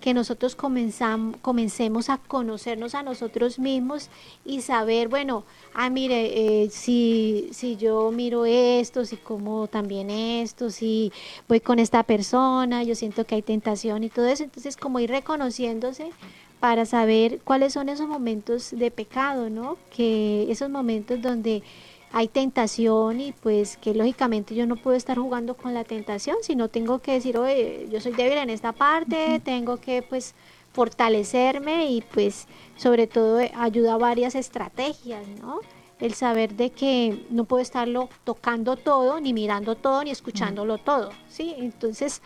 Que 0.00 0.14
nosotros 0.14 0.56
comencemos 0.56 2.08
a 2.08 2.18
conocernos 2.18 2.94
a 2.94 3.02
nosotros 3.02 3.58
mismos 3.58 4.10
y 4.44 4.62
saber, 4.62 5.08
bueno, 5.08 5.44
ah, 5.74 5.90
mire, 5.90 6.62
eh, 6.64 6.70
si, 6.70 7.48
si 7.52 7.76
yo 7.76 8.10
miro 8.10 8.44
esto, 8.44 9.04
si 9.04 9.16
como 9.16 9.66
también 9.66 10.10
esto, 10.10 10.70
si 10.70 11.12
voy 11.48 11.60
con 11.60 11.78
esta 11.78 12.02
persona, 12.02 12.82
yo 12.82 12.94
siento 12.94 13.24
que 13.24 13.36
hay 13.36 13.42
tentación 13.42 14.04
y 14.04 14.08
todo 14.08 14.26
eso, 14.26 14.44
entonces 14.44 14.76
como 14.76 15.00
ir 15.00 15.10
reconociéndose 15.10 16.10
para 16.60 16.84
saber 16.86 17.40
cuáles 17.44 17.72
son 17.72 17.88
esos 17.88 18.08
momentos 18.08 18.70
de 18.72 18.90
pecado, 18.90 19.48
¿no? 19.50 19.76
Que 19.94 20.50
esos 20.50 20.70
momentos 20.70 21.22
donde 21.22 21.62
hay 22.12 22.28
tentación 22.28 23.20
y 23.20 23.32
pues 23.32 23.76
que 23.76 23.94
lógicamente 23.94 24.54
yo 24.54 24.66
no 24.66 24.76
puedo 24.76 24.96
estar 24.96 25.18
jugando 25.18 25.54
con 25.54 25.74
la 25.74 25.84
tentación, 25.84 26.36
sino 26.42 26.68
tengo 26.68 27.00
que 27.00 27.12
decir, 27.12 27.36
oye, 27.36 27.86
yo 27.90 28.00
soy 28.00 28.12
débil 28.12 28.38
en 28.38 28.50
esta 28.50 28.72
parte, 28.72 29.16
uh 29.16 29.32
-huh. 29.34 29.42
tengo 29.42 29.76
que 29.76 30.02
pues 30.02 30.34
fortalecerme 30.72 31.90
y 31.90 32.02
pues 32.02 32.46
sobre 32.76 33.06
todo 33.06 33.40
ayuda 33.56 33.94
a 33.94 33.98
varias 33.98 34.34
estrategias, 34.34 35.26
¿no? 35.40 35.60
El 36.00 36.14
saber 36.14 36.54
de 36.54 36.70
que 36.70 37.26
no 37.30 37.44
puedo 37.44 37.60
estarlo 37.60 38.08
tocando 38.24 38.76
todo, 38.76 39.20
ni 39.20 39.32
mirando 39.32 39.74
todo, 39.74 40.04
ni 40.04 40.10
escuchándolo 40.10 40.74
uh 40.74 40.78
-huh. 40.78 40.84
todo, 40.84 41.10
¿sí? 41.28 41.54
Entonces 41.58 42.22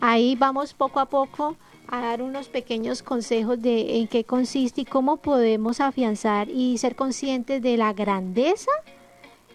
ahí 0.00 0.34
vamos 0.36 0.74
poco 0.74 1.00
a 1.00 1.06
poco 1.06 1.56
a 1.86 2.00
dar 2.00 2.22
unos 2.22 2.48
pequeños 2.48 3.02
consejos 3.02 3.60
de 3.60 3.98
en 3.98 4.08
qué 4.08 4.24
consiste 4.24 4.80
y 4.80 4.84
cómo 4.84 5.18
podemos 5.18 5.80
afianzar 5.80 6.48
y 6.48 6.78
ser 6.78 6.96
conscientes 6.96 7.60
de 7.62 7.76
la 7.76 7.92
grandeza 7.92 8.70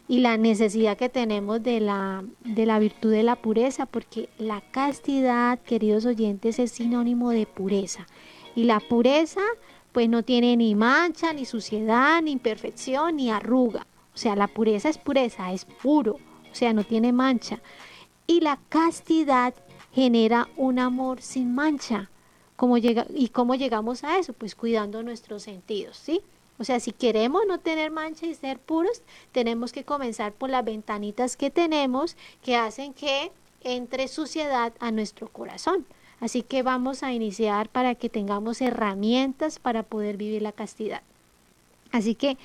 y 0.08 0.20
la 0.20 0.38
necesidad 0.38 0.98
que 0.98 1.10
tenemos 1.10 1.62
de 1.62 1.80
la, 1.82 2.24
de 2.44 2.66
la 2.66 2.80
virtud 2.80 3.12
de 3.12 3.24
la 3.24 3.36
pureza, 3.36 3.86
porque 3.86 4.30
la 4.38 4.62
castidad, 4.72 5.60
queridos 5.60 6.06
oyentes, 6.06 6.60
es 6.60 6.72
sinónimo 6.72 7.32
de 7.32 7.46
pureza. 7.46 8.08
Y 8.56 8.64
la 8.64 8.80
pureza, 8.80 9.42
pues 9.92 10.08
no 10.08 10.24
tiene 10.24 10.56
ni 10.56 10.76
mancha, 10.76 11.34
ni 11.34 11.46
suciedad, 11.46 12.22
ni 12.22 12.32
imperfección, 12.32 13.18
ni 13.18 13.30
arruga. 13.30 13.86
O 14.14 14.18
sea, 14.18 14.36
la 14.36 14.48
pureza 14.48 14.90
es 14.90 14.98
pureza, 14.98 15.52
es 15.52 15.66
puro, 15.66 16.14
o 16.14 16.56
sea, 16.56 16.72
no 16.74 16.84
tiene 16.84 17.12
mancha. 17.12 17.60
Y 18.26 18.40
la 18.40 18.60
castidad 18.70 19.54
genera 19.94 20.48
un 20.56 20.80
amor 20.80 21.22
sin 21.22 21.54
mancha. 21.54 22.10
¿Cómo 22.56 22.78
llega, 22.78 23.06
¿Y 23.14 23.30
cómo 23.30 23.56
llegamos 23.56 24.04
a 24.04 24.18
eso? 24.18 24.34
Pues 24.34 24.56
cuidando 24.56 25.04
nuestros 25.04 25.44
sentidos, 25.44 25.98
¿sí? 25.98 26.22
O 26.60 26.64
sea, 26.64 26.80
si 26.80 26.92
queremos 26.92 27.44
no 27.48 27.60
tener 27.60 27.92
mancha 27.92 28.26
y 28.26 28.34
ser 28.34 28.58
puros, 28.60 29.02
tenemos 29.32 29.72
que 29.72 29.84
comenzar 29.84 30.34
por 30.34 30.50
las 30.50 30.66
ventanitas 30.66 31.38
que 31.38 31.52
tenemos 31.52 32.16
que 32.44 32.56
hacen 32.56 32.94
que 32.94 33.32
entre 33.64 34.08
suciedad 34.08 34.74
a 34.80 34.92
nuestro 34.92 35.28
corazón. 35.28 35.86
Así 36.20 36.42
que 36.42 36.64
vamos 36.64 37.04
a 37.04 37.14
iniciar 37.14 37.70
para 37.70 37.94
que 37.94 38.10
tengamos 38.10 38.62
herramientas 38.62 39.60
para 39.60 39.84
poder 39.84 40.18
vivir 40.18 40.42
la 40.42 40.52
castidad. 40.52 41.02
Así 41.92 42.16
que, 42.16 42.38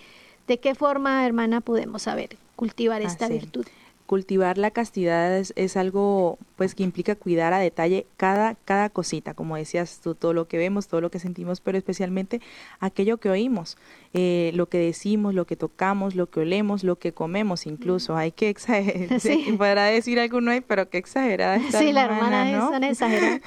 ¿de 0.46 0.58
qué 0.58 0.74
forma, 0.74 1.24
hermana, 1.24 1.60
podemos 1.62 2.02
saber 2.02 2.36
cultivar 2.54 3.00
esta 3.00 3.26
Así. 3.26 3.34
virtud? 3.34 3.66
Cultivar 4.12 4.58
la 4.58 4.70
castidad 4.70 5.38
es, 5.38 5.54
es, 5.56 5.74
algo 5.74 6.38
pues 6.56 6.74
que 6.74 6.82
implica 6.82 7.14
cuidar 7.14 7.54
a 7.54 7.58
detalle 7.58 8.04
cada, 8.18 8.56
cada 8.66 8.90
cosita, 8.90 9.32
como 9.32 9.56
decías 9.56 10.00
tú, 10.02 10.14
todo 10.14 10.34
lo 10.34 10.48
que 10.48 10.58
vemos, 10.58 10.86
todo 10.86 11.00
lo 11.00 11.10
que 11.10 11.18
sentimos, 11.18 11.62
pero 11.62 11.78
especialmente 11.78 12.42
aquello 12.78 13.16
que 13.16 13.30
oímos, 13.30 13.78
eh, 14.12 14.50
lo 14.52 14.66
que 14.66 14.76
decimos, 14.76 15.32
lo 15.32 15.46
que 15.46 15.56
tocamos, 15.56 16.14
lo 16.14 16.28
que 16.28 16.40
olemos, 16.40 16.84
lo 16.84 16.96
que 16.96 17.14
comemos 17.14 17.64
incluso. 17.64 18.14
Hay 18.14 18.32
que 18.32 18.50
exagerar, 18.50 19.18
sí. 19.20 19.54
podrá 19.56 19.86
decir 19.86 20.20
alguno 20.20 20.52
pero 20.68 20.90
qué 20.90 20.98
exagerada 20.98 21.56
esta 21.66 21.78
Sí, 21.78 21.88
hermana, 21.88 22.06
la 22.06 22.50
hermana 22.50 22.52
¿no? 22.52 22.68
son 22.68 22.84
exageradas. 22.84 23.40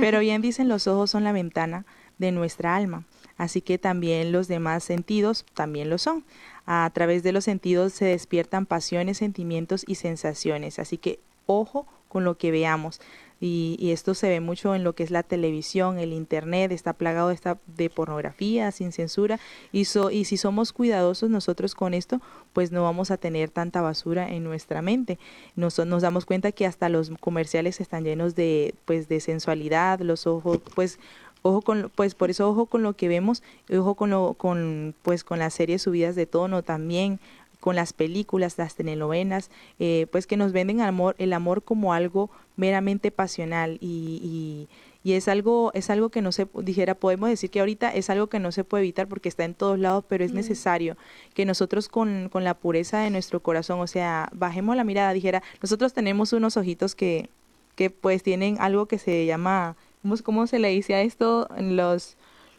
pero 0.00 0.18
bien 0.18 0.42
dicen 0.42 0.68
los 0.68 0.88
ojos 0.88 1.08
son 1.08 1.22
la 1.22 1.30
ventana 1.30 1.86
de 2.18 2.32
nuestra 2.32 2.74
alma, 2.74 3.04
así 3.36 3.60
que 3.60 3.78
también 3.78 4.32
los 4.32 4.48
demás 4.48 4.82
sentidos 4.82 5.46
también 5.54 5.88
lo 5.88 5.98
son 5.98 6.24
a 6.66 6.90
través 6.92 7.22
de 7.22 7.32
los 7.32 7.44
sentidos 7.44 7.92
se 7.92 8.06
despiertan 8.06 8.66
pasiones, 8.66 9.18
sentimientos 9.18 9.84
y 9.86 9.96
sensaciones. 9.96 10.78
Así 10.78 10.98
que 10.98 11.20
ojo 11.46 11.86
con 12.08 12.24
lo 12.24 12.36
que 12.36 12.50
veamos. 12.50 13.00
Y, 13.42 13.76
y, 13.80 13.92
esto 13.92 14.12
se 14.12 14.28
ve 14.28 14.40
mucho 14.40 14.74
en 14.74 14.84
lo 14.84 14.94
que 14.94 15.02
es 15.02 15.10
la 15.10 15.22
televisión, 15.22 15.98
el 15.98 16.12
internet, 16.12 16.72
está 16.72 16.92
plagado 16.92 17.28
de, 17.30 17.38
de 17.74 17.88
pornografía, 17.88 18.70
sin 18.70 18.92
censura. 18.92 19.40
Y, 19.72 19.86
so, 19.86 20.10
y 20.10 20.26
si 20.26 20.36
somos 20.36 20.74
cuidadosos 20.74 21.30
nosotros 21.30 21.74
con 21.74 21.94
esto, 21.94 22.20
pues 22.52 22.70
no 22.70 22.82
vamos 22.82 23.10
a 23.10 23.16
tener 23.16 23.48
tanta 23.48 23.80
basura 23.80 24.28
en 24.28 24.44
nuestra 24.44 24.82
mente. 24.82 25.18
Nos, 25.56 25.78
nos 25.78 26.02
damos 26.02 26.26
cuenta 26.26 26.52
que 26.52 26.66
hasta 26.66 26.90
los 26.90 27.10
comerciales 27.18 27.80
están 27.80 28.04
llenos 28.04 28.34
de, 28.34 28.74
pues, 28.84 29.08
de 29.08 29.20
sensualidad, 29.20 30.00
los 30.00 30.26
ojos, 30.26 30.60
pues 30.74 30.98
ojo 31.42 31.62
con 31.62 31.90
pues 31.94 32.14
por 32.14 32.30
eso 32.30 32.48
ojo 32.48 32.66
con 32.66 32.82
lo 32.82 32.94
que 32.94 33.08
vemos 33.08 33.42
ojo 33.72 33.94
con 33.94 34.10
lo 34.10 34.34
con 34.34 34.94
pues 35.02 35.24
con 35.24 35.38
las 35.38 35.54
series 35.54 35.82
subidas 35.82 36.14
de 36.14 36.26
tono 36.26 36.62
también 36.62 37.18
con 37.60 37.76
las 37.76 37.92
películas 37.92 38.58
las 38.58 38.74
telenovelas 38.74 39.50
eh, 39.78 40.06
pues 40.10 40.26
que 40.26 40.36
nos 40.36 40.52
venden 40.52 40.80
amor 40.80 41.14
el 41.18 41.32
amor 41.32 41.62
como 41.62 41.92
algo 41.92 42.30
meramente 42.56 43.10
pasional 43.10 43.78
y, 43.80 44.20
y 44.22 44.68
y 45.02 45.14
es 45.14 45.28
algo 45.28 45.70
es 45.74 45.88
algo 45.88 46.10
que 46.10 46.20
no 46.20 46.32
se 46.32 46.46
dijera 46.62 46.94
podemos 46.94 47.30
decir 47.30 47.50
que 47.50 47.60
ahorita 47.60 47.90
es 47.94 48.10
algo 48.10 48.26
que 48.26 48.38
no 48.38 48.52
se 48.52 48.64
puede 48.64 48.84
evitar 48.84 49.08
porque 49.08 49.28
está 49.28 49.44
en 49.44 49.54
todos 49.54 49.78
lados 49.78 50.04
pero 50.06 50.24
es 50.24 50.32
mm. 50.32 50.36
necesario 50.36 50.96
que 51.34 51.46
nosotros 51.46 51.88
con, 51.88 52.28
con 52.30 52.44
la 52.44 52.54
pureza 52.54 53.00
de 53.00 53.10
nuestro 53.10 53.40
corazón 53.40 53.80
o 53.80 53.86
sea 53.86 54.28
bajemos 54.32 54.76
la 54.76 54.84
mirada 54.84 55.12
dijera 55.12 55.42
nosotros 55.62 55.92
tenemos 55.94 56.32
unos 56.32 56.56
ojitos 56.56 56.94
que 56.94 57.30
que 57.76 57.88
pues 57.88 58.22
tienen 58.22 58.56
algo 58.60 58.86
que 58.86 58.98
se 58.98 59.24
llama 59.24 59.76
¿cómo, 60.02 60.16
cómo 60.22 60.46
se 60.46 60.58
le 60.58 60.68
dice 60.68 60.94
a 60.94 61.02
esto? 61.02 61.48
Los, 61.58 62.16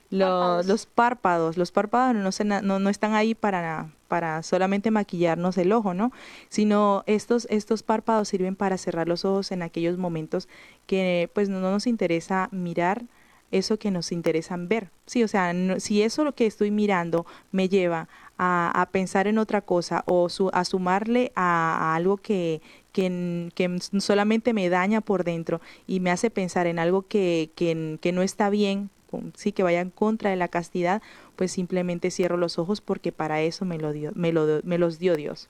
los, 0.09 0.29
párpados. 0.29 0.67
los 0.67 0.85
párpados. 0.85 1.57
Los 1.57 1.71
párpados 1.71 2.15
no, 2.15 2.31
se, 2.31 2.43
no, 2.45 2.61
no 2.61 2.89
están 2.89 3.13
ahí 3.13 3.35
para, 3.35 3.89
para 4.07 4.43
solamente 4.43 4.91
maquillarnos 4.91 5.57
el 5.57 5.71
ojo, 5.71 5.93
¿no? 5.93 6.11
Sino 6.49 7.03
estos, 7.05 7.47
estos 7.49 7.83
párpados 7.83 8.27
sirven 8.27 8.55
para 8.55 8.77
cerrar 8.77 9.07
los 9.07 9.25
ojos 9.25 9.51
en 9.51 9.61
aquellos 9.61 9.97
momentos 9.97 10.49
que 10.85 11.29
pues 11.33 11.49
no 11.49 11.59
nos 11.61 11.87
interesa 11.87 12.49
mirar 12.51 13.03
eso 13.51 13.77
que 13.77 13.91
nos 13.91 14.11
interesan 14.11 14.67
ver. 14.67 14.89
Sí, 15.05 15.23
o 15.23 15.27
sea, 15.27 15.53
si 15.79 16.01
eso 16.01 16.23
lo 16.23 16.33
que 16.33 16.45
estoy 16.45 16.71
mirando 16.71 17.25
me 17.51 17.69
lleva 17.69 18.07
a, 18.37 18.89
pensar 18.91 19.27
en 19.27 19.37
otra 19.37 19.61
cosa 19.61 20.03
o 20.07 20.27
a 20.51 20.65
sumarle 20.65 21.31
a, 21.35 21.93
algo 21.95 22.17
que, 22.17 22.61
que, 22.91 23.79
solamente 23.99 24.53
me 24.53 24.69
daña 24.69 25.01
por 25.01 25.23
dentro 25.23 25.61
y 25.87 25.99
me 25.99 26.11
hace 26.11 26.29
pensar 26.29 26.67
en 26.67 26.79
algo 26.79 27.03
que, 27.07 27.49
que, 27.55 28.11
no 28.11 28.21
está 28.21 28.49
bien, 28.49 28.89
sí 29.35 29.51
que 29.51 29.63
vaya 29.63 29.81
en 29.81 29.89
contra 29.89 30.29
de 30.29 30.35
la 30.35 30.47
castidad, 30.47 31.01
pues 31.35 31.51
simplemente 31.51 32.11
cierro 32.11 32.37
los 32.37 32.59
ojos 32.59 32.81
porque 32.81 33.11
para 33.11 33.41
eso 33.41 33.65
me, 33.65 33.77
lo 33.77 33.93
dio, 33.93 34.11
me, 34.15 34.31
lo, 34.31 34.61
me 34.63 34.77
los 34.77 34.99
dio 34.99 35.15
Dios. 35.15 35.47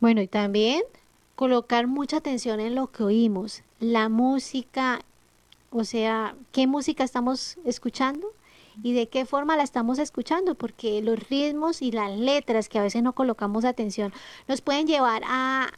Bueno, 0.00 0.20
y 0.20 0.28
también 0.28 0.82
colocar 1.34 1.86
mucha 1.86 2.18
atención 2.18 2.60
en 2.60 2.74
lo 2.74 2.88
que 2.88 3.02
oímos, 3.02 3.62
la 3.80 4.08
música, 4.08 5.00
o 5.70 5.84
sea, 5.84 6.34
qué 6.52 6.66
música 6.66 7.04
estamos 7.04 7.58
escuchando, 7.64 8.28
y 8.82 8.92
de 8.92 9.08
qué 9.08 9.26
forma 9.26 9.56
la 9.56 9.64
estamos 9.64 9.98
escuchando, 9.98 10.54
porque 10.54 11.02
los 11.02 11.28
ritmos 11.28 11.82
y 11.82 11.90
las 11.90 12.16
letras 12.16 12.68
que 12.68 12.78
a 12.78 12.82
veces 12.82 13.02
no 13.02 13.12
colocamos 13.12 13.64
atención 13.64 14.12
nos 14.46 14.60
pueden 14.60 14.86
llevar 14.86 15.22
a, 15.26 15.72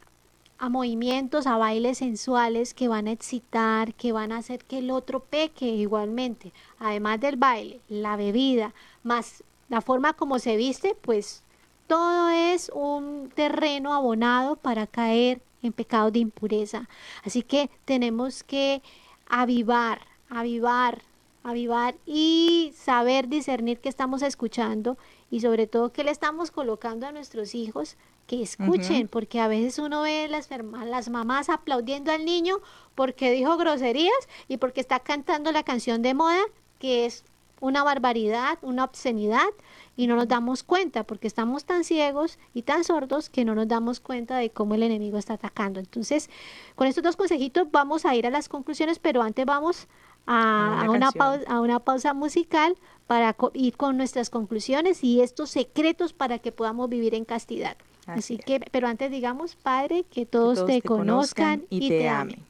a 0.60 0.68
movimientos, 0.68 1.46
a 1.46 1.56
bailes 1.56 1.98
sensuales 1.98 2.74
que 2.74 2.86
van 2.86 3.08
a 3.08 3.12
excitar, 3.12 3.94
que 3.94 4.12
van 4.12 4.30
a 4.30 4.36
hacer 4.36 4.62
que 4.64 4.78
el 4.78 4.90
otro 4.90 5.20
peque 5.20 5.66
igualmente. 5.66 6.52
Además 6.78 7.18
del 7.18 7.36
baile, 7.36 7.80
la 7.88 8.16
bebida, 8.16 8.74
más 9.02 9.42
la 9.70 9.80
forma 9.80 10.12
como 10.12 10.38
se 10.38 10.56
viste, 10.56 10.94
pues 11.00 11.42
todo 11.86 12.28
es 12.28 12.70
un 12.74 13.32
terreno 13.34 13.94
abonado 13.94 14.56
para 14.56 14.86
caer 14.86 15.40
en 15.62 15.72
pecado 15.72 16.10
de 16.10 16.18
impureza. 16.18 16.88
Así 17.24 17.42
que 17.42 17.70
tenemos 17.86 18.42
que 18.42 18.82
avivar, 19.28 20.02
avivar 20.28 21.00
avivar 21.42 21.94
y 22.06 22.72
saber 22.76 23.28
discernir 23.28 23.78
qué 23.78 23.88
estamos 23.88 24.22
escuchando 24.22 24.98
y 25.30 25.40
sobre 25.40 25.66
todo 25.66 25.92
qué 25.92 26.04
le 26.04 26.10
estamos 26.10 26.50
colocando 26.50 27.06
a 27.06 27.12
nuestros 27.12 27.54
hijos 27.54 27.96
que 28.26 28.42
escuchen, 28.42 29.08
porque 29.08 29.40
a 29.40 29.48
veces 29.48 29.78
uno 29.78 30.02
ve 30.02 30.28
las, 30.28 30.48
las 30.86 31.08
mamás 31.08 31.48
aplaudiendo 31.48 32.12
al 32.12 32.24
niño 32.24 32.58
porque 32.94 33.32
dijo 33.32 33.56
groserías 33.56 34.28
y 34.46 34.58
porque 34.58 34.80
está 34.80 35.00
cantando 35.00 35.50
la 35.50 35.64
canción 35.64 36.02
de 36.02 36.14
moda, 36.14 36.40
que 36.78 37.06
es 37.06 37.24
una 37.60 37.84
barbaridad, 37.84 38.58
una 38.62 38.84
obscenidad, 38.84 39.48
y 39.96 40.06
no 40.06 40.16
nos 40.16 40.28
damos 40.28 40.62
cuenta 40.62 41.04
porque 41.04 41.26
estamos 41.26 41.64
tan 41.64 41.84
ciegos 41.84 42.38
y 42.54 42.62
tan 42.62 42.84
sordos 42.84 43.28
que 43.28 43.44
no 43.44 43.54
nos 43.54 43.68
damos 43.68 44.00
cuenta 44.00 44.38
de 44.38 44.50
cómo 44.50 44.74
el 44.74 44.82
enemigo 44.82 45.18
está 45.18 45.34
atacando. 45.34 45.78
Entonces, 45.78 46.30
con 46.74 46.86
estos 46.86 47.04
dos 47.04 47.16
consejitos 47.16 47.70
vamos 47.70 48.06
a 48.06 48.14
ir 48.14 48.26
a 48.26 48.30
las 48.30 48.48
conclusiones, 48.48 48.98
pero 48.98 49.22
antes 49.22 49.44
vamos 49.44 49.88
a, 50.30 50.86
una, 50.88 51.10
pausa, 51.10 51.44
a 51.48 51.60
una 51.60 51.80
pausa 51.80 52.14
musical 52.14 52.76
para 53.06 53.34
ir 53.54 53.76
con 53.76 53.96
nuestras 53.96 54.30
conclusiones 54.30 55.02
y 55.02 55.20
estos 55.20 55.50
secretos 55.50 56.12
para 56.12 56.38
que 56.38 56.52
podamos 56.52 56.88
vivir 56.88 57.14
en 57.14 57.24
castidad. 57.24 57.76
Así, 58.06 58.38
que, 58.38 58.60
pero 58.72 58.88
antes 58.88 59.10
digamos, 59.10 59.56
Padre, 59.56 60.04
que 60.04 60.26
todos, 60.26 60.66
te, 60.66 60.82
conozcan, 60.82 61.64
y, 61.70 61.88
te, 61.88 62.08
amen. 62.08 62.44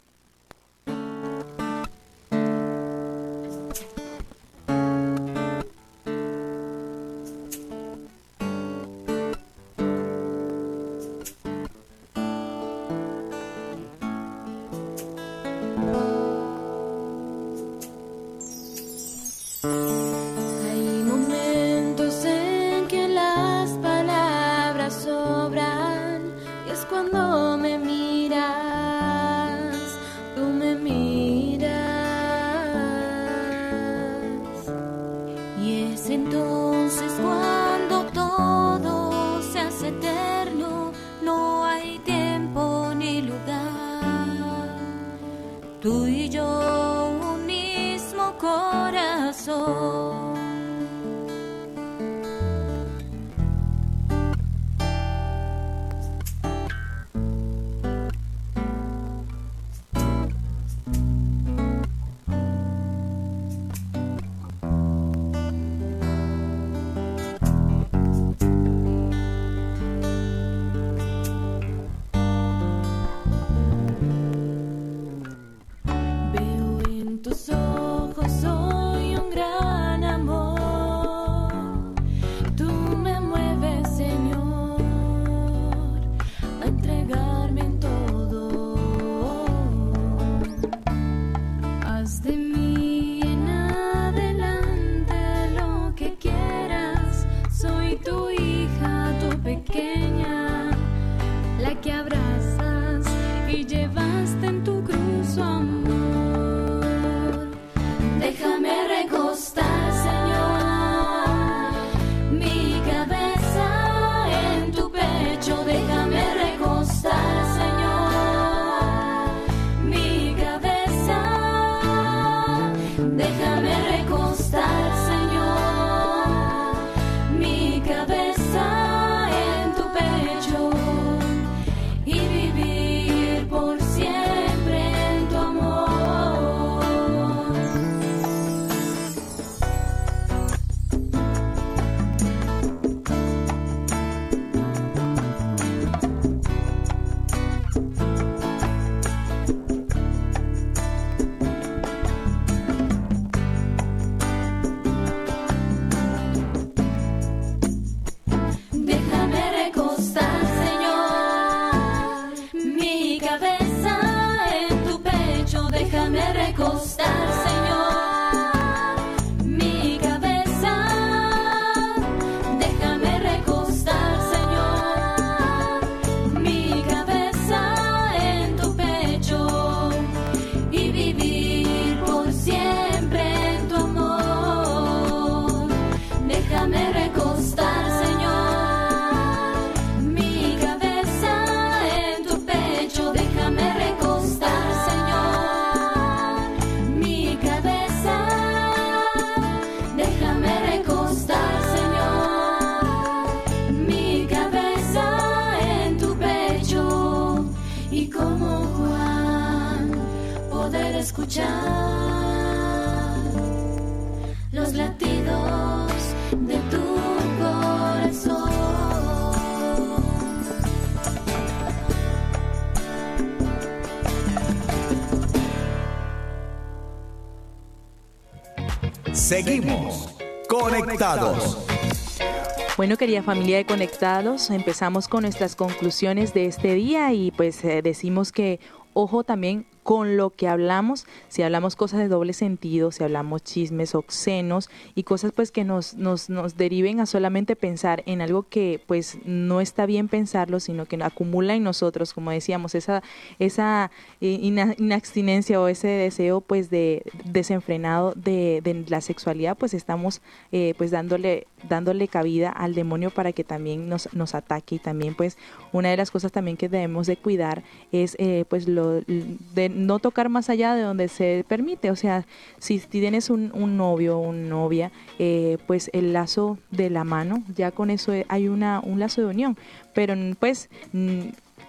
Bueno, 232.77 232.97
querida 232.97 233.23
familia 233.23 233.57
de 233.59 233.67
Conectados, 233.67 234.51
empezamos 234.51 235.09
con 235.09 235.23
nuestras 235.23 235.57
conclusiones 235.57 236.33
de 236.33 236.47
este 236.47 236.75
día 236.75 237.13
y 237.13 237.31
pues 237.31 237.65
eh, 237.65 237.83
decimos 237.83 238.33
que 238.33 238.61
ojo 238.95 239.25
también 239.25 239.67
con 239.91 240.17
lo 240.17 240.31
que 240.31 240.47
hablamos, 240.47 241.05
si 241.27 241.43
hablamos 241.43 241.75
cosas 241.75 241.99
de 241.99 242.07
doble 242.07 242.33
sentido, 242.33 242.93
si 242.93 243.03
hablamos 243.03 243.43
chismes 243.43 243.97
obscenos 243.97 244.71
y 244.95 245.03
cosas 245.03 245.33
pues 245.33 245.51
que 245.51 245.65
nos, 245.65 245.95
nos, 245.95 246.31
nos 246.31 246.57
deriven 246.57 247.01
a 247.01 247.07
solamente 247.07 247.57
pensar 247.57 248.05
en 248.07 248.23
algo 248.23 248.45
que 248.45 248.81
pues 248.87 249.19
no 249.25 249.61
está 249.61 249.87
bien 249.87 250.07
pensarlo, 250.07 250.61
sino 250.61 250.87
que 250.87 251.03
acumula 251.03 251.57
en 251.57 251.65
nosotros, 251.65 252.15
como 252.15 252.31
decíamos, 252.31 252.77
esa, 252.77 253.03
esa 253.41 253.91
eh, 254.21 254.39
inabstinencia 254.41 255.61
o 255.61 255.67
ese 255.67 255.89
deseo 255.89 256.41
pues 256.41 256.71
de 256.71 257.03
desenfrenado 257.25 258.13
de, 258.15 258.61
de 258.63 258.85
la 258.87 259.01
sexualidad, 259.01 259.59
pues 259.59 259.75
estamos 259.75 260.23
eh, 260.53 260.75
pues 260.79 260.93
dándole, 260.93 261.49
dándole 261.69 262.09
cabida 262.09 262.51
al 262.51 262.75
demonio 262.75 263.11
para 263.11 263.33
que 263.33 263.45
también 263.45 263.89
nos, 263.89 264.13
nos 264.15 264.35
ataque 264.35 264.77
y 264.77 264.79
también 264.79 265.15
pues 265.15 265.37
una 265.73 265.91
de 265.91 265.97
las 265.97 266.11
cosas 266.11 266.33
también 266.33 266.57
que 266.57 266.69
debemos 266.69 267.07
de 267.07 267.17
cuidar 267.17 267.63
es 267.93 268.17
eh, 268.19 268.45
pues 268.49 268.69
lo 268.69 269.01
de 269.01 269.71
no 269.73 269.99
tocar 269.99 270.29
más 270.29 270.51
allá 270.51 270.75
de 270.75 270.83
donde 270.83 271.09
se 271.09 271.45
permite. 271.49 271.91
O 271.91 271.97
sea, 271.97 272.27
si 272.59 272.79
tienes 272.79 273.31
un, 273.31 273.51
novio 273.77 274.19
o 274.19 274.29
una 274.29 274.49
novia, 274.49 274.91
eh, 275.19 275.59
pues 275.67 275.91
el 275.93 276.13
lazo 276.13 276.59
de 276.71 276.91
la 276.91 277.05
mano, 277.05 277.43
ya 277.55 277.71
con 277.71 277.91
eso 277.91 278.13
hay 278.29 278.49
una, 278.49 278.81
un 278.81 278.99
lazo 278.99 279.21
de 279.21 279.29
unión. 279.29 279.57
Pero 279.95 280.15
pues 280.39 280.69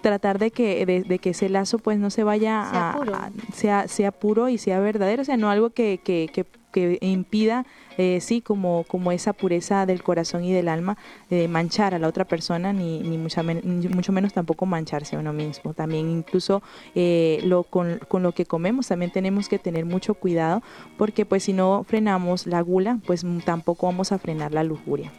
tratar 0.02 0.40
de 0.40 0.52
que 0.52 0.86
de, 0.86 1.20
que 1.20 1.30
ese 1.30 1.50
lazo 1.50 1.78
pues 1.78 2.00
no 2.00 2.10
se 2.10 2.24
vaya 2.24 2.68
sea 2.72 2.90
a, 2.90 2.98
puro. 2.98 3.14
sea 3.54 3.88
sea 3.88 4.12
puro 4.12 4.50
y 4.50 4.58
sea 4.58 4.80
verdadero 4.80 5.22
o 5.22 5.26
sea 5.26 5.38
no 5.38 5.50
algo 5.50 5.70
que, 5.70 6.00
que, 6.04 6.30
que, 6.34 6.46
que 6.72 6.98
impida 7.02 7.66
eh, 7.98 8.20
sí, 8.22 8.42
como, 8.42 8.86
como 8.88 9.12
esa 9.12 9.34
pureza 9.34 9.86
del 9.86 10.02
corazón 10.02 10.44
y 10.44 10.54
del 10.54 10.70
alma, 10.70 10.98
de 11.30 11.48
manchar 11.48 11.94
a 11.94 12.00
la 12.00 12.08
otra 12.08 12.26
persona, 12.26 12.74
ni, 12.74 13.00
ni, 13.02 13.18
mucha 13.18 13.44
mucho 13.44 14.12
menos 14.12 14.34
tampoco 14.34 14.66
mancharse 14.66 15.16
a 15.16 15.20
uno 15.20 15.34
mismo. 15.34 15.74
También 15.74 16.10
incluso 16.10 16.64
eh, 16.96 17.42
lo, 17.44 17.64
con, 17.64 18.00
con, 18.08 18.24
lo 18.24 18.32
que 18.32 18.46
comemos 18.46 18.88
también 18.88 19.12
tenemos 19.12 19.50
que 19.50 19.60
tener 19.60 19.86
mucho 19.86 20.14
cuidado, 20.14 20.64
porque 20.98 21.26
pues 21.26 21.44
si 21.44 21.54
no 21.54 21.86
frenamos 21.88 22.48
la 22.48 22.62
gula, 22.62 23.00
pues 23.06 23.26
tampoco 23.46 23.88
vamos 23.88 24.12
a 24.12 24.20
frenar 24.20 24.54
la 24.54 24.64
lujuria. 24.64 25.12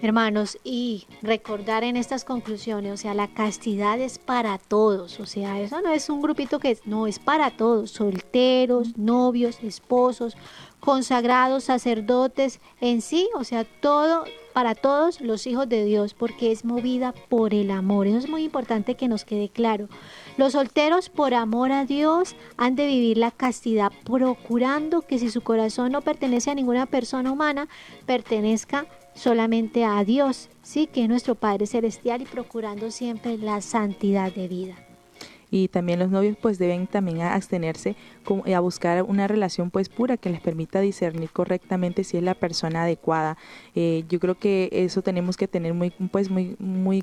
Hermanos, 0.00 0.58
y 0.62 1.06
recordar 1.22 1.82
en 1.82 1.96
estas 1.96 2.24
conclusiones, 2.24 2.92
o 2.92 2.96
sea, 2.96 3.14
la 3.14 3.26
castidad 3.26 3.98
es 3.98 4.20
para 4.20 4.56
todos, 4.58 5.18
o 5.18 5.26
sea, 5.26 5.60
eso 5.60 5.80
no 5.80 5.92
es 5.92 6.08
un 6.08 6.22
grupito 6.22 6.60
que 6.60 6.78
no 6.84 7.08
es 7.08 7.18
para 7.18 7.50
todos, 7.50 7.90
solteros, 7.90 8.96
novios, 8.96 9.58
esposos, 9.60 10.36
consagrados, 10.80 11.64
sacerdotes, 11.64 12.60
en 12.80 13.02
sí, 13.02 13.28
o 13.34 13.44
sea, 13.44 13.64
todo 13.64 14.24
para 14.52 14.74
todos 14.74 15.20
los 15.20 15.46
hijos 15.46 15.68
de 15.68 15.84
Dios, 15.84 16.14
porque 16.14 16.50
es 16.50 16.64
movida 16.64 17.14
por 17.28 17.54
el 17.54 17.70
amor. 17.70 18.06
Eso 18.06 18.18
es 18.18 18.28
muy 18.28 18.42
importante 18.42 18.96
que 18.96 19.06
nos 19.06 19.24
quede 19.24 19.48
claro. 19.48 19.88
Los 20.36 20.54
solteros, 20.54 21.10
por 21.10 21.32
amor 21.34 21.70
a 21.70 21.84
Dios, 21.84 22.34
han 22.56 22.74
de 22.74 22.86
vivir 22.86 23.18
la 23.18 23.30
castidad, 23.30 23.92
procurando 24.04 25.02
que 25.02 25.18
si 25.18 25.30
su 25.30 25.42
corazón 25.42 25.92
no 25.92 26.00
pertenece 26.02 26.50
a 26.50 26.54
ninguna 26.54 26.86
persona 26.86 27.30
humana, 27.30 27.68
pertenezca 28.04 28.86
solamente 29.14 29.84
a 29.84 30.02
Dios, 30.04 30.48
sí, 30.62 30.86
que 30.86 31.02
es 31.02 31.08
nuestro 31.08 31.34
Padre 31.34 31.66
Celestial 31.66 32.22
y 32.22 32.24
procurando 32.24 32.90
siempre 32.90 33.38
la 33.38 33.60
santidad 33.60 34.32
de 34.32 34.48
vida 34.48 34.74
y 35.50 35.68
también 35.68 35.98
los 35.98 36.10
novios 36.10 36.36
pues 36.40 36.58
deben 36.58 36.86
también 36.86 37.22
abstenerse 37.22 37.96
a 38.54 38.60
buscar 38.60 39.02
una 39.02 39.26
relación 39.26 39.70
pues 39.70 39.88
pura 39.88 40.16
que 40.16 40.30
les 40.30 40.40
permita 40.40 40.80
discernir 40.80 41.30
correctamente 41.30 42.04
si 42.04 42.16
es 42.16 42.22
la 42.22 42.34
persona 42.34 42.82
adecuada. 42.82 43.36
Eh, 43.74 44.04
yo 44.08 44.20
creo 44.20 44.36
que 44.36 44.68
eso 44.72 45.02
tenemos 45.02 45.36
que 45.36 45.48
tener 45.48 45.74
muy 45.74 45.90
pues 45.90 46.30
muy 46.30 46.56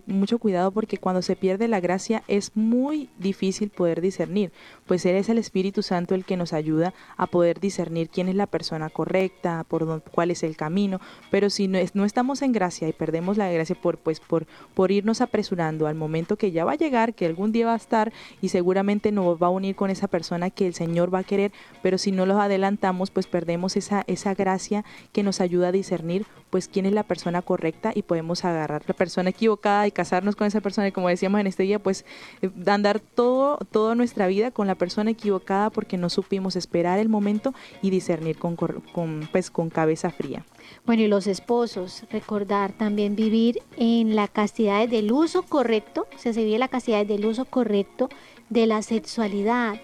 mucho 0.05 0.39
cuidado 0.39 0.71
porque 0.71 0.97
cuando 0.97 1.21
se 1.21 1.35
pierde 1.35 1.67
la 1.67 1.79
gracia 1.79 2.23
es 2.27 2.51
muy 2.55 3.09
difícil 3.17 3.69
poder 3.69 4.01
discernir, 4.01 4.51
pues 4.85 5.05
él 5.05 5.15
es 5.15 5.29
el 5.29 5.37
Espíritu 5.37 5.81
Santo 5.81 6.15
el 6.15 6.25
que 6.25 6.37
nos 6.37 6.53
ayuda 6.53 6.93
a 7.17 7.27
poder 7.27 7.59
discernir 7.59 8.09
quién 8.09 8.27
es 8.27 8.35
la 8.35 8.47
persona 8.47 8.89
correcta, 8.89 9.65
por 9.67 10.01
cuál 10.03 10.31
es 10.31 10.43
el 10.43 10.55
camino, 10.55 10.99
pero 11.31 11.49
si 11.49 11.67
no, 11.67 11.79
no 11.93 12.05
estamos 12.05 12.41
en 12.41 12.51
gracia 12.51 12.87
y 12.87 12.93
perdemos 12.93 13.37
la 13.37 13.51
gracia 13.51 13.75
por 13.75 13.97
pues 13.97 14.19
por 14.19 14.45
por 14.73 14.91
irnos 14.91 15.21
apresurando 15.21 15.87
al 15.87 15.95
momento 15.95 16.37
que 16.37 16.51
ya 16.51 16.65
va 16.65 16.73
a 16.73 16.75
llegar, 16.75 17.13
que 17.13 17.25
algún 17.25 17.51
día 17.51 17.67
va 17.67 17.73
a 17.73 17.77
estar 17.77 18.13
y 18.41 18.49
seguramente 18.49 19.11
nos 19.11 19.41
va 19.41 19.47
a 19.47 19.51
unir 19.51 19.75
con 19.75 19.89
esa 19.89 20.07
persona 20.07 20.49
que 20.49 20.67
el 20.67 20.73
Señor 20.73 21.14
va 21.15 21.19
a 21.19 21.23
querer, 21.23 21.51
pero 21.81 21.97
si 21.97 22.11
no 22.11 22.25
los 22.25 22.37
adelantamos, 22.37 23.11
pues 23.11 23.27
perdemos 23.27 23.75
esa, 23.75 24.03
esa 24.07 24.33
gracia 24.33 24.85
que 25.11 25.23
nos 25.23 25.41
ayuda 25.41 25.69
a 25.69 25.71
discernir 25.71 26.25
pues 26.49 26.67
quién 26.67 26.85
es 26.85 26.93
la 26.93 27.03
persona 27.03 27.41
correcta 27.41 27.91
y 27.93 28.03
podemos 28.03 28.45
agarrar 28.45 28.83
la 28.87 28.93
persona 28.93 29.31
equivocada 29.31 29.87
y 29.87 29.91
casarnos 29.91 30.35
con 30.35 30.47
esa 30.47 30.61
persona 30.61 30.87
y 30.87 30.91
como 30.91 31.09
decíamos 31.09 31.41
en 31.41 31.47
este 31.47 31.63
día, 31.63 31.79
pues 31.79 32.05
eh, 32.41 32.49
andar 32.67 32.99
todo, 32.99 33.57
toda 33.71 33.95
nuestra 33.95 34.27
vida 34.27 34.51
con 34.51 34.67
la 34.67 34.75
persona 34.75 35.11
equivocada 35.11 35.69
porque 35.69 35.97
no 35.97 36.09
supimos 36.09 36.55
esperar 36.55 36.99
el 36.99 37.09
momento 37.09 37.53
y 37.81 37.89
discernir 37.89 38.37
con, 38.37 38.55
con, 38.55 39.27
pues, 39.31 39.51
con 39.51 39.69
cabeza 39.69 40.11
fría. 40.11 40.45
Bueno, 40.85 41.03
y 41.03 41.07
los 41.07 41.27
esposos, 41.27 42.03
recordar 42.11 42.71
también 42.71 43.15
vivir 43.15 43.61
en 43.77 44.15
la 44.15 44.27
castidad 44.27 44.87
del 44.87 45.11
uso 45.11 45.43
correcto, 45.43 46.07
o 46.15 46.17
sea, 46.17 46.33
se 46.33 46.43
vive 46.43 46.59
la 46.59 46.67
castidad 46.67 47.05
del 47.05 47.25
uso 47.25 47.45
correcto 47.45 48.09
de 48.49 48.65
la 48.67 48.81
sexualidad, 48.81 49.75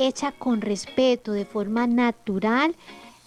hecha 0.00 0.32
con 0.32 0.60
respeto, 0.60 1.32
de 1.32 1.44
forma 1.44 1.86
natural 1.86 2.74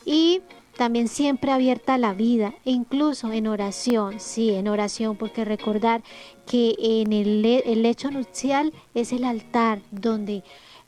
y 0.06 0.42
también 0.78 1.08
siempre 1.08 1.52
abierta 1.52 1.94
a 1.94 1.98
la 2.00 2.14
vida, 2.14 2.56
e 2.66 2.72
incluso 2.72 3.32
en 3.32 3.48
oración, 3.48 4.20
sí, 4.20 4.52
en 4.52 4.68
oración, 4.68 5.16
porque 5.16 5.46
recordar 5.46 6.02
que 6.48 6.76
en 6.80 7.14
el, 7.14 7.46
el 7.46 7.86
hecho 7.86 8.10
nupcial 8.10 8.74
es 8.94 9.14
el 9.14 9.24
altar 9.24 9.80
donde 9.92 10.44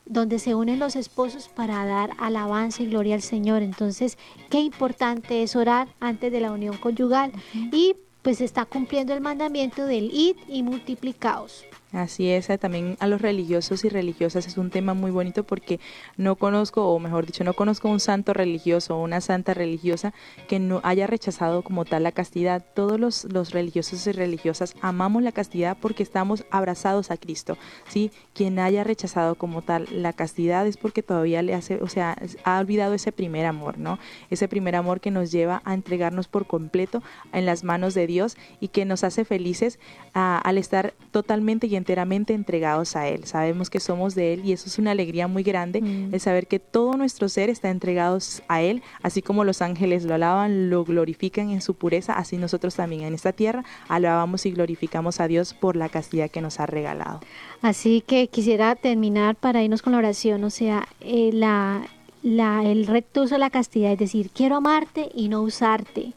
donde 0.08 0.38
se 0.38 0.54
unen 0.54 0.78
los 0.78 0.94
esposos 0.94 1.48
para 1.48 1.84
dar 1.84 2.12
alabanza 2.18 2.82
y 2.82 2.86
gloria 2.86 3.16
al 3.16 3.22
Señor. 3.22 3.62
Entonces, 3.62 4.18
qué 4.50 4.60
importante 4.60 5.42
es 5.42 5.56
orar 5.56 5.88
antes 5.98 6.30
de 6.30 6.40
la 6.40 6.52
unión 6.52 6.76
conyugal 6.76 7.32
y 7.72 7.96
pues 8.22 8.40
está 8.40 8.64
cumpliendo 8.64 9.14
el 9.14 9.20
mandamiento 9.20 9.84
del 9.84 10.10
id 10.12 10.36
y 10.48 10.62
multiplicaos. 10.62 11.64
Así 11.96 12.28
es, 12.28 12.50
eh, 12.50 12.58
también 12.58 12.98
a 13.00 13.06
los 13.06 13.22
religiosos 13.22 13.82
y 13.86 13.88
religiosas 13.88 14.46
es 14.46 14.58
un 14.58 14.68
tema 14.68 14.92
muy 14.92 15.10
bonito 15.10 15.44
porque 15.44 15.80
no 16.18 16.36
conozco, 16.36 16.92
o 16.92 16.98
mejor 16.98 17.24
dicho, 17.24 17.42
no 17.42 17.54
conozco 17.54 17.88
un 17.88 18.00
santo 18.00 18.34
religioso 18.34 18.96
o 18.96 19.02
una 19.02 19.22
santa 19.22 19.54
religiosa 19.54 20.12
que 20.46 20.58
no 20.58 20.82
haya 20.84 21.06
rechazado 21.06 21.62
como 21.62 21.86
tal 21.86 22.02
la 22.02 22.12
castidad. 22.12 22.62
Todos 22.74 23.00
los, 23.00 23.24
los 23.32 23.52
religiosos 23.52 24.06
y 24.06 24.12
religiosas 24.12 24.74
amamos 24.82 25.22
la 25.22 25.32
castidad 25.32 25.78
porque 25.80 26.02
estamos 26.02 26.44
abrazados 26.50 27.10
a 27.10 27.16
Cristo. 27.16 27.56
¿sí? 27.88 28.10
Quien 28.34 28.58
haya 28.58 28.84
rechazado 28.84 29.34
como 29.34 29.62
tal 29.62 29.88
la 29.90 30.12
castidad 30.12 30.66
es 30.66 30.76
porque 30.76 31.02
todavía 31.02 31.40
le 31.40 31.54
hace, 31.54 31.76
o 31.82 31.88
sea, 31.88 32.18
ha 32.44 32.58
olvidado 32.58 32.92
ese 32.92 33.10
primer 33.10 33.46
amor, 33.46 33.78
¿no? 33.78 33.98
Ese 34.28 34.48
primer 34.48 34.76
amor 34.76 35.00
que 35.00 35.10
nos 35.10 35.32
lleva 35.32 35.62
a 35.64 35.72
entregarnos 35.72 36.28
por 36.28 36.46
completo 36.46 37.02
en 37.32 37.46
las 37.46 37.64
manos 37.64 37.94
de 37.94 38.06
Dios 38.06 38.36
y 38.60 38.68
que 38.68 38.84
nos 38.84 39.02
hace 39.02 39.24
felices 39.24 39.78
al 40.12 40.58
estar 40.58 40.92
totalmente 41.10 41.66
y 41.68 41.76
enteramente 41.86 42.34
entregados 42.34 42.96
a 42.96 43.06
Él. 43.06 43.26
Sabemos 43.26 43.70
que 43.70 43.78
somos 43.78 44.16
de 44.16 44.32
Él 44.32 44.44
y 44.44 44.50
eso 44.50 44.66
es 44.66 44.76
una 44.80 44.90
alegría 44.90 45.28
muy 45.28 45.44
grande, 45.44 45.80
mm. 45.80 46.12
el 46.12 46.20
saber 46.20 46.48
que 46.48 46.58
todo 46.58 46.96
nuestro 46.96 47.28
ser 47.28 47.48
está 47.48 47.70
entregado 47.70 48.18
a 48.48 48.60
Él, 48.60 48.82
así 49.02 49.22
como 49.22 49.44
los 49.44 49.62
ángeles 49.62 50.04
lo 50.04 50.14
alaban, 50.14 50.68
lo 50.68 50.84
glorifican 50.84 51.50
en 51.50 51.60
su 51.60 51.74
pureza, 51.74 52.14
así 52.14 52.38
nosotros 52.38 52.74
también 52.74 53.02
en 53.02 53.14
esta 53.14 53.32
tierra 53.32 53.64
alabamos 53.88 54.46
y 54.46 54.50
glorificamos 54.50 55.20
a 55.20 55.28
Dios 55.28 55.54
por 55.54 55.76
la 55.76 55.88
castidad 55.88 56.28
que 56.28 56.40
nos 56.40 56.58
ha 56.58 56.66
regalado. 56.66 57.20
Así 57.62 58.02
que 58.04 58.26
quisiera 58.26 58.74
terminar 58.74 59.36
para 59.36 59.62
irnos 59.62 59.82
con 59.82 59.92
la 59.92 59.98
oración, 59.98 60.42
o 60.42 60.50
sea, 60.50 60.88
eh, 61.00 61.30
la, 61.32 61.86
la, 62.24 62.64
el 62.64 62.88
recto 62.88 63.22
uso 63.22 63.36
de 63.36 63.38
la 63.38 63.50
castidad, 63.50 63.92
es 63.92 63.98
decir, 63.98 64.30
quiero 64.34 64.56
amarte 64.56 65.08
y 65.14 65.28
no 65.28 65.40
usarte 65.42 66.14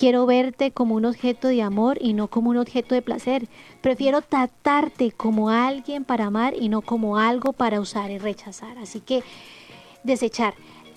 Quiero 0.00 0.24
verte 0.24 0.70
como 0.70 0.94
un 0.94 1.04
objeto 1.04 1.48
de 1.48 1.60
amor 1.60 1.98
y 2.00 2.14
no 2.14 2.28
como 2.28 2.48
un 2.48 2.56
objeto 2.56 2.94
de 2.94 3.02
placer. 3.02 3.48
Prefiero 3.82 4.22
tratarte 4.22 5.12
como 5.12 5.50
alguien 5.50 6.04
para 6.06 6.24
amar 6.24 6.54
y 6.58 6.70
no 6.70 6.80
como 6.80 7.18
algo 7.18 7.52
para 7.52 7.80
usar 7.80 8.10
y 8.10 8.16
rechazar. 8.16 8.78
Así 8.78 9.00
que 9.00 9.22
desechar. 10.02 10.54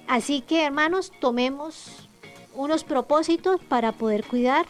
Así 0.08 0.39
que 0.39 0.64
hermanos, 0.64 1.12
tomemos 1.20 2.08
unos 2.56 2.86
propósitos 2.86 3.60
para 3.68 3.91
poder 3.91 4.24
cuidar 4.24 4.68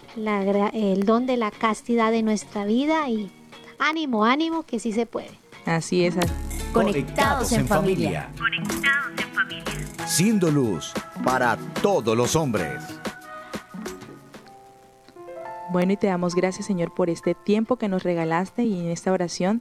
el 0.73 1.05
don 1.05 1.27
de 1.27 1.38
la 1.38 1.51
castidad 1.51 2.11
de 2.11 2.23
nuestra 2.23 2.65
vida 2.65 3.07
y 3.07 3.29
ánimo, 3.77 4.25
ánimo, 4.25 4.63
que 4.63 4.79
sí 4.79 4.93
se 4.93 5.05
puede. 5.05 5.29
Así 5.67 6.05
es. 6.05 6.15
Conectados 6.73 7.51
en 7.51 7.67
familia. 7.67 8.31
Conectados 8.36 9.11
en 9.21 9.29
familia. 9.29 10.07
siendo 10.07 10.49
luz 10.49 10.91
para 11.23 11.55
todos 11.84 12.17
los 12.17 12.36
hombres. 12.36 12.81
Bueno, 15.74 15.93
y 15.93 15.97
te 15.97 16.05
damos 16.05 16.36
gracias, 16.36 16.67
Señor, 16.67 16.93
por 16.93 17.09
este 17.09 17.34
tiempo 17.34 17.78
que 17.78 17.88
nos 17.88 18.03
regalaste 18.03 18.63
y 18.63 18.80
en 18.80 18.91
esta 18.91 19.11
oración 19.11 19.59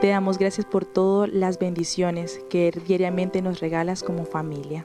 te 0.00 0.08
damos 0.08 0.36
gracias 0.36 0.66
por 0.66 0.84
todas 0.84 1.32
las 1.32 1.60
bendiciones 1.60 2.40
que 2.50 2.72
diariamente 2.84 3.40
nos 3.42 3.60
regalas 3.60 4.02
como 4.02 4.24
familia. 4.24 4.84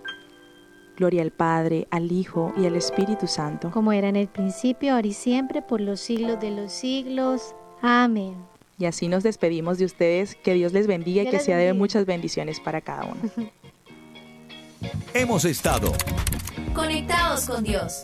Gloria 0.95 1.23
al 1.23 1.31
Padre, 1.31 1.87
al 1.89 2.11
Hijo 2.11 2.53
y 2.55 2.67
al 2.67 2.75
Espíritu 2.75 3.25
Santo. 3.25 3.71
Como 3.71 3.91
era 3.91 4.07
en 4.07 4.17
el 4.17 4.27
principio, 4.27 4.93
ahora 4.93 5.07
y 5.07 5.13
siempre, 5.13 5.63
por 5.63 5.81
los 5.81 5.99
siglos 5.99 6.39
de 6.39 6.51
los 6.51 6.71
siglos. 6.71 7.55
Amén. 7.81 8.35
Y 8.77 8.85
así 8.85 9.07
nos 9.07 9.23
despedimos 9.23 9.79
de 9.79 9.85
ustedes. 9.85 10.35
Que 10.35 10.53
Dios 10.53 10.73
les 10.73 10.85
bendiga 10.85 11.23
y 11.23 11.29
que 11.31 11.39
sea 11.39 11.57
de 11.57 11.73
muchas 11.73 12.05
bendiciones 12.05 12.59
para 12.59 12.81
cada 12.81 13.05
uno. 13.05 13.19
Hemos 15.15 15.43
estado. 15.43 15.91
Conectados 16.75 17.47
con 17.47 17.63
Dios. 17.63 18.03